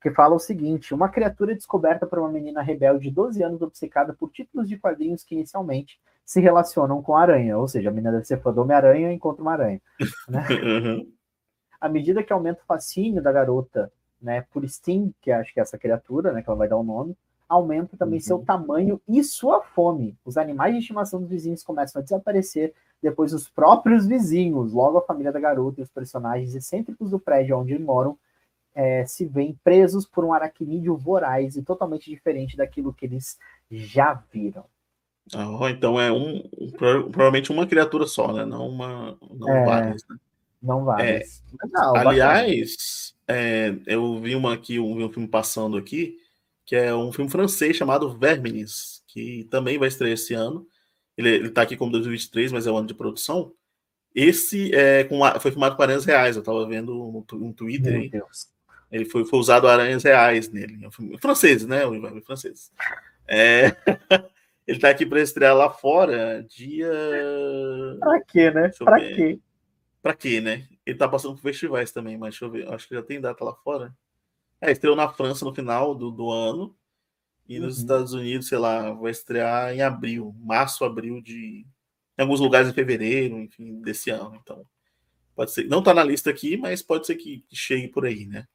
[0.00, 4.12] Que fala o seguinte: uma criatura descoberta por uma menina rebelde de 12 anos obcecada
[4.12, 7.58] por títulos de quadrinhos que inicialmente se relacionam com a aranha.
[7.58, 9.80] Ou seja, a menina deve ser fã do Homem-Aranha e encontra uma aranha.
[10.28, 10.46] Né?
[10.62, 11.12] Uhum.
[11.78, 15.62] À medida que aumenta o fascínio da garota né, por Sting, que acho que é
[15.62, 17.16] essa criatura, né, que ela vai dar o um nome,
[17.48, 18.24] aumenta também uhum.
[18.24, 20.16] seu tamanho e sua fome.
[20.24, 25.02] Os animais de estimação dos vizinhos começam a desaparecer, depois os próprios vizinhos, logo a
[25.02, 28.18] família da garota e os personagens excêntricos do prédio onde moram
[28.74, 33.38] é, se veem presos por um aracnídeo voraz e totalmente diferente daquilo que eles
[33.70, 34.64] já viram.
[35.34, 36.42] Oh, então é um,
[36.76, 38.44] provavelmente uma criatura só, né?
[38.44, 40.02] Não uma, não é, várias.
[40.08, 40.16] Né?
[40.66, 41.42] Não várias.
[41.62, 46.18] É, não, aliás, é, eu vi uma aqui, um, um filme passando aqui,
[46.64, 50.66] que é um filme francês chamado Verminis, que também vai estrear esse ano.
[51.16, 53.52] Ele, ele tá aqui como 2023, mas é o ano de produção.
[54.14, 58.02] Esse é com, foi filmado com aranhas reais, eu tava vendo um, um Twitter Meu
[58.02, 58.08] aí.
[58.10, 58.48] Deus.
[58.90, 60.84] Ele foi, foi usado aranhas reais nele.
[60.84, 61.86] É um filme francês, né?
[61.86, 62.72] O francês.
[63.28, 63.76] É...
[64.66, 66.90] ele tá aqui para estrear lá fora dia.
[68.00, 68.70] Pra quê, né?
[68.78, 69.38] Pra quê?
[70.06, 70.68] Pra quê, né?
[70.86, 72.72] Ele tá passando por festivais também, mas deixa eu ver.
[72.72, 73.92] Acho que já tem data lá fora.
[74.60, 76.76] É, estreou na França no final do, do ano.
[77.48, 77.82] E nos uhum.
[77.82, 81.66] Estados Unidos, sei lá, vai estrear em abril, março, abril de.
[82.16, 84.38] Em alguns lugares em fevereiro, enfim, desse ano.
[84.40, 84.64] Então,
[85.34, 85.64] pode ser.
[85.64, 88.46] Não tá na lista aqui, mas pode ser que chegue por aí, né?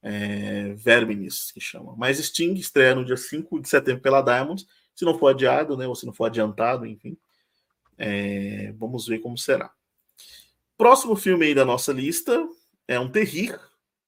[0.00, 1.96] É, Verminis, que chama.
[1.96, 4.64] Mas Sting estreia no dia 5 de setembro pela Diamond.
[4.94, 5.88] Se não for adiado, né?
[5.88, 7.18] Ou se não for adiantado, enfim.
[7.98, 9.74] É, vamos ver como será.
[10.76, 12.46] Próximo filme aí da nossa lista
[12.86, 13.58] é um terrir,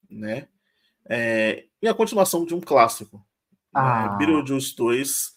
[0.08, 0.48] né?
[1.08, 3.24] É, e a continuação de um clássico, né?
[3.72, 4.10] Ah.
[4.10, 4.26] Né?
[4.26, 5.34] Beetlejuice 2,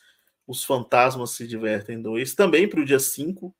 [0.48, 3.56] Os Fantasmas Se Divertem 2, também para o dia 5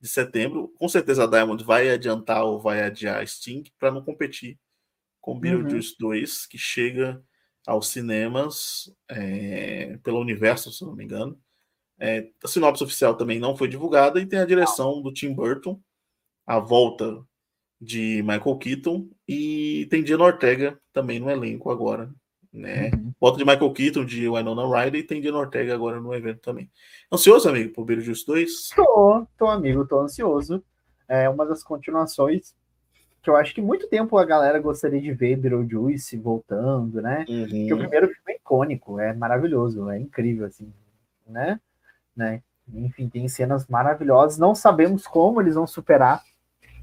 [0.00, 0.72] de setembro.
[0.76, 4.58] Com certeza a Diamond vai adiantar ou vai adiar Sting para não competir
[5.20, 6.08] com Beetlejuice uhum.
[6.08, 7.22] 2, que chega
[7.64, 11.40] aos cinemas é, pelo universo, se não me engano.
[11.98, 15.80] É, a sinopse oficial também não foi divulgada e tem a direção do Tim Burton,
[16.46, 17.22] a volta
[17.80, 22.12] de Michael Keaton e tem Diana Ortega também no elenco agora
[22.52, 22.90] né?
[22.94, 23.12] Uhum.
[23.18, 26.70] Volta de Michael Keaton, de Winona Ryder e tem de Ortega agora no evento também.
[27.10, 28.68] Ansioso, amigo, por Beetlejuice 2?
[28.76, 30.62] Tô, tô, amigo, tô ansioso.
[31.08, 32.54] É uma das continuações
[33.22, 37.24] que eu acho que muito tempo a galera gostaria de ver Beetlejuice voltando, né?
[37.28, 37.46] Uhum.
[37.46, 40.72] Porque o primeiro filme é icônico, é maravilhoso, é incrível, assim,
[41.26, 41.58] né?
[42.14, 42.42] né?
[42.74, 44.38] Enfim, tem cenas maravilhosas.
[44.38, 46.22] Não sabemos como eles vão superar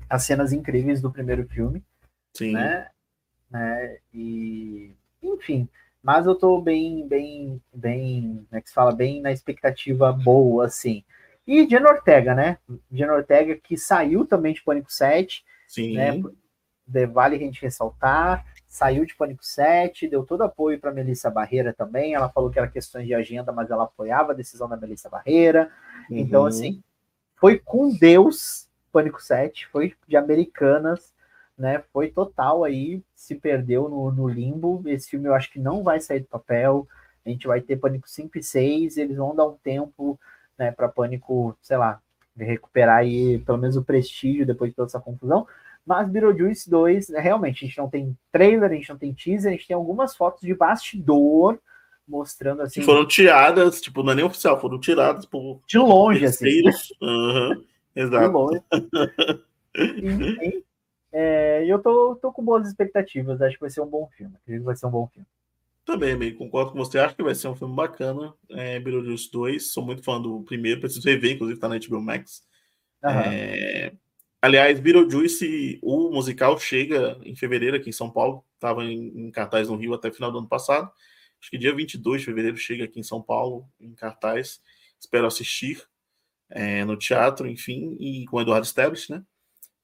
[0.10, 1.84] as cenas incríveis do primeiro filme.
[2.34, 2.54] Sim.
[2.54, 2.88] Né?
[3.50, 3.98] né?
[4.14, 5.68] E enfim,
[6.02, 8.94] mas eu tô bem, bem, bem, como é que se fala?
[8.94, 11.04] Bem na expectativa boa, assim.
[11.46, 12.58] E Jen Ortega, né?
[12.92, 15.44] Jen Ortega que saiu também de Pânico 7.
[15.68, 15.96] Sim.
[15.96, 16.22] Né?
[17.08, 18.46] Vale a gente ressaltar.
[18.68, 22.14] Saiu de Pânico 7, deu todo apoio para Melissa Barreira também.
[22.14, 25.72] Ela falou que era questões de agenda, mas ela apoiava a decisão da Melissa Barreira.
[26.06, 26.20] Então, uhum.
[26.20, 26.84] Então, assim,
[27.36, 31.14] foi com Deus Pânico 7, foi de Americanas
[31.60, 31.84] né?
[31.92, 34.82] Foi total aí, se perdeu no, no, limbo.
[34.86, 36.88] Esse filme eu acho que não vai sair do papel.
[37.26, 40.18] A gente vai ter Pânico 5 e 6, eles vão dar um tempo,
[40.58, 42.02] né, para Pânico, sei lá,
[42.38, 45.46] recuperar aí pelo menos o prestígio depois de toda essa confusão.
[45.86, 49.52] Mas Beetlejuice 2, né, realmente, a gente não tem trailer, a gente não tem teaser,
[49.52, 51.60] a gente tem algumas fotos de bastidor
[52.08, 52.80] mostrando assim.
[52.80, 55.60] Que foram tiradas, tipo, não é nem oficial, foram tiradas por.
[55.68, 56.62] De longe, assim.
[57.02, 57.64] Uhum,
[58.02, 58.32] exato.
[58.32, 58.62] Longe.
[59.76, 60.64] Enfim,
[61.12, 64.36] é, e eu tô, tô com boas expectativas, acho que vai ser um bom filme.
[64.36, 65.28] Acredito que vai ser um bom filme.
[65.86, 67.00] Também, meio concordo com você.
[67.00, 68.34] Acho que vai ser um filme bacana.
[68.52, 69.72] É, Beetlejuice 2.
[69.72, 70.80] Sou muito fã do primeiro.
[70.80, 72.44] Preciso rever, inclusive, tá na HBO Max.
[73.04, 73.94] É...
[74.42, 78.46] Aliás, Beetlejuice, o musical, chega em fevereiro aqui em São Paulo.
[78.54, 80.92] Estava em, em, cartaz no Rio até final do ano passado.
[81.42, 84.62] Acho que dia 22 de fevereiro chega aqui em São Paulo, em cartaz.
[85.00, 85.82] Espero assistir
[86.50, 89.24] é, no teatro, enfim, e com o Eduardo Stablish, né?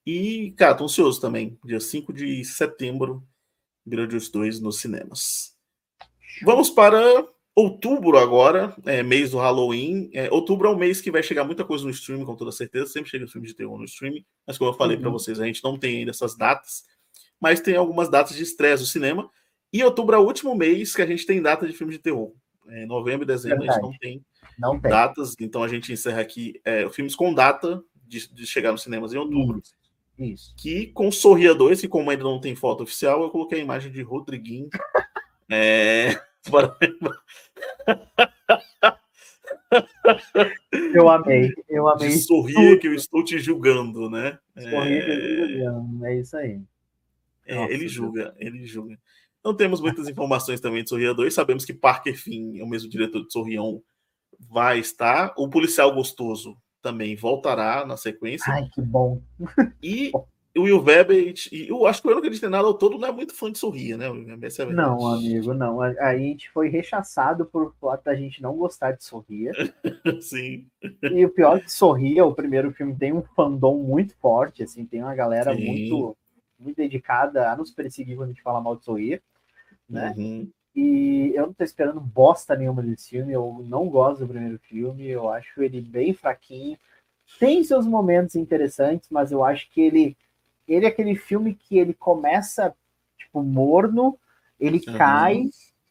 [0.06, 1.58] E, cara, tô ansioso também.
[1.66, 3.28] Dia 5 de setembro,
[3.86, 5.56] Beetlejuice 2 nos cinemas.
[6.44, 10.10] Vamos para outubro agora, é, mês do Halloween.
[10.14, 12.88] É, outubro é um mês que vai chegar muita coisa no streaming, com toda certeza.
[12.88, 14.26] Sempre chega filme de terror no streaming.
[14.46, 15.04] Mas como eu falei uhum.
[15.04, 16.84] para vocês, a gente não tem ainda essas datas.
[17.40, 19.30] Mas tem algumas datas de estreia do cinema.
[19.72, 22.34] E outubro é o último mês que a gente tem data de filme de terror.
[22.68, 23.80] É, novembro e dezembro Verdade.
[23.80, 24.26] a gente não tem,
[24.58, 25.36] não tem, datas.
[25.40, 29.18] Então a gente encerra aqui é, filmes com data de, de chegar nos cinemas em
[29.18, 29.62] outubro.
[30.18, 30.26] Uhum.
[30.26, 30.54] Isso.
[30.58, 33.92] Que com Sorria 2, que como ainda não tem foto oficial, eu coloquei a imagem
[33.92, 34.70] de Rodriguinho.
[35.52, 36.20] é...
[40.94, 42.10] eu amei, eu amei.
[42.10, 44.38] De sorria que eu estou te julgando, né?
[44.56, 45.66] Sorria é...
[46.04, 46.62] é isso aí.
[47.46, 48.36] É, Nossa, ele julga, Deus.
[48.40, 49.00] ele julga.
[49.44, 51.34] Não temos muitas informações também de Sorria 2.
[51.34, 53.82] Sabemos que Parker Finn, o mesmo diretor de Sorrião,
[54.40, 55.34] vai estar.
[55.38, 58.52] O policial gostoso também voltará na sequência.
[58.54, 59.22] Ai, que bom.
[59.82, 60.12] E
[60.58, 63.36] o Will Weber, e eu acho que o ano que nada todo não é muito
[63.36, 64.06] fã de Sorria, né?
[64.06, 65.82] É não, amigo, não.
[65.82, 69.52] A, a gente foi rechaçado por fato da gente não gostar de Sorria.
[70.22, 70.66] Sim.
[71.04, 75.02] E o pior de Sorria, o primeiro filme tem um fandom muito forte, assim, tem
[75.02, 75.66] uma galera Sim.
[75.66, 76.18] muito
[76.58, 79.22] muito dedicada a nos perseguir quando a gente fala mal de Sorria,
[79.90, 80.14] né?
[80.18, 80.50] Uhum.
[80.76, 85.08] E eu não tô esperando bosta nenhuma desse filme, eu não gosto do primeiro filme,
[85.08, 86.78] eu acho ele bem fraquinho.
[87.40, 90.18] Tem seus momentos interessantes, mas eu acho que ele
[90.68, 92.76] ele é aquele filme que ele começa
[93.18, 94.18] tipo morno,
[94.60, 94.98] ele uhum.
[94.98, 95.44] cai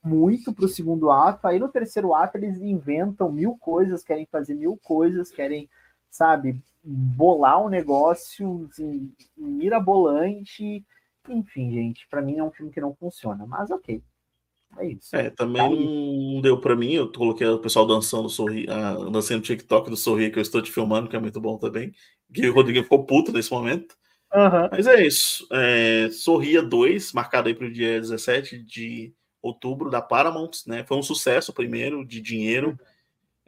[0.03, 4.77] muito pro segundo ato, aí no terceiro ato eles inventam mil coisas, querem fazer mil
[4.77, 5.69] coisas, querem,
[6.11, 10.85] sabe, bolar um negócio assim, mirabolante.
[11.29, 14.03] Enfim, gente, para mim é um filme que não funciona, mas ok.
[14.79, 15.15] É isso.
[15.15, 16.93] É, também tá não deu para mim.
[16.93, 20.71] Eu coloquei o pessoal dançando sorri, uh, dançando TikTok do Sorrir que eu estou te
[20.71, 21.93] filmando, que é muito bom também.
[22.33, 23.97] Que o Rodrigo ficou puto nesse momento.
[24.35, 24.69] Uhum.
[24.71, 25.47] Mas é isso.
[25.53, 30.85] É, Sorria 2, marcado aí para o dia 17 de outubro da Paramount, né?
[30.85, 32.79] Foi um sucesso primeiro de dinheiro.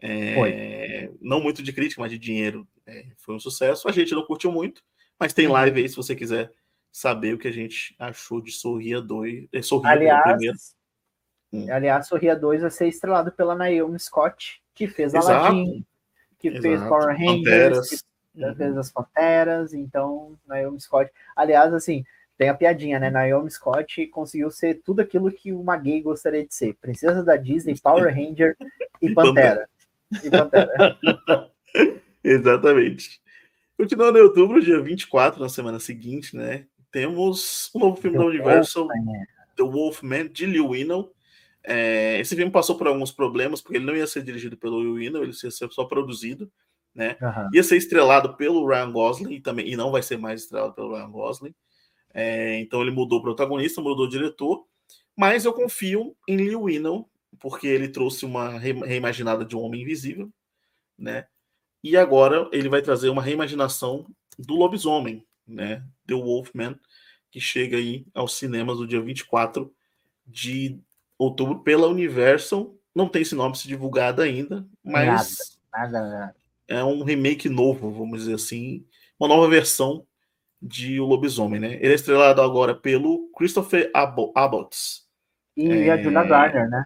[0.01, 2.66] É, não muito de crítica, mas de dinheiro.
[2.86, 3.89] É, foi um sucesso.
[3.89, 4.82] A gente não curtiu muito,
[5.19, 5.55] mas tem uhum.
[5.55, 6.53] live aí se você quiser
[6.93, 9.48] saber o que a gente achou de Sorria 2.
[9.53, 10.57] É, Sorria aliás, primeiro.
[11.64, 11.72] Hum.
[11.72, 15.30] aliás, Sorria 2 vai ser estrelado pela Naomi Scott, que fez Exato.
[15.30, 15.84] Aladdin,
[16.38, 16.62] que Exato.
[16.62, 18.04] fez Power Rangers,
[18.34, 18.54] que uhum.
[18.54, 21.10] fez as Panteras, então Naomi Scott.
[21.34, 22.04] Aliás, assim,
[22.36, 23.10] tem a piadinha, né?
[23.10, 27.78] Naomi Scott conseguiu ser tudo aquilo que uma gay gostaria de ser: princesa da Disney,
[27.80, 28.56] Power Ranger
[29.00, 29.68] e Pantera.
[30.22, 30.98] e Pantera.
[32.22, 33.20] Exatamente.
[33.76, 36.66] Continuando em outubro, dia 24, na semana seguinte, né?
[36.90, 39.26] Temos um novo filme The da Universal, Wolfman.
[39.56, 41.10] The Wolfman, de Liu Whedon.
[41.66, 44.94] É, esse filme passou por alguns problemas, porque ele não ia ser dirigido pelo Will
[44.94, 46.51] Whedon, ele ia ser só produzido,
[46.94, 47.16] né?
[47.20, 47.51] Uhum.
[47.55, 50.94] Ia ser estrelado pelo Ryan Gosling e também e não vai ser mais estrelado pelo
[50.94, 51.55] Ryan Gosling.
[52.14, 54.64] É, então ele mudou o protagonista, mudou o diretor,
[55.16, 57.05] mas eu confio em Liu Whedon
[57.38, 60.30] porque ele trouxe uma reimaginada de um Homem Invisível,
[60.97, 61.26] né?
[61.82, 64.06] E agora ele vai trazer uma reimaginação
[64.38, 65.84] do lobisomem, né?
[66.06, 66.78] The Wolfman,
[67.30, 69.72] que chega aí aos cinemas no dia 24
[70.26, 70.80] de
[71.18, 72.74] outubro pela Universal.
[72.94, 76.36] Não tem sinopse divulgada ainda, mas nada, nada, nada.
[76.66, 78.86] é um remake novo, vamos dizer assim,
[79.18, 80.06] uma nova versão
[80.60, 81.74] de O Lobisomem, né?
[81.74, 85.02] Ele é estrelado agora pelo Christopher Abbott.
[85.56, 85.90] E é...
[85.90, 86.84] a Julia Garner, né?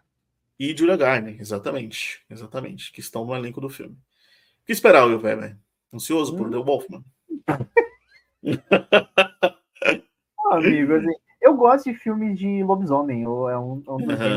[0.58, 2.22] E Julia Garner, exatamente.
[2.28, 2.92] Exatamente.
[2.92, 3.94] Que estão no elenco do filme.
[3.94, 5.56] O que esperar, Will Weber?
[5.92, 6.36] Ansioso hum.
[6.36, 7.04] por The Wolfman?
[10.52, 13.22] amigo, assim, eu gosto de filmes de lobisomem.
[13.22, 13.96] Eu, é um, é um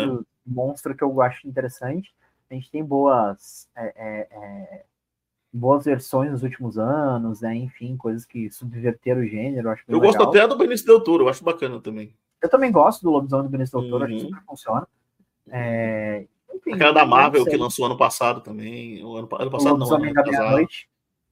[0.09, 0.23] uhum.
[0.45, 2.13] monstro que eu acho interessante.
[2.49, 4.83] A gente tem boas é, é, é,
[5.51, 7.55] boas versões nos últimos anos, né?
[7.55, 9.67] Enfim, coisas que subverteram o gênero.
[9.67, 12.15] Eu, acho eu gosto até do Benício Del Toro, eu acho bacana também.
[12.41, 14.09] Eu também gosto do lobisomem do Benício Del Toro, uhum.
[14.09, 14.29] acho que uhum.
[14.29, 14.87] super funciona.
[15.49, 19.03] É, enfim, Aquela da Marvel que lançou ano passado também.
[19.03, 20.87] O ano, ano passado o não, ano da meia-noite.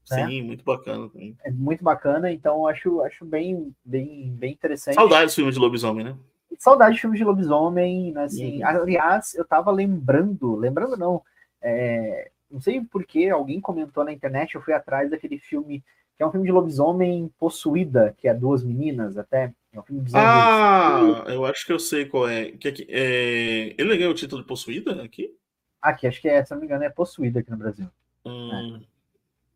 [0.09, 0.27] Né?
[0.27, 1.37] Sim, muito bacana também.
[1.43, 4.95] É muito bacana, então acho, acho bem, bem, bem interessante.
[4.95, 6.15] Saudade dos filmes de lobisomem, né?
[6.57, 8.57] Saudade de filmes de lobisomem, né, assim.
[8.57, 8.67] Uhum.
[8.67, 11.21] Aliás, eu tava lembrando, lembrando não,
[11.61, 15.83] é, não sei porque alguém comentou na internet, eu fui atrás daquele filme,
[16.17, 19.53] que é um filme de lobisomem possuída, que é duas meninas até.
[19.73, 22.51] É um filme ah, eu acho que eu sei qual é.
[22.51, 23.75] Que, é, é...
[23.77, 25.33] Ele ganhou o título de possuída aqui?
[25.81, 27.87] Aqui, acho que é, se não me engano, é possuída aqui no Brasil.
[28.25, 28.90] Hum, é.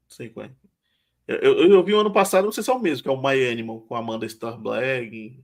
[0.07, 0.51] Sei qual é.
[1.27, 3.11] Eu, eu, eu, vi o ano passado, não sei se é o mesmo, que é
[3.11, 5.43] o My Animal, com a Amanda Starblagg.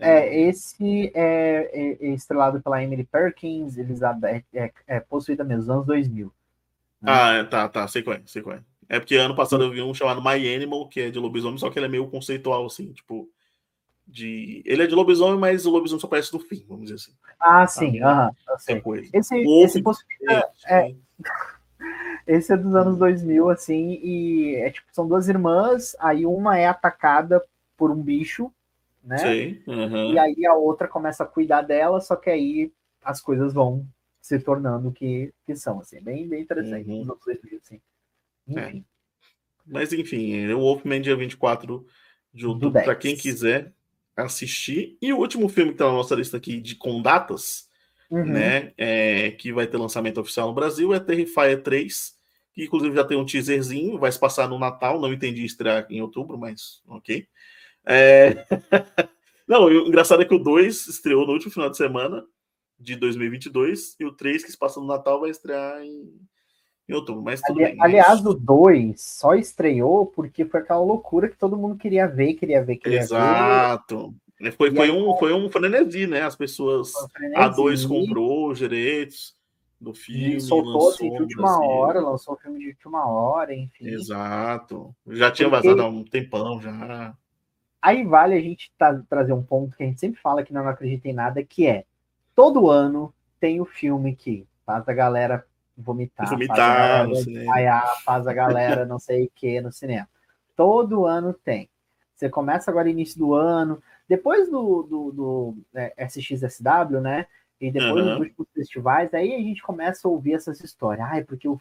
[0.00, 5.86] É, esse é, é, é, estrelado pela Emily Perkins, Elizabeth, é, é possuída mesmo, anos
[5.86, 6.32] 2000.
[7.02, 7.12] Né?
[7.12, 8.62] Ah, é, tá, tá, sei qual é, sei qual é.
[8.88, 11.70] É porque ano passado eu vi um chamado My Animal, que é de lobisomem, só
[11.70, 13.28] que ele é meio conceitual, assim, tipo.
[14.04, 14.60] De...
[14.66, 17.12] Ele é de lobisomem, mas o lobisomem só aparece no fim, vamos dizer assim.
[17.38, 18.28] Ah, sim, aham.
[18.28, 20.92] Uh -huh, esse, esse possuída é,
[22.26, 26.66] esse é dos anos 2000, assim, e é tipo, são duas irmãs, aí uma é
[26.66, 27.42] atacada
[27.76, 28.52] por um bicho,
[29.02, 29.18] né?
[29.18, 30.12] Sim, uhum.
[30.12, 32.72] E aí a outra começa a cuidar dela, só que aí
[33.02, 33.86] as coisas vão
[34.20, 36.88] se tornando o que, que são, assim, bem, bem interessante.
[36.90, 37.04] Uhum.
[37.04, 37.80] Nos 2000, assim.
[38.46, 38.84] Enfim.
[38.86, 38.90] É.
[39.66, 41.86] Mas enfim, é o Wolfman dia 24
[42.32, 43.72] de outubro, para quem quiser
[44.16, 44.96] assistir.
[45.00, 47.68] E o último filme que tá na nossa lista aqui de com datas,
[48.10, 48.24] uhum.
[48.24, 48.72] né?
[48.76, 52.20] É, que vai ter lançamento oficial no Brasil, é Terrifier 3
[52.52, 56.00] que inclusive já tem um teaserzinho, vai se passar no Natal, não entendi estrear em
[56.02, 57.26] outubro, mas ok.
[57.86, 58.44] É...
[59.46, 62.24] não, o engraçado é que o 2 estreou no último final de semana
[62.78, 66.10] de 2022 e o 3 que se passa no Natal vai estrear em,
[66.88, 67.82] em outubro, mas tudo Ali, bem.
[67.82, 72.64] Aliás, o 2 só estreou porque foi aquela loucura que todo mundo queria ver, queria
[72.64, 74.08] ver, queria Exato.
[74.08, 74.14] ver.
[74.56, 76.22] Foi, foi, um, foi um frenesi, né?
[76.22, 76.92] As pessoas.
[77.34, 79.36] A 2 comprou os direitos
[79.80, 80.36] do filme.
[80.36, 83.86] E soltou assim, de última hora, lançou o filme de última hora, enfim.
[83.88, 84.94] Exato.
[85.08, 85.68] Já tinha porque...
[85.68, 87.14] vazado há um tempão já.
[87.82, 90.68] Aí vale a gente tá, trazer um ponto que a gente sempre fala que não
[90.68, 91.84] acredita em nada, que é
[92.34, 95.46] todo ano tem o filme que faz a galera
[95.76, 97.24] vomitar, vomitar faz a galera.
[97.24, 100.06] Desmaiar, faz a galera não sei o que no cinema.
[100.54, 101.70] Todo ano tem.
[102.14, 107.28] Você começa agora início do ano, depois do, do, do é, SXSW, né?
[107.60, 108.10] E depois uhum.
[108.10, 111.06] dos últimos festivais, aí a gente começa a ouvir essas histórias.
[111.08, 111.60] Ai, porque eu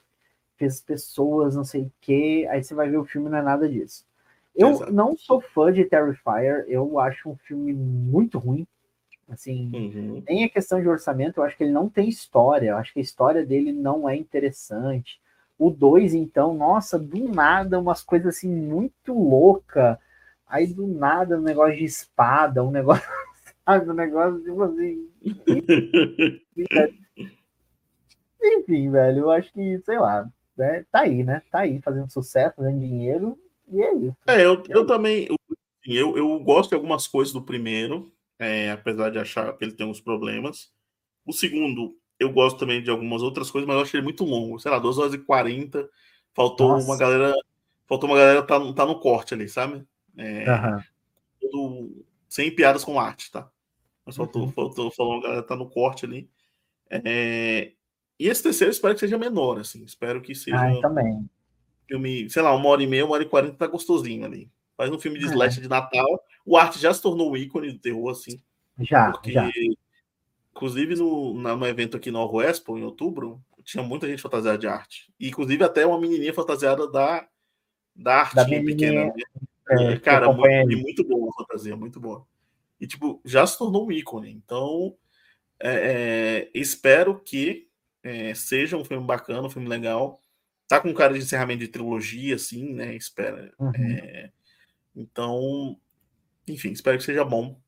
[0.57, 2.47] fiz pessoas, não sei o quê.
[2.49, 4.03] Aí você vai ver o filme, não é nada disso.
[4.55, 4.91] Eu Exato.
[4.91, 8.65] não sou fã de Terrifier, eu acho um filme muito ruim.
[9.29, 10.23] Assim, uhum.
[10.27, 12.99] nem a questão de orçamento, eu acho que ele não tem história, eu acho que
[12.99, 15.21] a história dele não é interessante.
[15.55, 19.99] O 2, então, nossa, do nada, umas coisas assim muito louca.
[20.49, 23.03] Aí do nada um negócio de espada, um negócio,
[23.63, 25.07] sabe, um negócio tipo assim.
[28.41, 30.27] Enfim, velho, eu acho que, sei lá,
[30.57, 31.43] né, tá aí, né?
[31.51, 33.37] Tá aí, fazendo sucesso, fazendo dinheiro,
[33.71, 34.17] e é isso.
[34.25, 35.27] É, eu, eu também,
[35.85, 39.85] eu, eu gosto de algumas coisas do primeiro, é, apesar de achar que ele tem
[39.85, 40.71] uns problemas.
[41.25, 44.59] O segundo, eu gosto também de algumas outras coisas, mas eu achei ele muito longo.
[44.59, 45.87] Sei lá, 2 horas e 40.
[46.33, 46.87] Faltou Nossa.
[46.87, 47.35] uma galera.
[47.87, 49.85] Faltou uma galera tá, tá no corte ali, sabe?
[50.19, 50.83] É, uhum.
[51.39, 53.49] tudo, sem piadas com arte, tá?
[54.05, 54.51] Mas faltou, uhum.
[54.51, 56.29] faltou, falou uma galera tá no corte ali.
[56.89, 57.71] É,
[58.19, 59.83] e esse terceiro eu espero que seja menor, assim.
[59.85, 60.57] Espero que seja.
[60.59, 61.29] Ah, também.
[61.87, 64.51] Filme, sei lá, uma hora e meia, uma hora e quarenta tá gostosinho ali.
[64.75, 65.61] Faz um filme de slash é.
[65.61, 66.23] de Natal.
[66.45, 68.41] O arte já se tornou um ícone do terror, assim.
[68.79, 69.49] Já, porque, já.
[70.51, 75.11] Inclusive, no, no evento aqui no Expo, em outubro, tinha muita gente fantasiada de arte.
[75.19, 77.27] E, inclusive, até uma menininha fantasiada da,
[77.95, 79.13] da arte pequena.
[79.69, 82.25] É, cara, muito, muito boa a fantasia, muito boa.
[82.79, 84.31] E, tipo, já se tornou um ícone.
[84.31, 84.95] Então,
[85.59, 87.67] é, é, espero que
[88.01, 90.21] é, seja um filme bacana, um filme legal.
[90.67, 92.95] Tá com cara de encerramento de trilogia, assim, né?
[92.95, 93.51] Espera.
[93.59, 93.71] Uhum.
[93.75, 94.31] É,
[94.95, 95.77] então,
[96.47, 97.59] enfim, espero que seja bom.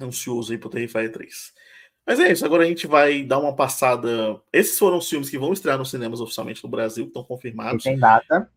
[0.00, 1.54] Ansioso aí pro Terrifier 3.
[2.06, 4.40] Mas é isso, agora a gente vai dar uma passada.
[4.52, 7.82] Esses foram os filmes que vão estrear nos cinemas oficialmente no Brasil, que estão confirmados.
[7.82, 8.50] Que tem data.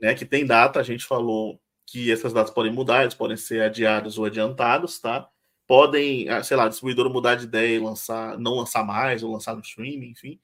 [0.00, 3.62] Né, que tem data, a gente falou que essas datas podem mudar, eles podem ser
[3.62, 5.28] adiados ou adiantados, tá?
[5.66, 9.32] Podem, ah, sei lá, a distribuidora mudar de ideia e lançar, não lançar mais, ou
[9.32, 10.40] lançar no streaming, enfim.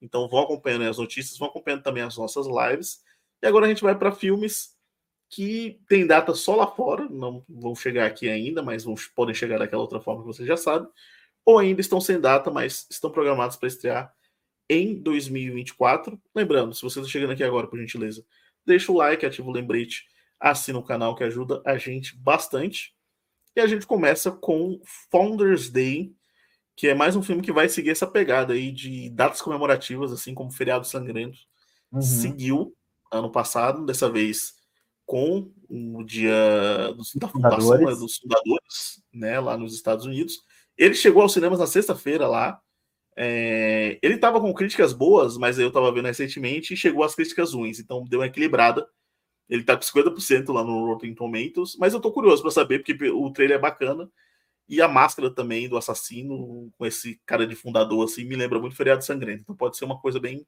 [0.00, 3.02] Então vão acompanhando as notícias, vão acompanhando também as nossas lives.
[3.42, 4.76] E agora a gente vai para filmes
[5.30, 9.58] que tem data só lá fora, não vão chegar aqui ainda, mas vão, podem chegar
[9.58, 10.86] daquela outra forma que você já sabe,
[11.46, 14.14] ou ainda estão sem data, mas estão programados para estrear
[14.68, 16.20] em 2024.
[16.34, 18.24] Lembrando, se você está chegando aqui agora, por gentileza,
[18.66, 20.06] deixa o like, ativa o lembrete,
[20.40, 22.94] assina o canal que ajuda a gente bastante.
[23.54, 24.80] E a gente começa com
[25.10, 26.14] Founders Day,
[26.76, 30.34] que é mais um filme que vai seguir essa pegada aí de datas comemorativas, assim
[30.34, 31.38] como Feriado Sangrento
[31.92, 32.02] uhum.
[32.02, 32.76] seguiu
[33.12, 34.54] ano passado, dessa vez
[35.04, 40.40] com o dia dos, da fundação né, dos fundadores, né, lá nos Estados Unidos.
[40.78, 42.60] Ele chegou aos cinemas na sexta-feira lá.
[43.16, 47.52] É, ele estava com críticas boas, mas eu estava vendo recentemente e chegou às críticas
[47.52, 48.86] ruins, então deu uma equilibrada.
[49.50, 53.10] Ele está com 50% lá no Rotten Tomatoes, mas eu estou curioso para saber, porque
[53.10, 54.08] o trailer é bacana.
[54.68, 58.76] E a máscara também do assassino, com esse cara de fundador, assim, me lembra muito
[58.76, 59.40] Feriado Sangrento.
[59.42, 60.46] Então pode ser uma coisa bem,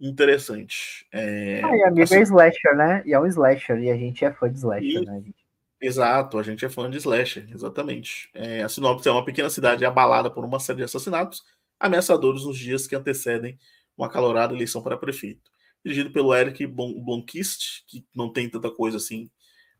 [0.00, 1.06] interessante.
[1.12, 3.02] É, ah, e amigo assim, é slasher, né?
[3.04, 5.22] E é um slasher, e a gente é fã de slasher, e, né?
[5.24, 5.44] Gente?
[5.80, 8.30] Exato, a gente é fã de slasher, exatamente.
[8.34, 11.44] É, a Sinopse é uma pequena cidade abalada por uma série de assassinatos
[11.78, 13.58] ameaçadores nos dias que antecedem
[13.96, 15.50] uma calorada eleição para prefeito.
[15.84, 19.30] Dirigido pelo Eric Blomkist, que não tem tanta coisa assim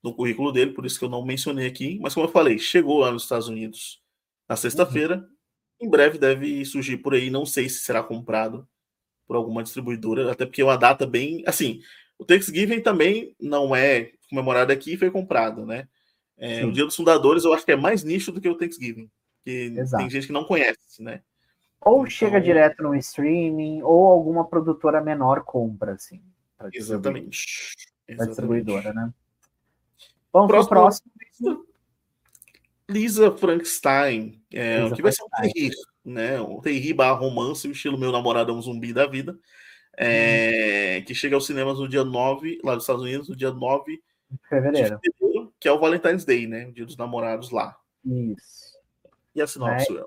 [0.03, 1.99] no currículo dele, por isso que eu não mencionei aqui.
[2.01, 4.03] Mas como eu falei, chegou lá nos Estados Unidos
[4.47, 5.17] na sexta-feira.
[5.17, 5.87] Uhum.
[5.87, 8.69] Em breve deve surgir por aí, não sei se será comprado
[9.27, 11.43] por alguma distribuidora, até porque é uma data bem.
[11.47, 11.81] Assim,
[12.19, 15.89] o Thanksgiving também não é comemorado aqui e foi comprado, né?
[16.37, 19.11] É, o Dia dos Fundadores eu acho que é mais nicho do que o Thanksgiving,
[19.45, 21.23] que tem gente que não conhece, né?
[21.85, 22.11] Ou então...
[22.11, 26.23] chega direto no streaming, ou alguma produtora menor compra, assim.
[26.73, 27.75] Exatamente.
[28.17, 29.13] Da distribuidora, né?
[30.33, 31.67] Vamos próximo, pro próximo.
[32.89, 35.73] Lisa Frankenstein, é, Lisa que vai ser um terrir,
[36.05, 36.41] né?
[36.41, 39.39] Um terrir barra romance, o estilo Meu Namorado é um Zumbi da Vida,
[39.97, 41.05] é, hum.
[41.05, 44.03] que chega aos cinemas no dia 9, lá nos Estados Unidos, no dia 9
[44.49, 44.99] fevereiro.
[45.01, 46.67] de fevereiro, que é o Valentine's Day, né?
[46.67, 47.77] O dia dos namorados lá.
[48.05, 48.75] Isso.
[49.35, 50.05] E a sinopse, é.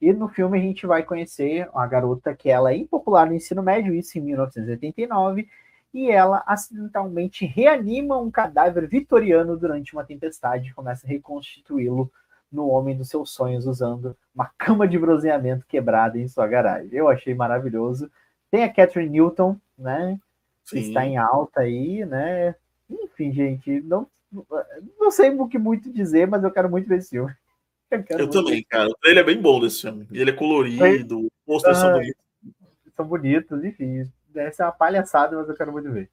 [0.00, 3.62] E no filme a gente vai conhecer uma garota que ela é impopular no ensino
[3.62, 5.48] médio, isso em 1989,
[5.92, 12.10] e ela acidentalmente reanima um cadáver vitoriano durante uma tempestade e começa a reconstituí-lo
[12.50, 16.90] no homem dos seus sonhos usando uma cama de bronzeamento quebrada em sua garagem.
[16.92, 18.10] Eu achei maravilhoso.
[18.50, 20.18] Tem a Catherine Newton, né?
[20.68, 22.54] Que está em alta aí, né?
[22.88, 24.06] Enfim, gente, não,
[24.98, 27.34] não sei o que muito dizer, mas eu quero muito ver esse filme.
[27.90, 28.90] Eu, eu também, cara.
[29.04, 30.06] Ele é bem bom desse filme.
[30.12, 32.22] Ele é colorido, os posters são bonitos.
[32.96, 34.10] São bonitos, enfim.
[34.28, 36.10] Deve ser uma palhaçada, mas eu quero muito ver.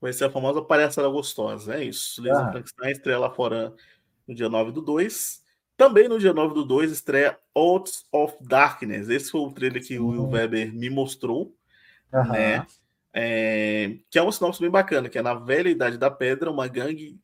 [0.00, 1.74] Vai ser a famosa palhaçada gostosa.
[1.74, 2.22] É isso.
[2.22, 2.50] Lisa ah.
[2.50, 3.72] Frankenstein estreia lá fora
[4.26, 5.42] no dia 9 do 2.
[5.76, 9.08] Também no dia 9 do 2 estreia Out of Darkness.
[9.08, 11.54] Esse foi o trailer que o Will Weber me mostrou.
[12.12, 12.32] Uhum.
[12.32, 12.66] Né?
[13.14, 16.66] É, que é uma sinopse bem bacana, que é na velha idade da pedra, uma
[16.66, 17.18] gangue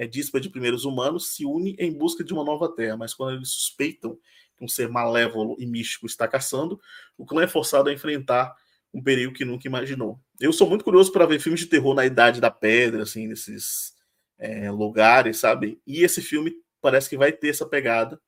[0.00, 3.36] é, díspa de primeiros humanos se une em busca de uma nova terra, mas quando
[3.36, 4.16] eles suspeitam
[4.56, 6.80] que um ser malévolo e místico está caçando,
[7.18, 8.56] o clã é forçado a enfrentar
[8.94, 10.18] um perigo que nunca imaginou.
[10.40, 13.92] Eu sou muito curioso para ver filmes de terror na idade da pedra, assim, nesses
[14.38, 15.78] é, lugares, sabe?
[15.86, 18.18] E esse filme parece que vai ter essa pegada.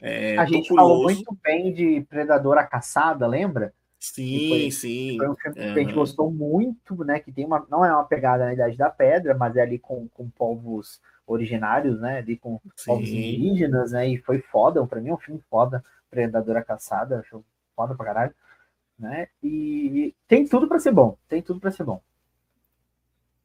[0.00, 3.74] É, a gente falou muito bem de Predador a Caçada, lembra?
[4.00, 5.16] Sim, foi, sim.
[5.18, 7.20] Foi um filme que a gente gostou muito, né?
[7.20, 10.08] Que tem uma, não é uma pegada na Idade da Pedra, mas é ali com,
[10.08, 12.18] com povos originários, né?
[12.18, 12.86] Ali com sim.
[12.86, 14.08] povos indígenas, né?
[14.08, 17.44] E foi foda, pra mim é um filme foda, Predador a Caçada, acho
[17.76, 18.34] foda pra caralho.
[18.98, 19.28] Né?
[19.42, 22.02] E tem tudo para ser bom, tem tudo para ser bom.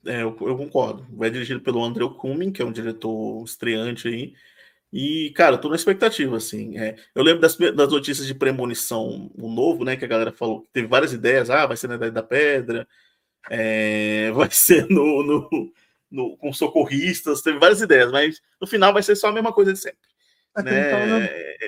[0.05, 1.05] É, eu, eu, concordo.
[1.09, 4.33] Vai dirigido pelo André Cumming, que é um diretor estreante aí.
[4.91, 6.77] E, cara, eu tô na expectativa, assim.
[6.77, 9.95] É, eu lembro das, das notícias de premonição, o novo, né?
[9.97, 11.49] Que a galera falou que teve várias ideias.
[11.49, 12.87] Ah, vai ser na Idade da Pedra,
[13.49, 15.73] é, vai ser no, no,
[16.09, 19.73] no, com socorristas, teve várias ideias, mas no final vai ser só a mesma coisa
[19.73, 19.99] de sempre.
[20.63, 20.89] Né?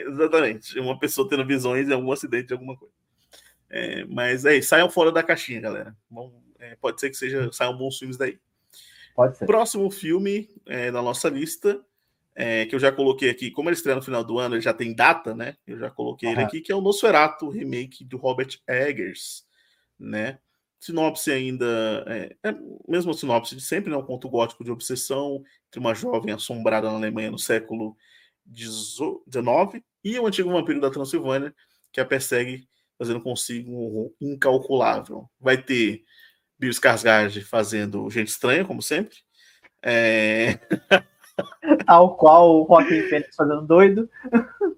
[0.07, 0.79] Exatamente.
[0.79, 2.93] Uma pessoa tendo visões em algum acidente de alguma coisa.
[3.69, 5.95] É, mas é isso, saiam fora da caixinha, galera.
[6.09, 8.39] Bom, é, pode ser que seja, saiam bons filmes daí.
[9.13, 9.45] Pode ser.
[9.45, 11.83] Próximo filme é, da nossa lista,
[12.39, 14.71] é, que eu já coloquei aqui, como ele estreia no final do ano, ele já
[14.71, 15.57] tem data, né?
[15.65, 16.35] Eu já coloquei uhum.
[16.35, 19.43] ele aqui, que é o Nosferatu, remake do Robert Eggers,
[19.99, 20.37] né?
[20.79, 22.55] Sinopse ainda é, é
[22.87, 23.97] mesmo sinopse de sempre, né?
[23.97, 27.97] Um conto gótico de obsessão entre uma jovem assombrada na Alemanha no século
[28.55, 31.55] XIX e o antigo vampiro da Transilvânia
[31.91, 32.69] que a persegue
[32.99, 35.27] fazendo consigo um incalculável.
[35.39, 36.03] Vai ter
[36.59, 39.17] Bill Skarsgård fazendo gente estranha, como sempre.
[39.81, 40.59] É...
[41.85, 44.09] Tal qual o Joaquim Fênix fazendo doido.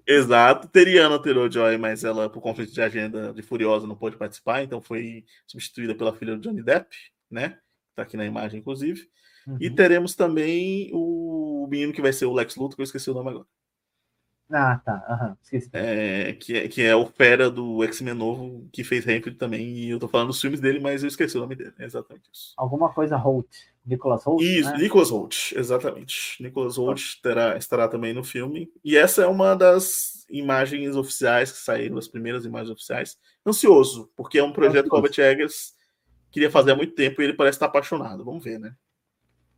[0.06, 0.68] Exato.
[0.68, 4.80] Teria Ana Taylor-Joy, mas ela, por conflito de agenda de Furiosa, não pôde participar, então
[4.80, 6.94] foi substituída pela filha do Johnny Depp,
[7.30, 7.58] né?
[7.94, 9.08] Tá aqui na imagem, inclusive.
[9.46, 9.56] Uhum.
[9.60, 13.14] E teremos também o menino que vai ser o Lex Luthor, que eu esqueci o
[13.14, 13.46] nome agora.
[14.52, 15.06] Ah, tá.
[15.08, 15.36] Uhum.
[15.42, 15.70] Esqueci.
[15.72, 19.64] É, que, é, que é o fera do X-Men novo, que fez Renfield também.
[19.64, 21.72] E eu tô falando dos filmes dele, mas eu esqueci o nome dele.
[21.78, 22.52] É exatamente isso.
[22.56, 23.46] Alguma coisa Holt.
[23.90, 24.42] Nicholas Holt?
[24.42, 24.78] Isso, né?
[24.78, 26.40] Nicholas Holt, exatamente.
[26.40, 28.70] Nicholas Holt terá, estará também no filme.
[28.84, 33.18] E essa é uma das imagens oficiais que saíram, as primeiras imagens oficiais.
[33.44, 35.74] Ansioso, porque é um projeto que o Robert Eggers
[36.30, 38.24] queria fazer há muito tempo e ele parece estar apaixonado.
[38.24, 38.74] Vamos ver, né?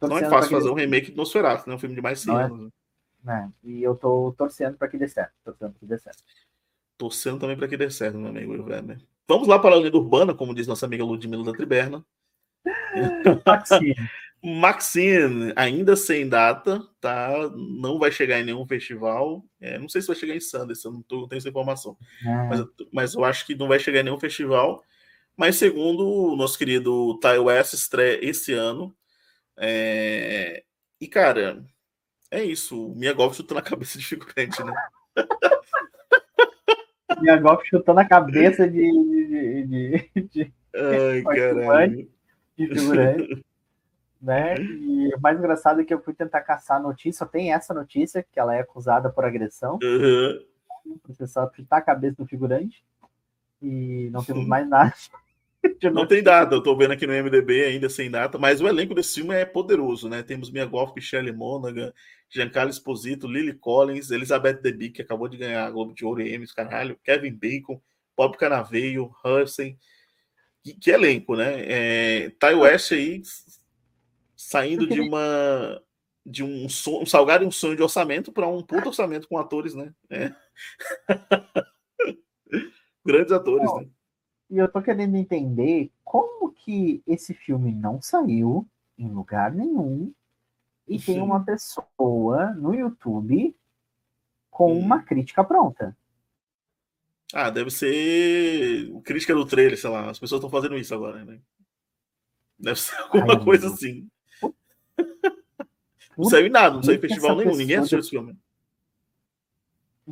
[0.01, 1.75] Não é fácil fazer um remake do Nosferatu, né?
[1.75, 2.73] Um filme de mais 100 anos.
[3.25, 3.27] É?
[3.27, 3.53] Né?
[3.63, 5.33] E eu tô torcendo para que dê certo.
[5.45, 6.25] Torcendo que dê certo.
[6.97, 8.99] Torcendo também para que dê certo, meu amigo Weber.
[9.29, 12.05] Vamos lá para a lenda urbana, como diz nossa amiga Ludmilla da Triberna.
[14.45, 17.31] Maxine, ainda sem data, tá?
[17.55, 19.45] Não vai chegar em nenhum festival.
[19.61, 21.97] É, não sei se vai chegar em Sundance, eu não, tô, não tenho essa informação.
[22.27, 22.49] É.
[22.49, 24.83] Mas, mas, eu acho que não vai chegar em nenhum festival.
[25.37, 28.95] Mas segundo o nosso querido Ty West, estreia esse ano.
[29.57, 30.65] É...
[31.01, 31.65] E, cara,
[32.31, 32.91] é isso.
[32.91, 34.75] O Golf chutou na cabeça de figurante, né?
[37.21, 38.91] Mia Golf chutou na cabeça de.
[38.91, 42.11] de, de, de Ai, caralho.
[42.57, 43.45] De figurante.
[44.23, 44.55] né?
[44.57, 47.75] E o mais engraçado é que eu fui tentar caçar a notícia, só tem essa
[47.75, 49.79] notícia, que ela é acusada por agressão.
[49.83, 50.45] Uhum.
[50.87, 52.85] O processado chutar a cabeça do figurante.
[53.61, 54.95] E não temos mais nada.
[55.93, 58.97] Não tem data, eu tô vendo aqui no MDB ainda sem data, mas o elenco
[58.97, 60.21] desse filme é poderoso, né?
[60.21, 61.93] Temos Mia Goff, Michelle Monaghan,
[62.29, 66.35] Giancarlo Esposito, Lily Collins, Elizabeth Debicki, que acabou de ganhar a Globo de Ouro e
[66.35, 67.81] Emmys, caralho, Kevin Bacon,
[68.17, 69.77] Bob Canaveio, Hudson,
[70.65, 71.55] que, que, elenco, né?
[71.61, 73.23] É, Ty West aí
[74.53, 75.83] saindo de uma
[76.25, 79.75] de um, um salgado e um sonho de orçamento para um puto orçamento com atores,
[79.75, 79.93] né?
[80.09, 80.33] É.
[83.05, 83.89] Grandes atores, Bom, né?
[84.51, 90.13] E eu tô querendo entender como que esse filme não saiu em lugar nenhum
[90.87, 91.15] e Sim.
[91.15, 93.57] tem uma pessoa no YouTube
[94.51, 94.81] com Sim.
[94.81, 95.97] uma crítica pronta.
[97.33, 100.11] Ah, deve ser crítica do trailer, sei lá.
[100.11, 101.41] As pessoas estão fazendo isso agora, né?
[102.59, 104.07] Deve ser alguma Ai, coisa assim.
[106.17, 108.37] Não saiu em nada, não saiu em festival nenhum, ninguém assistiu esse filme.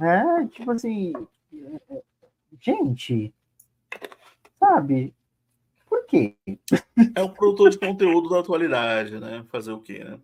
[0.01, 1.13] É, tipo assim.
[2.61, 3.33] Gente,
[4.59, 5.15] sabe?
[5.89, 6.37] Por quê?
[7.15, 9.45] É um produtor de conteúdo da atualidade, né?
[9.51, 10.21] Fazer o quê, né?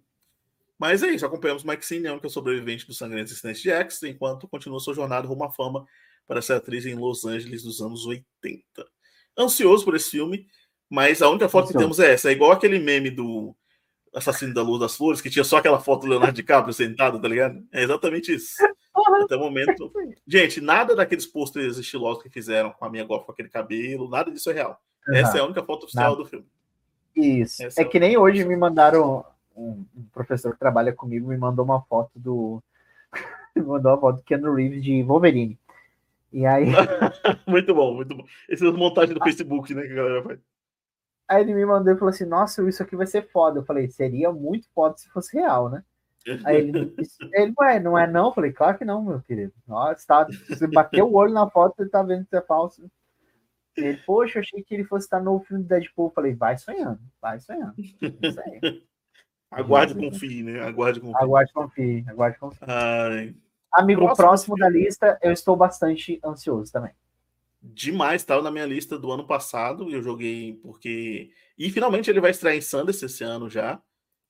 [0.78, 4.02] Mas é isso, acompanhamos Maxine Young, que é o sobrevivente do sangrento incidente de X,
[4.02, 5.86] enquanto continua sua jornada rumo à fama
[6.26, 8.62] para ser atriz em Los Angeles dos anos 80.
[9.38, 10.46] Ansioso por esse filme,
[10.88, 11.80] mas a única foto então.
[11.80, 12.28] que temos é essa.
[12.28, 13.56] É igual aquele meme do
[14.16, 17.28] Assassino da Luz das Flores, que tinha só aquela foto do Leonardo DiCaprio sentado, tá
[17.28, 17.62] ligado?
[17.70, 18.54] É exatamente isso.
[19.22, 19.92] Até o momento.
[20.26, 24.30] Gente, nada daqueles pôsteres estilosos que fizeram com a minha golf com aquele cabelo, nada
[24.30, 24.80] disso é real.
[25.06, 25.14] Uhum.
[25.14, 26.16] Essa é a única foto oficial nada.
[26.16, 26.46] do filme.
[27.14, 27.62] Isso.
[27.62, 29.24] Essa é, é que nem hoje me mandaram.
[29.54, 32.62] Um, professor que trabalha comigo me mandou uma foto do.
[33.54, 35.58] me mandou uma foto do Keanu Reeves de Wolverine.
[36.32, 36.66] E aí.
[37.46, 38.24] muito bom, muito bom.
[38.48, 40.38] Essas montagens do Facebook, né, que a galera faz.
[41.28, 43.58] Aí ele me mandou e falou assim: Nossa, isso aqui vai ser foda.
[43.58, 45.82] Eu falei: Seria muito foda se fosse real, né?
[46.44, 46.94] Aí ele,
[47.34, 48.26] ele não é, não é não?
[48.26, 49.52] Eu falei: Claro que não, meu querido.
[49.66, 52.88] Nossa, tá, você bateu o olho na foto, você tá vendo que é falso.
[53.76, 56.06] Ele, poxa, eu achei que ele fosse estar no filme do Deadpool.
[56.06, 57.74] Eu falei: Vai sonhando, vai sonhando.
[57.76, 58.82] Isso aí.
[59.50, 60.60] Aguarde e confie, né?
[60.60, 61.22] Aguarde e confie.
[61.22, 62.64] Aguarde e confie, aguarde confie.
[62.66, 63.34] Ai.
[63.72, 66.92] Amigo, próximo, próximo da lista, eu estou bastante ansioso também
[67.74, 71.30] demais, estava na minha lista do ano passado, e eu joguei porque.
[71.58, 73.80] E finalmente ele vai estrear em Sanders esse ano já.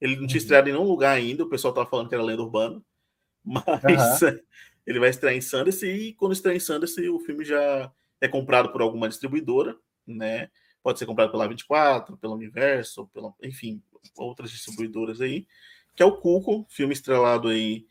[0.01, 0.43] Ele não tinha uhum.
[0.43, 2.83] estreado em nenhum lugar ainda, o pessoal estava falando que era lenda urbana,
[3.45, 4.39] mas uhum.
[4.87, 7.91] ele vai estrear em Sanders e quando estrear em Sanders o filme já
[8.21, 9.77] é comprado por alguma distribuidora,
[10.07, 10.51] né?
[10.83, 13.83] Pode ser comprado pela 24, pela Universal, pela, enfim,
[14.17, 15.47] outras distribuidoras aí,
[15.95, 17.87] que é o Cuco, filme estrelado aí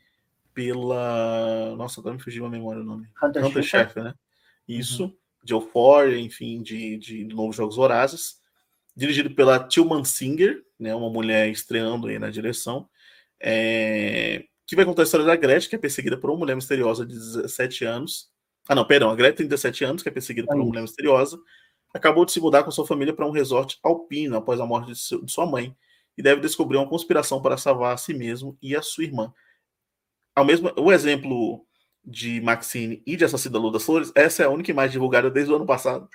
[0.53, 1.75] pela.
[1.75, 3.09] Nossa, agora me fugiu a memória o nome.
[3.21, 4.13] Hunter, Hunter Chef, né?
[4.67, 5.05] Isso.
[5.05, 8.37] Uhum de Euphoria, enfim, de, de novos jogos vorazes,
[8.95, 12.89] dirigido pela Tilman Singer, né, uma mulher estreando aí na direção,
[13.39, 17.05] é, que vai contar a história da Gretchen, que é perseguida por uma mulher misteriosa
[17.05, 18.31] de 17 anos.
[18.67, 21.37] Ah, não, perdão, a Gretchen tem 17 anos, que é perseguida por uma mulher misteriosa,
[21.93, 25.25] acabou de se mudar com sua família para um resort alpino após a morte de,
[25.25, 25.77] de sua mãe
[26.17, 29.31] e deve descobrir uma conspiração para salvar a si mesmo e a sua irmã.
[30.35, 31.63] Ao mesmo, o exemplo
[32.05, 35.29] de Maxine e de Assassino da Lua das Flores, essa é a única imagem divulgada
[35.29, 36.07] desde o ano passado.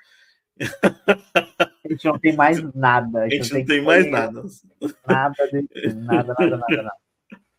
[0.59, 3.23] A gente não tem mais nada.
[3.23, 4.43] A gente, a gente não, tem, tem mais nada.
[5.07, 6.93] Nada, de, nada, nada, nada, nada.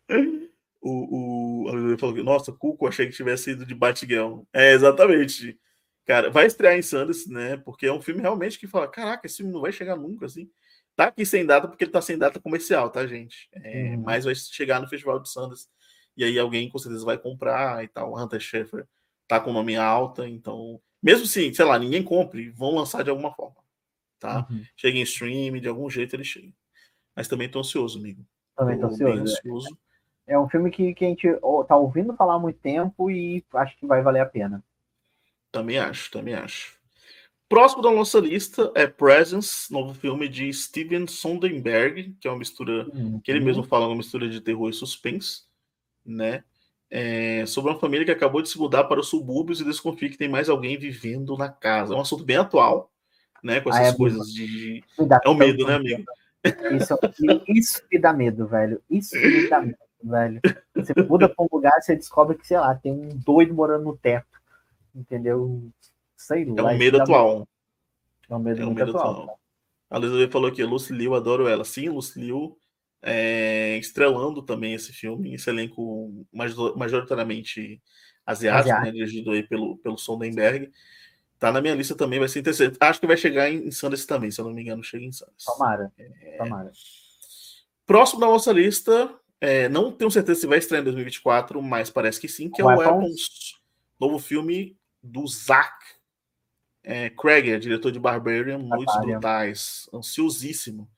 [0.84, 4.42] O, o, ele falou que, nossa, Cuco, achei que tivesse sido de Batgirl.
[4.52, 5.56] É, exatamente.
[6.04, 7.56] Cara, vai estrear em Sanders, né?
[7.56, 10.50] Porque é um filme realmente que fala: caraca, esse filme não vai chegar nunca, assim.
[10.96, 13.48] Tá aqui sem data porque ele tá sem data comercial, tá, gente?
[13.52, 14.02] É, uhum.
[14.02, 15.68] Mas vai chegar no Festival de Sanders
[16.16, 18.16] e aí alguém com certeza vai comprar e tal.
[18.16, 18.86] Hunter Schaeffer
[19.26, 23.32] tá com nome alta, então, mesmo assim, sei lá, ninguém compre, vão lançar de alguma
[23.32, 23.56] forma,
[24.18, 24.46] tá?
[24.50, 24.62] Uhum.
[24.76, 26.52] Chega em stream, de algum jeito ele chega.
[27.16, 28.24] Mas também tô ansioso, amigo.
[28.56, 29.18] Também tô, tô ansioso.
[29.18, 29.22] É.
[29.22, 29.78] ansioso.
[30.26, 31.28] É, é um filme que, que a gente
[31.66, 34.62] tá ouvindo falar há muito tempo e acho que vai valer a pena.
[35.50, 36.80] Também acho, também acho.
[37.48, 42.88] Próximo da nossa lista é Presence, novo filme de Steven Sonderberg, que é uma mistura,
[42.88, 43.20] uhum.
[43.20, 45.42] que ele mesmo fala, uma mistura de terror e suspense
[46.04, 46.44] né?
[46.90, 50.18] É, sobre uma família que acabou de se mudar para os subúrbios e desconfia que
[50.18, 51.94] tem mais alguém vivendo na casa.
[51.94, 52.90] É um assunto bem atual,
[53.42, 53.60] né?
[53.60, 54.84] Com essas ah, é coisas de.
[55.24, 56.04] É o medo, né, amigo?
[56.44, 56.98] Isso,
[57.48, 58.82] isso me dá medo, velho.
[58.90, 60.40] Isso me dá medo, velho.
[60.74, 63.96] Você muda para um lugar, você descobre que, sei lá, tem um doido morando no
[63.96, 64.26] teto.
[64.94, 65.70] Entendeu?
[66.16, 66.72] Sei lá.
[66.72, 67.38] É um medo atual.
[67.38, 67.48] Medo.
[68.28, 69.12] É um medo, é um medo atual.
[69.12, 69.38] atual.
[69.88, 71.64] A Luísa falou aqui, Lucy Liu, adoro ela.
[71.64, 72.56] Sim, Lucy Liu
[73.02, 76.26] é, estrelando também esse filme, esse elenco
[76.76, 77.82] majoritariamente
[78.24, 80.70] asiático, né, dirigido aí pelo, pelo Sondenberg.
[81.38, 82.76] Tá na minha lista também, vai ser interessante.
[82.80, 85.44] Acho que vai chegar em, Sanders também, se eu não me engano, chega em Sanders.
[85.44, 86.36] Tomara, é...
[86.38, 86.70] tomara.
[87.84, 92.20] Próximo da nossa lista, é, não tenho certeza se vai estrear em 2024, mas parece
[92.20, 93.60] que sim, que é o Weapons,
[93.98, 95.74] novo filme do Zack
[96.84, 100.88] é, Craig, diretor de Barbarian, Noites Brutais, ansiosíssimo.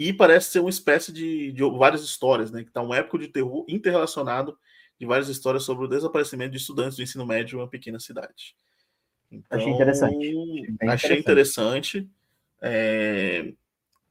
[0.00, 2.64] E parece ser uma espécie de, de várias histórias, né?
[2.64, 4.56] Que tá um épico de terror interrelacionado
[4.98, 8.56] de várias histórias sobre o desaparecimento de estudantes do ensino médio em uma pequena cidade.
[9.30, 10.76] Então, achei interessante.
[10.80, 12.10] Achei interessante.
[12.62, 13.52] É...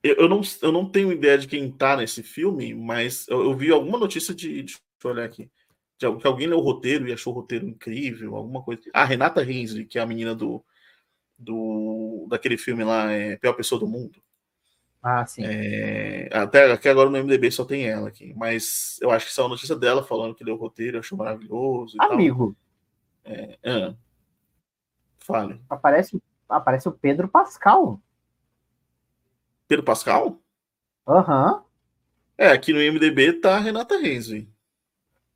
[0.03, 3.57] Eu, eu, não, eu não tenho ideia de quem tá nesse filme, mas eu, eu
[3.57, 4.61] vi alguma notícia de.
[4.61, 5.49] Deixa eu olhar aqui.
[5.98, 8.80] De que alguém leu o roteiro e achou o roteiro incrível, alguma coisa.
[8.94, 10.64] Ah, Renata Hensley, que é a menina do,
[11.36, 14.22] do daquele filme lá, é Pior Pessoa do Mundo.
[15.02, 15.44] Ah, sim.
[15.46, 18.34] É, até aqui agora no MDB só tem ela aqui.
[18.36, 21.96] Mas eu acho que só a notícia dela falando que deu o roteiro, achou maravilhoso.
[22.00, 22.56] Amigo.
[23.24, 23.96] É, é.
[25.20, 25.62] Fale.
[25.70, 28.02] Aparece, aparece o Pedro Pascal.
[29.68, 30.38] Pedro Pascal?
[31.08, 31.54] Aham.
[31.54, 31.64] Uhum.
[32.38, 34.30] É, aqui no IMDB tá a Renata Reis,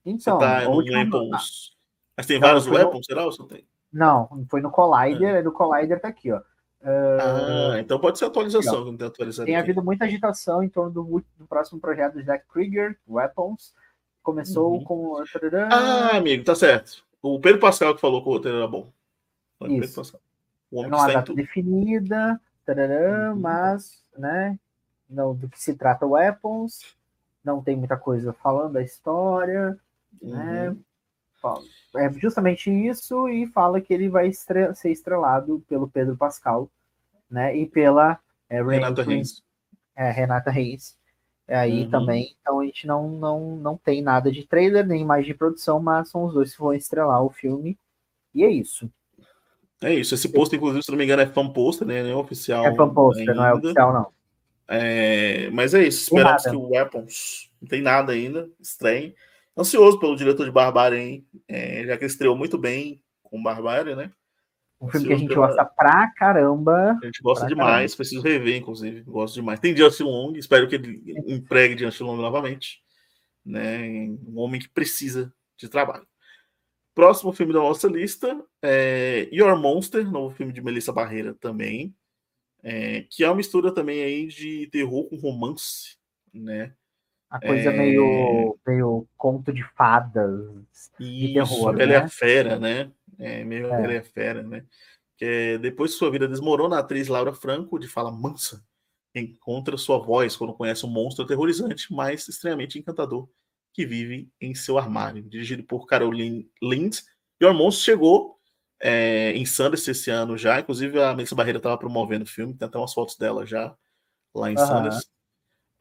[0.05, 0.77] Então, Você tá no.
[0.77, 1.77] Weapons.
[2.15, 3.03] Mas tem não, vários Weapons, no...
[3.03, 3.67] será ou só tem?
[3.91, 5.43] Não, foi no Collider, é.
[5.43, 6.41] do Collider tá aqui, ó.
[6.83, 7.71] Uh...
[7.71, 9.45] Ah, então pode ser atualização, não tem atualização.
[9.45, 9.63] Tem aqui.
[9.63, 13.73] havido muita agitação em torno do, do próximo projeto do Jack Krieger, Weapons.
[14.21, 14.83] Começou uhum.
[14.83, 15.23] com.
[15.71, 17.03] Ah, amigo, tá certo.
[17.21, 18.91] O Pedro Pascal que falou que o roteiro era bom.
[19.57, 19.79] Foi Isso.
[19.79, 20.21] Pedro Pascal.
[20.69, 23.39] O homem não há data definida, tarará, uhum.
[23.39, 24.59] mas, né?
[25.09, 26.97] Não, do que se trata Weapons.
[27.43, 29.77] Não tem muita coisa falando da história,
[30.21, 30.69] né?
[30.69, 30.73] uhum.
[30.73, 30.77] né?
[31.95, 36.69] É justamente isso e fala que ele vai estre ser estrelado pelo Pedro Pascal,
[37.29, 37.55] né?
[37.55, 39.43] E pela é, Renata Reis.
[39.95, 40.97] É, Renata Reis.
[41.47, 41.89] É aí uhum.
[41.89, 45.79] também, então a gente não, não, não tem nada de trailer, nem mais de produção,
[45.79, 47.77] mas são os dois que vão estrelar o filme.
[48.33, 48.89] E é isso.
[49.81, 50.15] É isso.
[50.15, 52.01] Esse post, inclusive, se não me engano, é fan poster, né?
[52.01, 52.65] Não é oficial.
[52.65, 53.33] É fan poster, ainda.
[53.33, 54.07] não é oficial, não.
[54.67, 55.49] É...
[55.51, 56.03] Mas é isso.
[56.03, 58.49] Esperamos que o Weapons não tem nada ainda.
[58.61, 59.13] Estranho.
[59.57, 64.11] Ansioso pelo diretor de Barbarian, é, já que ele estreou muito bem com Barbarian, né?
[64.81, 65.47] Um filme que a gente pela...
[65.47, 66.99] gosta pra caramba.
[67.01, 67.97] A gente gosta demais, caramba.
[67.97, 69.01] preciso rever, inclusive.
[69.01, 69.59] Gosto demais.
[69.59, 72.83] Tem Justin Long, espero que ele empregue Justin Long novamente.
[73.45, 74.09] Né?
[74.27, 76.05] Um homem que precisa de trabalho.
[76.93, 81.95] Próximo filme da nossa lista é Your Monster, novo filme de Melissa Barreira também.
[82.61, 85.97] É, que é uma mistura também aí de terror com romance,
[86.33, 86.73] né?
[87.33, 87.75] A coisa é...
[87.75, 90.39] meio, meio conto de fadas
[90.69, 91.69] Isso, de terror.
[91.69, 91.95] A Bela né?
[91.95, 92.91] é a Fera, né?
[93.17, 93.81] É meio é.
[93.81, 94.63] Bela a Fera, né?
[95.17, 98.63] Que depois que sua vida desmorona, a atriz Laura Franco, de fala mansa,
[99.15, 103.27] encontra sua voz quando conhece um monstro aterrorizante, mas extremamente encantador,
[103.73, 105.23] que vive em seu armário.
[105.23, 106.99] Dirigido por Caroline Lind.
[107.41, 108.37] Your Monster chegou
[108.79, 112.67] é, em Sanders esse ano já, inclusive a Melissa Barreira estava promovendo o filme, tem
[112.67, 113.75] até umas fotos dela já
[114.35, 114.67] lá em uhum.
[114.67, 115.13] Sanders.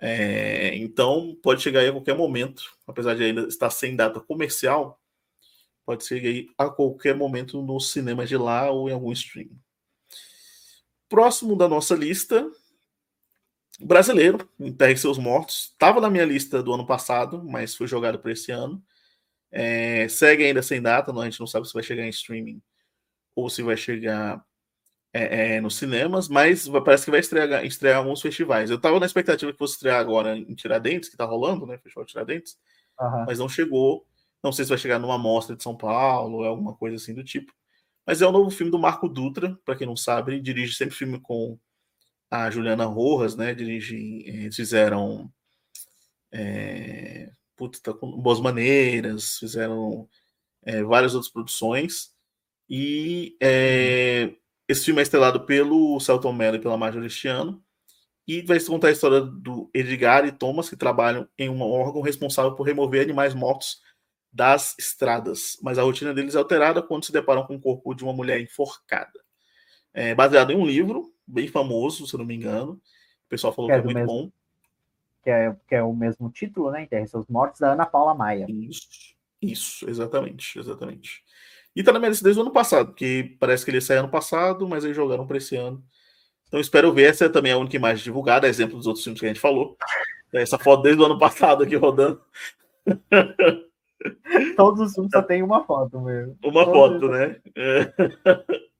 [0.04, 5.00] É, então, pode chegar aí a qualquer momento, apesar de ainda estar sem data comercial,
[5.86, 9.50] pode chegar aí a qualquer momento no cinema de lá ou em algum stream.
[11.08, 12.50] Próximo da nossa lista,
[13.78, 15.70] brasileiro, Enterre Seus Mortos.
[15.70, 18.82] Estava na minha lista do ano passado, mas foi jogado para esse ano.
[19.52, 22.60] É, segue ainda sem data, a gente não sabe se vai chegar em streaming
[23.36, 24.44] ou se vai chegar
[25.12, 28.70] é, é, nos cinemas, mas parece que vai estrear, estrear alguns festivais.
[28.70, 31.78] Eu estava na expectativa que fosse estrear agora em Tiradentes, que está rolando, né?
[31.78, 32.58] Festival de Tiradentes,
[32.98, 33.24] uhum.
[33.26, 34.06] mas não chegou.
[34.42, 37.52] Não sei se vai chegar numa mostra de São Paulo, alguma coisa assim do tipo.
[38.06, 40.96] Mas é o novo filme do Marco Dutra, para quem não sabe, ele dirige sempre
[40.96, 41.58] filme com
[42.30, 43.54] a Juliana Rojas, né?
[43.54, 45.30] Dirige, eles fizeram
[46.32, 50.08] é, putz, tá com Boas Maneiras, fizeram
[50.64, 52.10] é, várias outras produções.
[52.68, 54.34] E é,
[54.72, 57.62] esse filme é estrelado pelo Celton Mello e pela Marjorie Cristiano
[58.26, 62.54] e vai contar a história do Edgar e Thomas, que trabalham em um órgão responsável
[62.54, 63.80] por remover animais mortos
[64.32, 65.58] das estradas.
[65.62, 68.40] Mas a rotina deles é alterada quando se deparam com o corpo de uma mulher
[68.40, 69.20] enforcada.
[69.92, 72.72] É baseado em um livro bem famoso, se não me engano.
[73.26, 74.32] O pessoal falou que, é, que é muito mesmo, bom.
[75.22, 76.84] Que é, que é o mesmo título, né?
[76.84, 78.46] Enterre seus mortos, da Ana Paula Maia.
[78.48, 78.88] Isso,
[79.40, 81.22] isso, exatamente, exatamente.
[81.74, 84.10] E tá na minha lista desde o ano passado, que parece que ele saiu ano
[84.10, 85.82] passado, mas eles jogaram para esse ano.
[86.46, 87.10] Então espero ver.
[87.10, 89.76] Essa é também a única imagem divulgada, exemplo dos outros filmes que a gente falou.
[90.32, 92.20] Essa foto desde o ano passado aqui rodando.
[94.56, 96.36] Todos os filmes só tem uma foto mesmo.
[96.44, 97.40] Uma Todos foto, né?
[97.56, 97.92] É.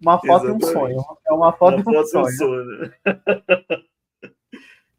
[0.00, 0.64] Uma foto Exatamente.
[0.64, 1.04] e um sonho.
[1.26, 2.26] É uma foto uma e um foto sonho.
[2.26, 2.92] Um sonho.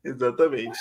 [0.03, 0.79] Exatamente.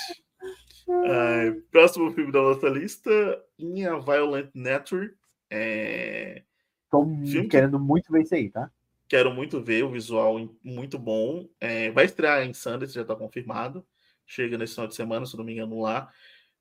[1.70, 3.11] próximo filme da nossa lista,
[3.59, 5.15] In a Violent Nature.
[5.49, 6.43] É...
[6.90, 7.85] Tô Filme querendo que...
[7.85, 8.70] muito ver isso aí, tá?
[9.09, 11.48] Quero muito ver, o visual muito bom.
[11.59, 13.86] É, vai estrear em Sundance, já tá confirmado.
[14.27, 16.10] Chega nesse final de semana, se não me engano, lá.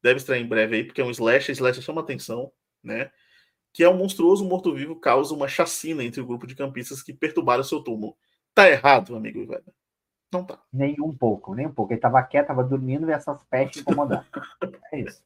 [0.01, 1.53] Deve estrear em breve aí, porque é um slasher.
[1.53, 2.51] Slasher chama atenção,
[2.81, 3.11] né?
[3.73, 7.63] Que é um monstruoso morto-vivo causa uma chacina entre o grupo de campistas que perturbaram
[7.63, 8.15] seu túmulo.
[8.53, 9.65] Tá errado, amigo velho.
[10.31, 10.59] Não tá.
[10.71, 11.93] Nem um pouco, nem um pouco.
[11.93, 14.25] Ele tava quieto, tava dormindo e essas pestes incomodando.
[14.91, 15.23] é isso.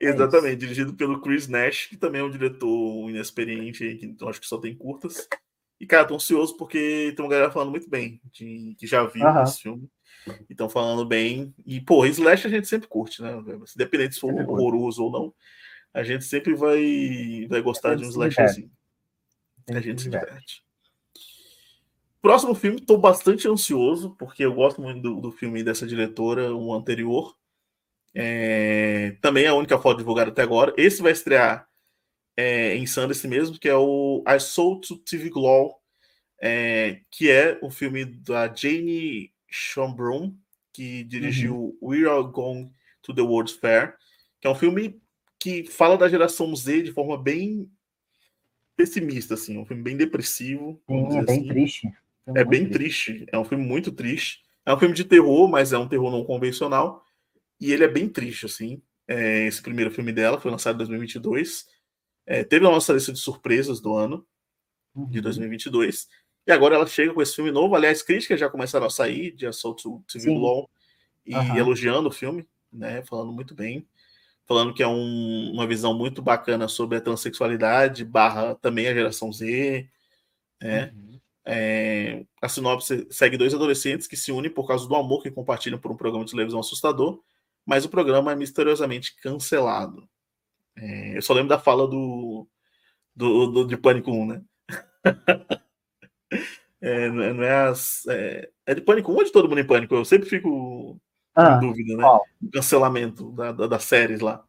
[0.00, 4.28] É Exatamente, é dirigido pelo Chris Nash, que também é um diretor inexperiente, que então
[4.28, 5.28] acho que só tem curtas.
[5.78, 9.24] E, cara, tô ansioso porque tem uma galera falando muito bem, de, que já viu
[9.24, 9.42] uhum.
[9.42, 9.90] esse filme.
[10.48, 11.54] E estão falando bem.
[11.64, 13.32] E, pô, Slash a gente sempre curte, né?
[13.74, 15.34] Independente se for é horroroso ou não,
[15.94, 18.70] a gente sempre vai, vai gostar de um slashzinho.
[19.68, 20.62] A gente se diverte.
[22.20, 26.74] Próximo filme, tô bastante ansioso, porque eu gosto muito do, do filme dessa diretora, o
[26.74, 27.36] anterior.
[28.18, 30.72] É, também é a única foto divulgada até agora.
[30.78, 31.68] Esse vai estrear
[32.34, 35.74] é, em Sundance mesmo, que é o I Sold to TV Glow,
[36.40, 40.34] é, que é o filme da Jane Schombrun,
[40.72, 41.90] que dirigiu uhum.
[41.90, 42.72] We Are Going
[43.02, 43.96] to the World's Fair,
[44.40, 44.98] que é um filme
[45.38, 47.70] que fala da geração Z de forma bem
[48.74, 50.80] pessimista, assim, um filme bem depressivo.
[50.88, 51.48] Sim, é bem assim.
[51.48, 51.86] triste.
[52.26, 53.12] É, é bem triste.
[53.12, 53.26] triste.
[53.30, 54.40] É um filme muito triste.
[54.64, 57.05] É um filme de terror, mas é um terror não convencional.
[57.60, 58.82] E ele é bem triste, assim.
[59.08, 61.66] É, esse primeiro filme dela foi lançado em 2022.
[62.26, 64.26] É, teve a nossa lista de surpresas do ano,
[64.94, 66.02] de 2022.
[66.02, 66.10] Uhum.
[66.46, 67.74] E agora ela chega com esse filme novo.
[67.74, 70.70] Aliás, críticas já começaram a sair de Assault to Civil Law
[71.24, 71.56] e uhum.
[71.56, 73.02] elogiando o filme, né?
[73.02, 73.86] Falando muito bem.
[74.44, 79.32] Falando que é um, uma visão muito bacana sobre a transexualidade, barra também a geração
[79.32, 79.88] Z.
[80.60, 80.92] Né?
[80.94, 81.20] Uhum.
[81.44, 85.78] É, a sinopse segue dois adolescentes que se unem por causa do amor que compartilham
[85.78, 87.20] por um programa de televisão assustador,
[87.66, 90.08] mas o programa é misteriosamente cancelado.
[90.76, 92.46] É, eu só lembro da fala do,
[93.14, 94.42] do, do de Pânico 1, né?
[96.80, 99.94] é, não é, as, é, é, de Pânico 1 ou de Todo Mundo em Pânico?
[99.94, 101.00] Eu sempre fico
[101.34, 102.04] ah, em dúvida, né?
[102.04, 104.44] O cancelamento da, da, das séries lá.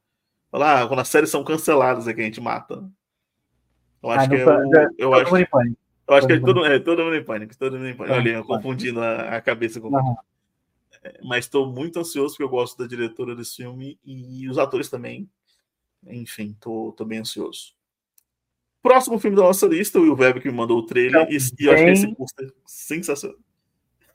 [0.52, 2.88] Falar, ah, quando as séries são canceladas é que a gente mata.
[4.04, 5.36] Eu acho ah, que é o, eu acho,
[6.08, 8.16] eu acho que é todo, é todo mundo em pânico, todo mundo em pânico.
[8.16, 9.90] Olha, eu confundindo a, a cabeça com.
[9.90, 10.16] Uhum.
[11.24, 15.30] Mas estou muito ansioso porque eu gosto da diretora desse filme e os atores também.
[16.06, 17.76] Enfim, tô, tô bem ansioso.
[18.82, 21.66] Próximo filme da nossa lista, o Will Web que me mandou o trailer, e, e
[21.66, 23.38] eu acho que esse é sensacional.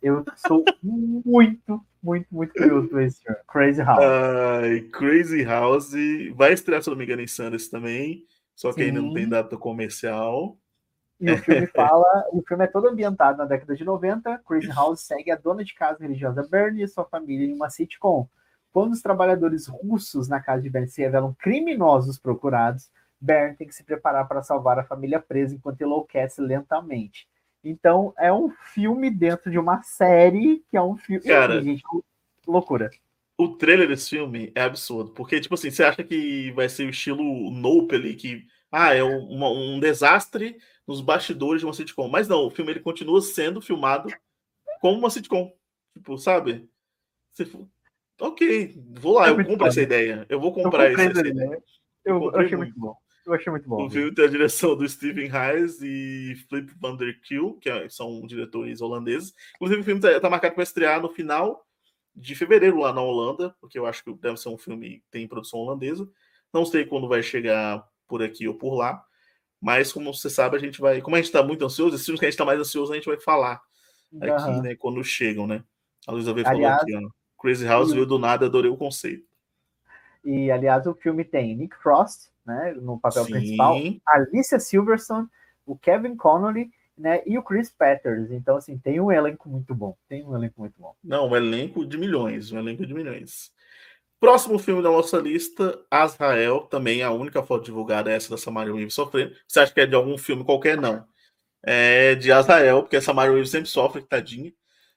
[0.02, 3.38] Eu sou muito, muito, muito curioso por esse filme.
[3.46, 4.04] Crazy House.
[4.04, 5.92] Uh, Crazy House
[6.34, 8.88] vai estrear, se não me engano, em Sanders também, só que Sim.
[8.88, 10.59] ainda não tem data comercial.
[11.23, 14.43] E o filme fala, o filme é todo ambientado na década de 90.
[14.44, 18.28] Crazy House segue a dona de casa religiosa Bernie e sua família em uma sitcom.
[18.73, 22.90] Quando os trabalhadores russos na casa de Bernie se revelam criminosos procurados,
[23.20, 27.28] Bernie tem que se preparar para salvar a família presa enquanto enlouquece lentamente.
[27.62, 31.24] Então, é um filme dentro de uma série que é um filme.
[31.24, 31.82] Cara, gente,
[32.44, 32.90] loucura.
[33.39, 36.90] O trailer desse filme é absurdo, porque, tipo assim, você acha que vai ser o
[36.90, 42.09] estilo Nope ali, que ah, é um, um desastre nos bastidores de uma sitcom.
[42.09, 44.09] Mas não, o filme ele continua sendo filmado
[44.81, 45.53] como uma sitcom.
[45.93, 46.66] Tipo, sabe?
[47.32, 47.51] Você,
[48.19, 50.24] ok, vou lá, é eu compro essa ideia.
[50.28, 51.62] Eu vou comprar eu essa, ideia.
[52.03, 52.97] Eu, eu, achei muito bom.
[53.27, 53.86] Eu achei muito bom.
[53.86, 57.89] O filme tem a direção do Steven Hayes e Flip van der Kiel, que é,
[57.90, 59.35] são diretores holandeses.
[59.57, 61.65] Inclusive, o filme está tá marcado para estrear no final
[62.15, 65.28] de fevereiro lá na Holanda, porque eu acho que deve ser um filme que tem
[65.28, 66.09] produção holandesa.
[66.53, 69.02] Não sei quando vai chegar por aqui ou por lá.
[69.59, 71.01] Mas, como você sabe, a gente vai.
[71.01, 72.94] Como a gente está muito ansioso, esses filmes que a gente está mais ansioso, a
[72.94, 73.62] gente vai falar
[74.20, 74.60] aqui, uhum.
[74.60, 74.76] né?
[74.76, 75.64] Quando chegam, né?
[76.06, 77.09] A Luísa veio falou aqui, ó.
[77.40, 77.94] Crazy House e...
[77.94, 79.24] veio do nada, adorei o conceito.
[80.22, 82.74] E, aliás, o filme tem Nick Frost, né?
[82.74, 83.32] No papel Sim.
[83.32, 83.76] principal,
[84.06, 85.26] Alicia Silverstone,
[85.64, 87.22] o Kevin Connolly, né?
[87.24, 88.30] E o Chris Peters.
[88.30, 89.97] Então, assim, tem um elenco muito bom.
[90.06, 90.94] Tem um elenco muito bom.
[91.02, 93.51] Não, um elenco de milhões, um elenco de milhões.
[94.23, 98.73] Próximo filme da nossa lista, Azrael, também a única foto divulgada é essa da Samara
[98.73, 99.35] Weave sofrendo.
[99.49, 100.81] Você acha que é de algum filme qualquer?
[100.81, 101.05] Não.
[101.61, 104.53] É de Azrael, porque a Samara Weave sempre sofre, tadinha,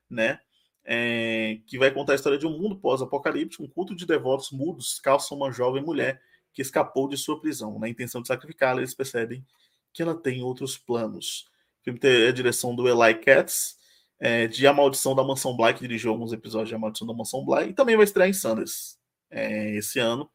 [0.08, 0.40] né?
[0.84, 5.00] É, que vai contar a história de um mundo pós-apocalíptico, um culto de devotos mudos
[5.00, 6.22] calçam uma jovem mulher
[6.54, 7.80] que escapou de sua prisão.
[7.80, 9.44] Na intenção de sacrificá-la, eles percebem
[9.92, 11.48] que ela tem outros planos.
[11.82, 13.76] O filme tem a direção do Eli Katz,
[14.20, 17.14] é, de A Maldição da Mansão Bly, que dirigiu alguns episódios de A Maldição da
[17.16, 19.04] Mansão Bly, e também vai estrear em Sanders
[19.36, 20.30] é, esse ano.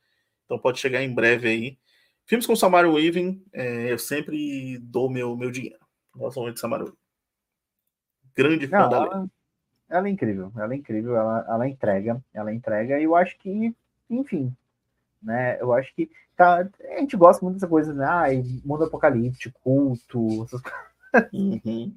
[0.45, 1.79] Então pode chegar em breve aí.
[2.27, 5.81] Filmes com Samara Weaving, é, eu sempre dou meu, meu dinheiro.
[6.15, 6.97] Gosto muito de Samara Weaving.
[8.37, 9.31] Grande fã da ela,
[9.89, 13.75] ela é incrível, ela é incrível, ela, ela entrega, ela entrega, e eu acho que,
[14.09, 14.55] enfim,
[15.21, 15.61] né?
[15.61, 18.05] Eu acho que tá, a gente gosta muito dessa coisa, né?
[18.07, 18.27] Ah,
[18.65, 21.31] mundo apocalíptico, culto, essas coisas.
[21.33, 21.93] Uhum.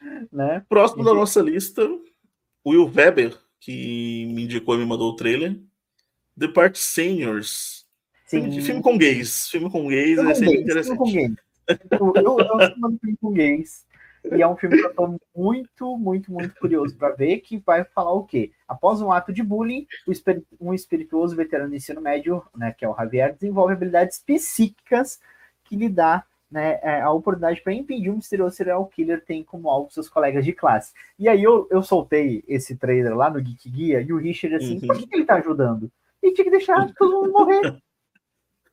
[0.30, 0.64] né?
[0.68, 1.82] Próximo da nossa lista,
[2.64, 5.60] Will Weber, que me indicou e me mandou o trailer.
[6.38, 7.86] The Part Seniors.
[8.26, 8.42] Sim.
[8.42, 9.48] Filme, filme com gays.
[9.48, 10.96] Filme com gays filme é sempre gays, interessante.
[10.96, 11.36] Filme com gays.
[11.90, 13.84] Eu, eu, eu filme com gays.
[14.30, 17.84] E é um filme que eu tô muito, muito, muito curioso para ver, que vai
[17.84, 18.52] falar o quê?
[18.68, 19.86] Após um ato de bullying,
[20.60, 25.20] um espirituoso veterano de ensino médio, né, que é o Javier, desenvolve habilidades psíquicas
[25.64, 29.68] que lhe dá né, é, a oportunidade para impedir um misterioso serial killer tem como
[29.68, 30.92] alvo seus colegas de classe.
[31.18, 34.74] E aí eu, eu soltei esse trailer lá no Geek Guia e o Richard assim,
[34.74, 34.86] uhum.
[34.86, 35.90] por que, que ele tá ajudando?
[36.22, 37.76] E tinha que deixar todo mundo morrer.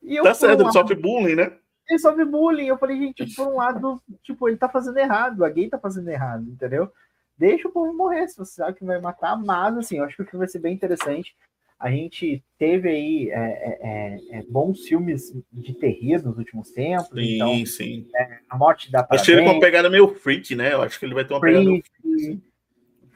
[0.02, 1.52] E eu, tá certo, um ele sofre bullying, né?
[1.88, 2.66] Ele sofre bullying.
[2.66, 6.08] Eu falei, gente, por um lado, tipo, ele tá fazendo errado, a gay tá fazendo
[6.08, 6.90] errado, entendeu?
[7.36, 10.36] Deixa o povo morrer, se você sabe que vai matar, mas assim, eu acho que
[10.36, 11.34] o vai ser bem interessante.
[11.78, 17.08] a gente teve aí é, é, é, é bons filmes de terror nos últimos tempos.
[17.08, 18.08] Sim, então, sim.
[18.14, 20.74] É, a morte da Achei ele com uma pegada meio freak, né?
[20.74, 22.49] Eu acho que ele vai ter uma freak, pegada meio freak.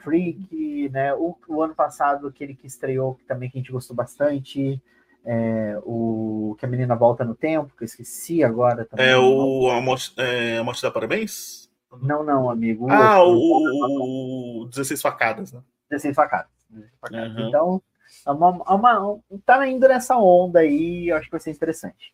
[0.05, 1.13] Freak, né?
[1.15, 4.81] O, o, ano passado, aquele que estreou, que também que a gente gostou bastante,
[5.25, 9.07] é, o que a menina volta no tempo, que eu esqueci agora também.
[9.07, 11.67] É o a morte, é, a morte da parabéns?
[12.01, 12.89] Não, não, amigo.
[12.89, 15.61] ah, o, o, o 16 facadas, né?
[15.89, 16.51] 16 facadas.
[16.69, 17.35] 16 facadas.
[17.35, 17.47] Uhum.
[17.47, 17.81] Então,
[18.27, 22.13] é uma, é uma, tá indo nessa onda aí, eu acho que vai ser interessante.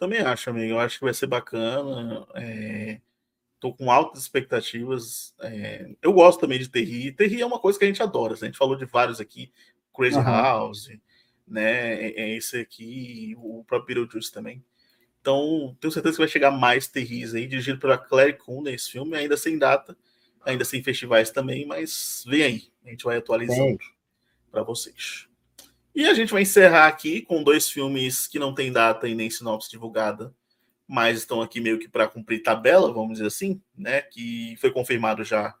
[0.00, 0.72] Também acho, amigo.
[0.72, 2.26] Eu acho que vai ser bacana.
[2.34, 2.98] É...
[3.60, 5.34] Tô com altas expectativas.
[5.40, 5.90] É...
[6.02, 7.12] Eu gosto também de Terry.
[7.12, 8.34] Terry é uma coisa que a gente adora.
[8.34, 9.52] A gente falou de vários aqui.
[9.94, 10.24] Crazy uhum.
[10.24, 10.88] House,
[11.46, 11.94] né?
[11.94, 14.64] É, é esse aqui, o próprio Beetlejuice também.
[15.20, 19.16] Então, tenho certeza que vai chegar mais Terris aí, dirigido pela Claire Kuhn esse filme,
[19.16, 19.96] ainda sem data,
[20.42, 22.62] ainda sem festivais também, mas vem aí.
[22.84, 23.78] A gente vai atualizando
[24.50, 25.28] para vocês.
[25.94, 29.28] E a gente vai encerrar aqui com dois filmes que não tem data e nem
[29.28, 30.34] sinopse divulgada,
[30.90, 34.02] mas estão aqui meio que para cumprir tabela, vamos dizer assim, né?
[34.02, 35.54] Que foi confirmado já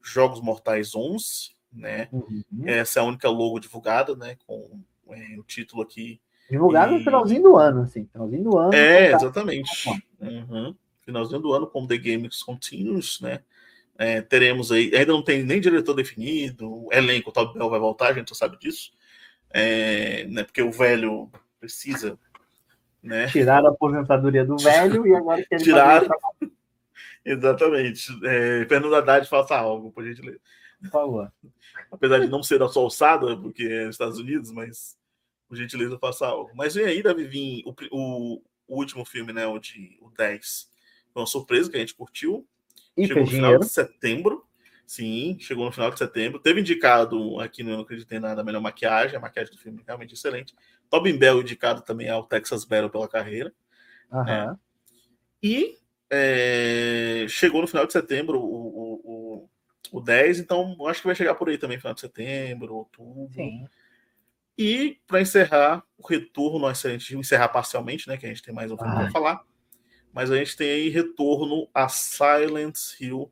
[0.00, 2.08] Jogos Mortais 11, né?
[2.12, 2.44] Uhum.
[2.64, 4.36] Essa é a única logo divulgada, né?
[4.46, 4.80] Com
[5.10, 6.98] é, o título aqui Divulgado e...
[6.98, 8.06] no finalzinho do ano, assim.
[8.12, 8.74] Finalzinho do ano.
[8.74, 9.88] É, exatamente.
[10.20, 10.72] Uhum.
[11.00, 13.40] Finalzinho do ano, como The Games Continues, né?
[13.98, 18.10] É, teremos aí, ainda não tem nem diretor definido, elenco, o Todd Bell vai voltar,
[18.10, 18.92] a gente só sabe disso.
[19.50, 22.16] É, né, porque o velho precisa.
[23.06, 23.28] Né?
[23.28, 26.02] Tirar a aposentadoria do velho e agora que ele Tirar.
[27.24, 28.12] Exatamente.
[28.24, 30.40] É, Fernando Haddad faça algo, por gentileza.
[30.82, 31.32] Por favor.
[31.90, 34.96] Apesar de não ser da sua alçada, porque é Estados Unidos, mas
[35.48, 36.50] por gentileza, faça algo.
[36.54, 39.46] Mas vem aí, deve vir o, o, o, último filme, né?
[39.46, 40.68] O, de, o 10.
[41.12, 42.46] Foi uma surpresa que a gente curtiu.
[42.96, 44.44] E chegou no final de setembro.
[44.86, 46.40] Sim, chegou no final de setembro.
[46.40, 49.16] Teve indicado aqui no Eu Não Acreditei Nada a melhor maquiagem.
[49.16, 50.54] A maquiagem do filme é realmente excelente.
[50.90, 53.52] Tobin Bell indicado também ao Texas Battle pela carreira.
[54.10, 54.24] Uhum.
[54.24, 54.56] Né?
[55.42, 55.78] E
[56.10, 59.48] é, chegou no final de setembro o, o,
[59.92, 63.34] o, o 10, então acho que vai chegar por aí também, final de setembro, outubro.
[63.34, 63.66] Sim.
[64.58, 68.16] E para encerrar o retorno Silent Hill, encerrar parcialmente, né?
[68.16, 69.44] Que a gente tem mais um filme para falar.
[70.12, 73.30] Mas a gente tem aí retorno a Silent Hill.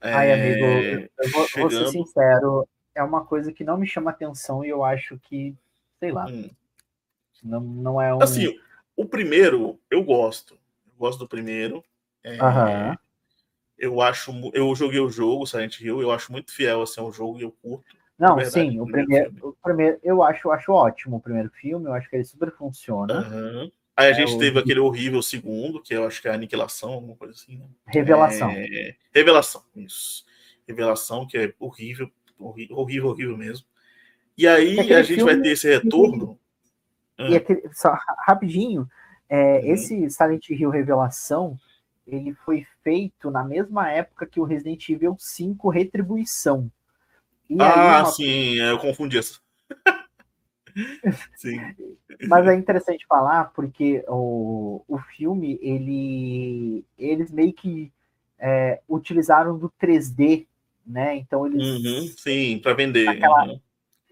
[0.00, 4.10] Ai, é, amigo, eu vou, vou, ser sincero, é uma coisa que não me chama
[4.10, 5.54] atenção e eu acho que,
[6.00, 6.50] sei lá, hum.
[7.46, 8.22] Não, não é um.
[8.22, 8.58] Assim,
[8.96, 10.54] o primeiro eu gosto.
[10.86, 11.82] Eu gosto do primeiro.
[12.24, 12.36] É,
[13.78, 14.32] Eu acho.
[14.52, 17.52] Eu joguei o jogo, Silent Hill, eu acho muito fiel assim, ao jogo e eu
[17.62, 17.96] curto.
[18.18, 21.94] Não, verdade, sim, o primeiro, o primeiro, eu acho, acho ótimo o primeiro filme, eu
[21.94, 23.26] acho que ele super funciona.
[23.26, 23.70] Uhum.
[23.96, 24.60] Aí a é, gente teve o...
[24.60, 27.64] aquele horrível segundo, que eu acho que é aniquilação, alguma coisa assim, né?
[27.86, 28.50] Revelação.
[28.50, 28.94] É...
[29.14, 30.26] Revelação, isso.
[30.68, 33.66] Revelação, que é horrível, horrível, horrível, horrível mesmo.
[34.36, 36.39] E aí a gente vai ter esse retorno.
[37.28, 38.88] E aquele, só rapidinho,
[39.28, 39.72] é, uhum.
[39.72, 41.58] esse Silent Hill Revelação,
[42.06, 46.70] ele foi feito na mesma época que o Resident Evil 5 Retribuição.
[47.48, 48.04] E ah, uma...
[48.06, 49.42] sim, eu confundi isso.
[51.36, 51.58] sim.
[52.28, 57.92] Mas é interessante falar porque o, o filme, ele, eles meio que
[58.38, 60.46] é, utilizaram do 3D,
[60.86, 61.16] né?
[61.16, 61.62] Então eles.
[61.62, 63.04] Uhum, sim, para vender.
[63.04, 63.60] Naquela, uhum.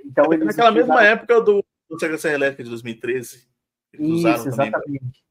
[0.05, 0.75] Então eles Naquela utilizaram...
[0.75, 3.49] mesma época do, do Serra Elétrica de 2013.
[3.93, 5.25] Isso, exatamente.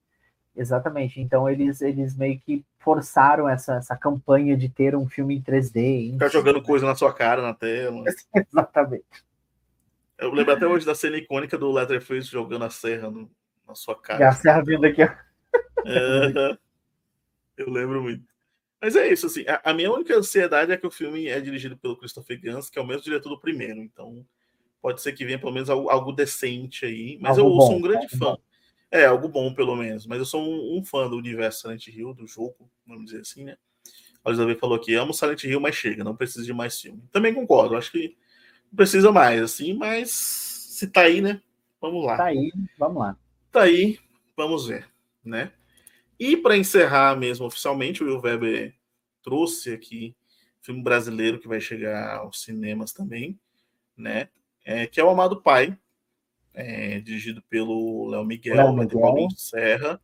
[0.56, 1.22] Exatamente.
[1.22, 6.14] Então eles, eles meio que forçaram essa, essa campanha de ter um filme em 3D.
[6.14, 8.04] Ficar jogando coisa na sua cara na tela.
[8.34, 9.06] Exatamente.
[10.18, 13.30] Eu lembro até hoje da cena icônica do Leatherface jogando a serra no,
[13.68, 14.20] na sua cara.
[14.20, 15.04] E a serra vindo aqui.
[15.04, 16.58] É,
[17.56, 18.26] eu lembro muito.
[18.82, 19.46] Mas é isso, assim.
[19.48, 22.80] A, a, minha única ansiedade é que o filme é dirigido pelo Christopher Gans, que
[22.80, 23.80] é o mesmo diretor do primeiro.
[23.80, 24.26] Então,
[24.82, 27.18] pode ser que venha pelo menos algo, algo decente aí.
[27.22, 28.18] Mas algo eu bom, sou um grande fã.
[28.18, 28.38] Bom.
[28.90, 30.06] É, algo bom, pelo menos.
[30.06, 33.44] Mas eu sou um, um fã do universo Silent Hill, do jogo, vamos dizer assim,
[33.44, 33.58] né?
[34.24, 37.02] A Elizabeth falou aqui, amo Silent Hill, mas chega, não precisa de mais filme.
[37.12, 38.16] Também concordo, acho que
[38.70, 41.42] não precisa mais, assim, mas se tá aí, né?
[41.80, 42.18] Vamos lá.
[42.18, 43.18] Tá aí, vamos lá.
[43.52, 44.00] Tá aí,
[44.36, 44.88] vamos ver,
[45.24, 45.52] né?
[46.20, 48.76] E para encerrar mesmo oficialmente, o Will Weber
[49.22, 50.16] trouxe aqui
[50.62, 53.40] filme brasileiro que vai chegar aos cinemas também,
[53.96, 54.30] né?
[54.70, 55.78] É, que é o Amado Pai,
[56.54, 59.00] é, dirigido pelo Léo Miguel, Léo Miguel.
[59.00, 59.98] Paulinho Serra,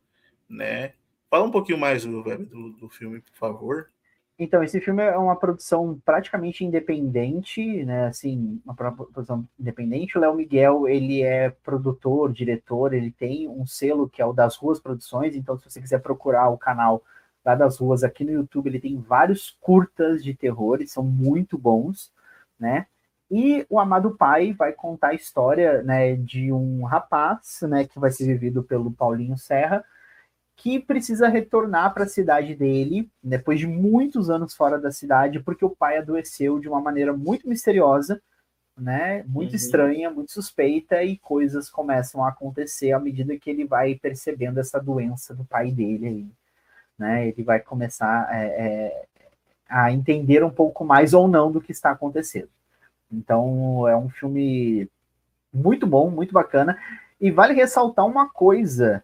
[0.48, 0.94] né?
[1.28, 3.90] Fala um pouquinho mais do, do, do filme, por favor.
[4.38, 8.06] Então, esse filme é uma produção praticamente independente, né?
[8.06, 10.16] Assim, uma produção independente.
[10.16, 14.56] O Léo Miguel, ele é produtor, diretor, ele tem um selo que é o das
[14.56, 15.36] Ruas Produções.
[15.36, 17.04] Então, se você quiser procurar o canal
[17.44, 21.58] lá das Ruas aqui no YouTube, ele tem vários curtas de terror, e são muito
[21.58, 22.10] bons,
[22.58, 22.86] né?
[23.30, 28.10] E o Amado Pai vai contar a história né, de um rapaz né, que vai
[28.10, 29.84] ser vivido pelo Paulinho Serra,
[30.56, 35.64] que precisa retornar para a cidade dele, depois de muitos anos fora da cidade, porque
[35.64, 38.22] o pai adoeceu de uma maneira muito misteriosa,
[38.76, 39.56] né, muito uhum.
[39.56, 44.80] estranha, muito suspeita, e coisas começam a acontecer à medida que ele vai percebendo essa
[44.80, 46.26] doença do pai dele aí.
[46.96, 49.06] Né, ele vai começar é, é,
[49.68, 52.53] a entender um pouco mais ou não do que está acontecendo.
[53.14, 54.88] Então é um filme
[55.52, 56.78] muito bom, muito bacana.
[57.20, 59.02] E vale ressaltar uma coisa: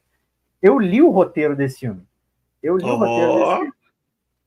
[0.60, 2.02] eu li o roteiro desse filme.
[2.62, 3.72] Eu li oh, o roteiro desse filme.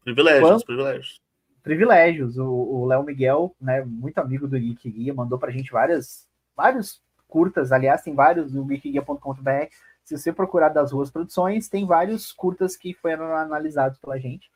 [0.04, 0.66] Privilégios, Quando...
[0.66, 1.22] privilégios.
[1.64, 2.38] Privilégios.
[2.38, 7.72] O Léo Miguel, né, muito amigo do Geek Guia, mandou pra gente várias, vários curtas.
[7.72, 9.68] Aliás, tem vários no geekguia.com.br.
[10.04, 14.52] Se você procurar das ruas produções, tem vários curtas que foram analisados pela gente.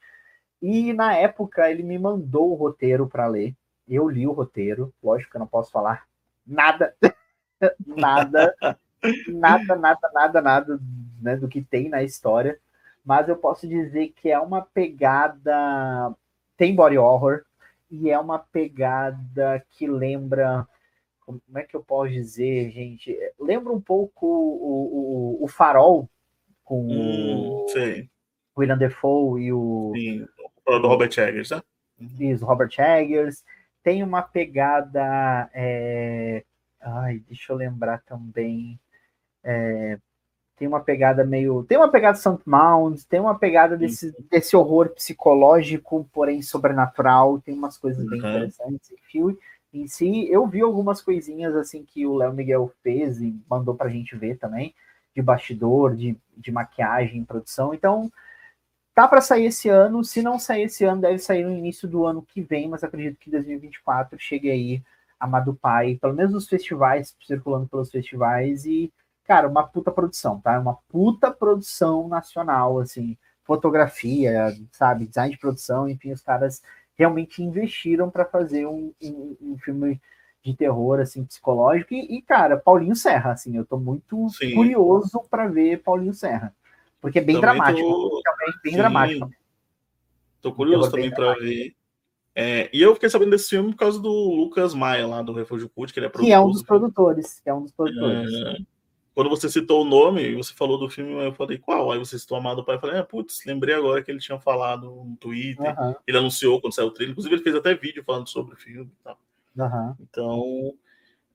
[0.61, 3.55] E na época ele me mandou o roteiro para ler.
[3.87, 6.05] Eu li o roteiro, lógico que eu não posso falar
[6.45, 6.93] nada,
[7.85, 8.55] nada,
[9.27, 10.79] nada, nada, nada, nada
[11.21, 12.59] né, do que tem na história,
[13.03, 16.13] mas eu posso dizer que é uma pegada.
[16.57, 17.43] Tem body horror,
[17.89, 20.67] e é uma pegada que lembra.
[21.21, 23.17] Como é que eu posso dizer, gente?
[23.39, 26.09] Lembra um pouco o, o, o Farol
[26.63, 29.91] com hum, o William Defoe e o.
[29.95, 30.25] Sim,
[30.65, 31.61] do Robert Eggers, né?
[32.19, 33.43] Isso, Robert Eggers
[33.83, 35.49] tem uma pegada.
[35.53, 36.43] É...
[36.81, 38.79] Ai, deixa eu lembrar também.
[39.43, 39.97] É...
[40.57, 41.63] Tem uma pegada meio.
[41.63, 42.39] Tem uma pegada St.
[42.45, 47.39] Mounds, tem uma pegada desse, desse horror psicológico, porém sobrenatural.
[47.39, 48.29] Tem umas coisas bem uhum.
[48.29, 48.91] interessantes.
[48.91, 49.37] Enfim,
[49.73, 53.89] em si, eu vi algumas coisinhas assim que o Léo Miguel fez e mandou pra
[53.89, 54.73] gente ver também,
[55.15, 57.73] de bastidor, de, de maquiagem, produção.
[57.73, 58.11] Então,
[58.97, 62.03] Tá para sair esse ano, se não sair esse ano, deve sair no início do
[62.07, 64.81] ano que vem, mas acredito que 2024 chegue aí
[65.19, 68.91] Amado Pai, pelo menos nos festivais, circulando pelos festivais e,
[69.23, 70.59] cara, uma puta produção, tá?
[70.59, 76.63] Uma puta produção nacional, assim, fotografia, sabe, design de produção, enfim, os caras
[76.97, 80.01] realmente investiram para fazer um, um, um, filme
[80.43, 84.55] de terror, assim, psicológico e, e, cara, Paulinho Serra, assim, eu tô muito Sim.
[84.55, 86.51] curioso para ver Paulinho Serra.
[87.01, 87.87] Porque é bem também dramático.
[87.87, 88.21] Tô...
[88.23, 88.77] Também bem Sim.
[88.77, 89.29] dramático.
[90.41, 91.75] Tô curioso também para ver.
[92.35, 95.67] É, e eu fiquei sabendo desse filme por causa do Lucas Maia, lá do Refúgio
[95.69, 96.27] Cult, que ele é produtor.
[96.27, 97.39] Que é um dos produtores.
[97.39, 98.31] Que é um dos produtores.
[98.31, 98.57] É,
[99.15, 101.91] quando você citou o nome e você falou do filme, eu falei, qual?
[101.91, 104.85] Aí você citou Amado Pai, eu falei, ah, putz, lembrei agora que ele tinha falado
[104.85, 105.95] no Twitter, uhum.
[106.05, 108.91] ele anunciou quando saiu o trailer, inclusive ele fez até vídeo falando sobre o filme
[108.99, 109.19] e tal.
[109.57, 109.95] Uhum.
[109.99, 110.73] Então,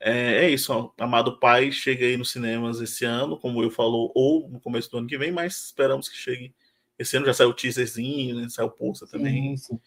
[0.04, 0.90] é, é isso, ó.
[0.98, 4.98] Amado Pai chega aí nos cinemas esse ano, como eu falou, ou no começo do
[4.98, 6.52] ano que vem, mas esperamos que chegue.
[6.98, 8.48] Esse ano já saiu o teaserzinho, né?
[8.48, 9.56] saiu o poster também.
[9.56, 9.80] Sim, sim.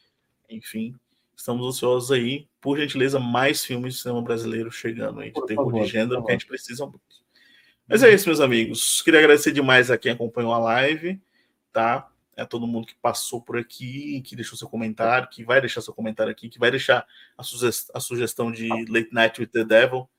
[0.50, 0.96] Enfim,
[1.36, 2.48] estamos ansiosos aí.
[2.62, 6.24] Por gentileza, mais filmes de cinema brasileiro chegando aí, de por terror favor, de gênero,
[6.24, 7.02] que a gente precisa muito.
[7.88, 9.02] Mas é isso, meus amigos.
[9.02, 11.22] Queria agradecer demais a quem acompanhou a live,
[11.74, 12.10] tá?
[12.36, 15.94] É todo mundo que passou por aqui, que deixou seu comentário, que vai deixar seu
[15.94, 17.06] comentário aqui, que vai deixar
[17.38, 20.10] a, sugestão, a sugestão de Late Night with the Devil,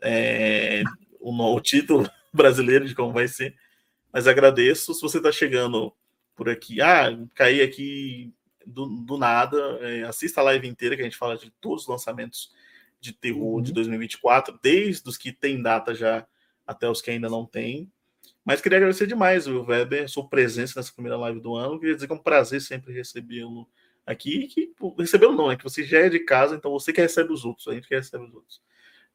[0.00, 0.82] é,
[1.20, 3.54] o, o título brasileiro de como vai ser.
[4.12, 4.94] Mas agradeço.
[4.94, 5.94] Se você está chegando
[6.34, 8.32] por aqui, ah, caí aqui
[8.66, 11.88] do, do nada, é, assista a live inteira que a gente fala de todos os
[11.88, 12.52] lançamentos
[13.00, 13.62] de terror uhum.
[13.62, 16.26] de 2024, desde os que tem data já
[16.66, 17.90] até os que ainda não tem.
[18.44, 21.78] Mas queria agradecer demais, o Weber, sua presença nessa primeira live do ano.
[21.78, 23.68] Queria dizer que é um prazer sempre recebê-lo
[24.04, 24.48] aqui.
[24.48, 27.44] Que recebê-lo não, é que você já é de casa, então você que recebe os
[27.44, 28.60] outros, a gente que recebe os outros.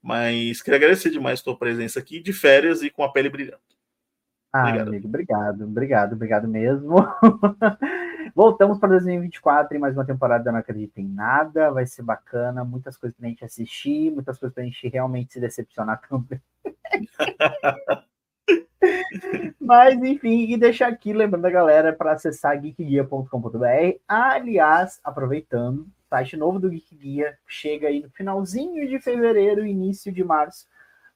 [0.02, 3.60] Mas queria agradecer demais a sua presença aqui, de férias e com a pele brilhando.
[4.54, 4.88] Ah, obrigado.
[4.88, 6.96] amigo, obrigado, obrigado, obrigado mesmo.
[8.34, 11.72] Voltamos para 2024 e mais uma temporada Não Acredito em Nada.
[11.72, 15.34] Vai ser bacana, muitas coisas para a gente assistir, muitas coisas para a gente realmente
[15.34, 16.42] se decepcionar também.
[19.60, 24.00] Mas, enfim, e deixar aqui, lembrando a galera, para acessar geekguia.com.br.
[24.08, 30.24] Aliás, aproveitando, site novo do Geek Guia chega aí no finalzinho de fevereiro, início de
[30.24, 30.66] março.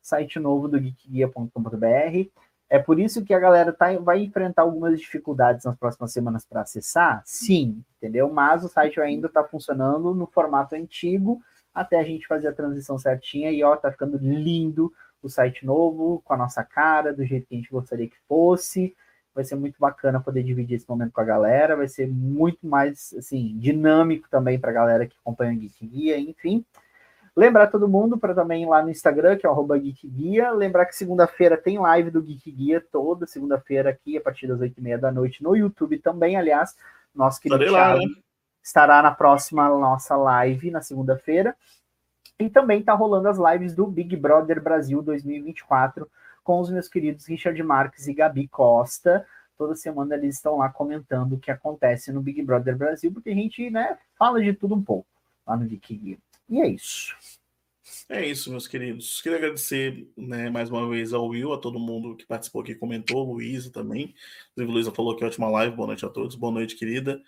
[0.01, 2.29] Site novo do geekguia.com.br.
[2.69, 6.61] É por isso que a galera tá, vai enfrentar algumas dificuldades nas próximas semanas para
[6.61, 7.21] acessar?
[7.25, 8.31] Sim, entendeu?
[8.31, 11.41] Mas o site ainda está funcionando no formato antigo
[11.73, 14.91] até a gente fazer a transição certinha e ó, tá ficando lindo
[15.27, 18.95] o site novo, com a nossa cara, do jeito que a gente gostaria que fosse.
[19.33, 23.13] Vai ser muito bacana poder dividir esse momento com a galera, vai ser muito mais
[23.17, 26.65] assim dinâmico também para a galera que acompanha o Geek Guia, enfim.
[27.33, 30.51] Lembrar todo mundo para também ir lá no Instagram, que é o Geek Guia.
[30.51, 34.77] Lembrar que segunda-feira tem live do Geek Guia, toda segunda-feira aqui, a partir das oito
[34.77, 36.75] e meia da noite, no YouTube também, aliás.
[37.15, 38.05] Nosso querido Thiago né?
[38.61, 41.55] estará na próxima nossa live, na segunda-feira.
[42.41, 46.09] E também tá rolando as lives do Big Brother Brasil 2024
[46.43, 49.25] com os meus queridos Richard Marques e Gabi Costa.
[49.57, 53.35] Toda semana eles estão lá comentando o que acontece no Big Brother Brasil, porque a
[53.35, 55.07] gente, né, fala de tudo um pouco
[55.45, 56.17] lá no Geek
[56.49, 57.15] E é isso.
[58.09, 59.21] É isso, meus queridos.
[59.21, 63.23] Queria agradecer né, mais uma vez ao Will, a todo mundo que participou aqui, comentou,
[63.23, 64.15] Luísa também.
[64.51, 65.75] Inclusive, Luísa falou que ótima live.
[65.75, 66.35] Boa noite a todos.
[66.35, 67.21] Boa noite, querida.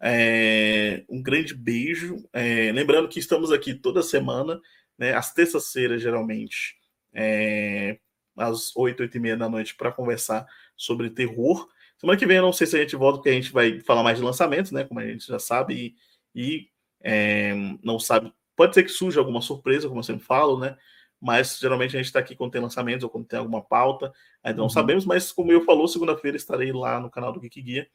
[0.00, 2.16] É, um grande beijo.
[2.32, 4.60] É, lembrando que estamos aqui toda semana,
[4.98, 6.76] né, às terças-feiras, geralmente,
[7.12, 7.98] é,
[8.36, 10.46] às 8, 8 e meia da noite, para conversar
[10.76, 11.68] sobre terror.
[11.98, 14.02] Semana que vem eu não sei se a gente volta, porque a gente vai falar
[14.02, 14.84] mais de lançamentos, né?
[14.84, 15.94] Como a gente já sabe,
[16.34, 16.68] e, e
[17.02, 18.32] é, não sabe.
[18.56, 20.76] Pode ser que surja alguma surpresa, como eu sempre falo, né?
[21.20, 24.10] Mas geralmente a gente está aqui quando tem lançamentos ou quando tem alguma pauta,
[24.42, 24.70] ainda não uhum.
[24.70, 27.86] sabemos, mas como eu falou, segunda-feira estarei lá no canal do Geek Guia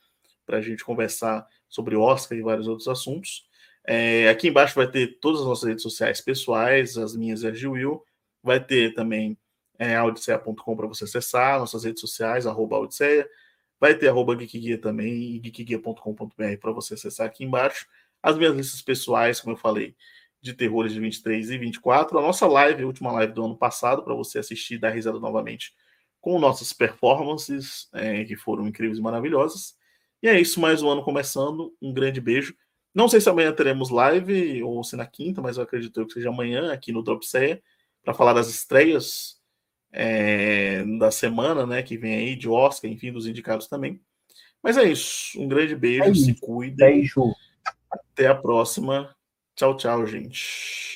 [0.46, 3.48] para a gente conversar sobre Oscar e vários outros assuntos.
[3.88, 7.58] É, aqui embaixo vai ter todas as nossas redes sociais pessoais, as minhas e as
[7.58, 8.04] de Will.
[8.42, 9.38] Vai ter também
[9.78, 13.28] é, audiceia.com para você acessar, nossas redes sociais, arroba audiceia.
[13.80, 17.88] Vai ter arroba geekguia também e geekguia.com.br para você acessar aqui embaixo.
[18.24, 19.96] As minhas listas pessoais, como eu falei,
[20.42, 22.18] de terrores de 23 e 24.
[22.18, 25.20] A nossa live, a última live do ano passado, para você assistir e dar risada
[25.20, 25.74] novamente
[26.22, 29.76] com nossas performances, é, que foram incríveis e maravilhosas.
[30.22, 31.74] E é isso, mais um ano começando.
[31.82, 32.56] Um grande beijo.
[32.94, 36.30] Não sei se amanhã teremos live ou se na quinta, mas eu acredito que seja
[36.30, 37.62] amanhã aqui no Dropseia
[38.04, 39.38] para falar das estreias
[39.92, 41.84] é, da semana, né?
[41.84, 44.00] Que vem aí de Oscar, enfim, dos indicados também.
[44.64, 45.40] Mas é isso.
[45.40, 46.10] Um grande beijo.
[46.10, 46.96] É se cuidem.
[46.96, 47.34] Beijo.
[47.92, 49.16] Até a próxima.
[49.56, 50.95] Tchau, tchau, gente.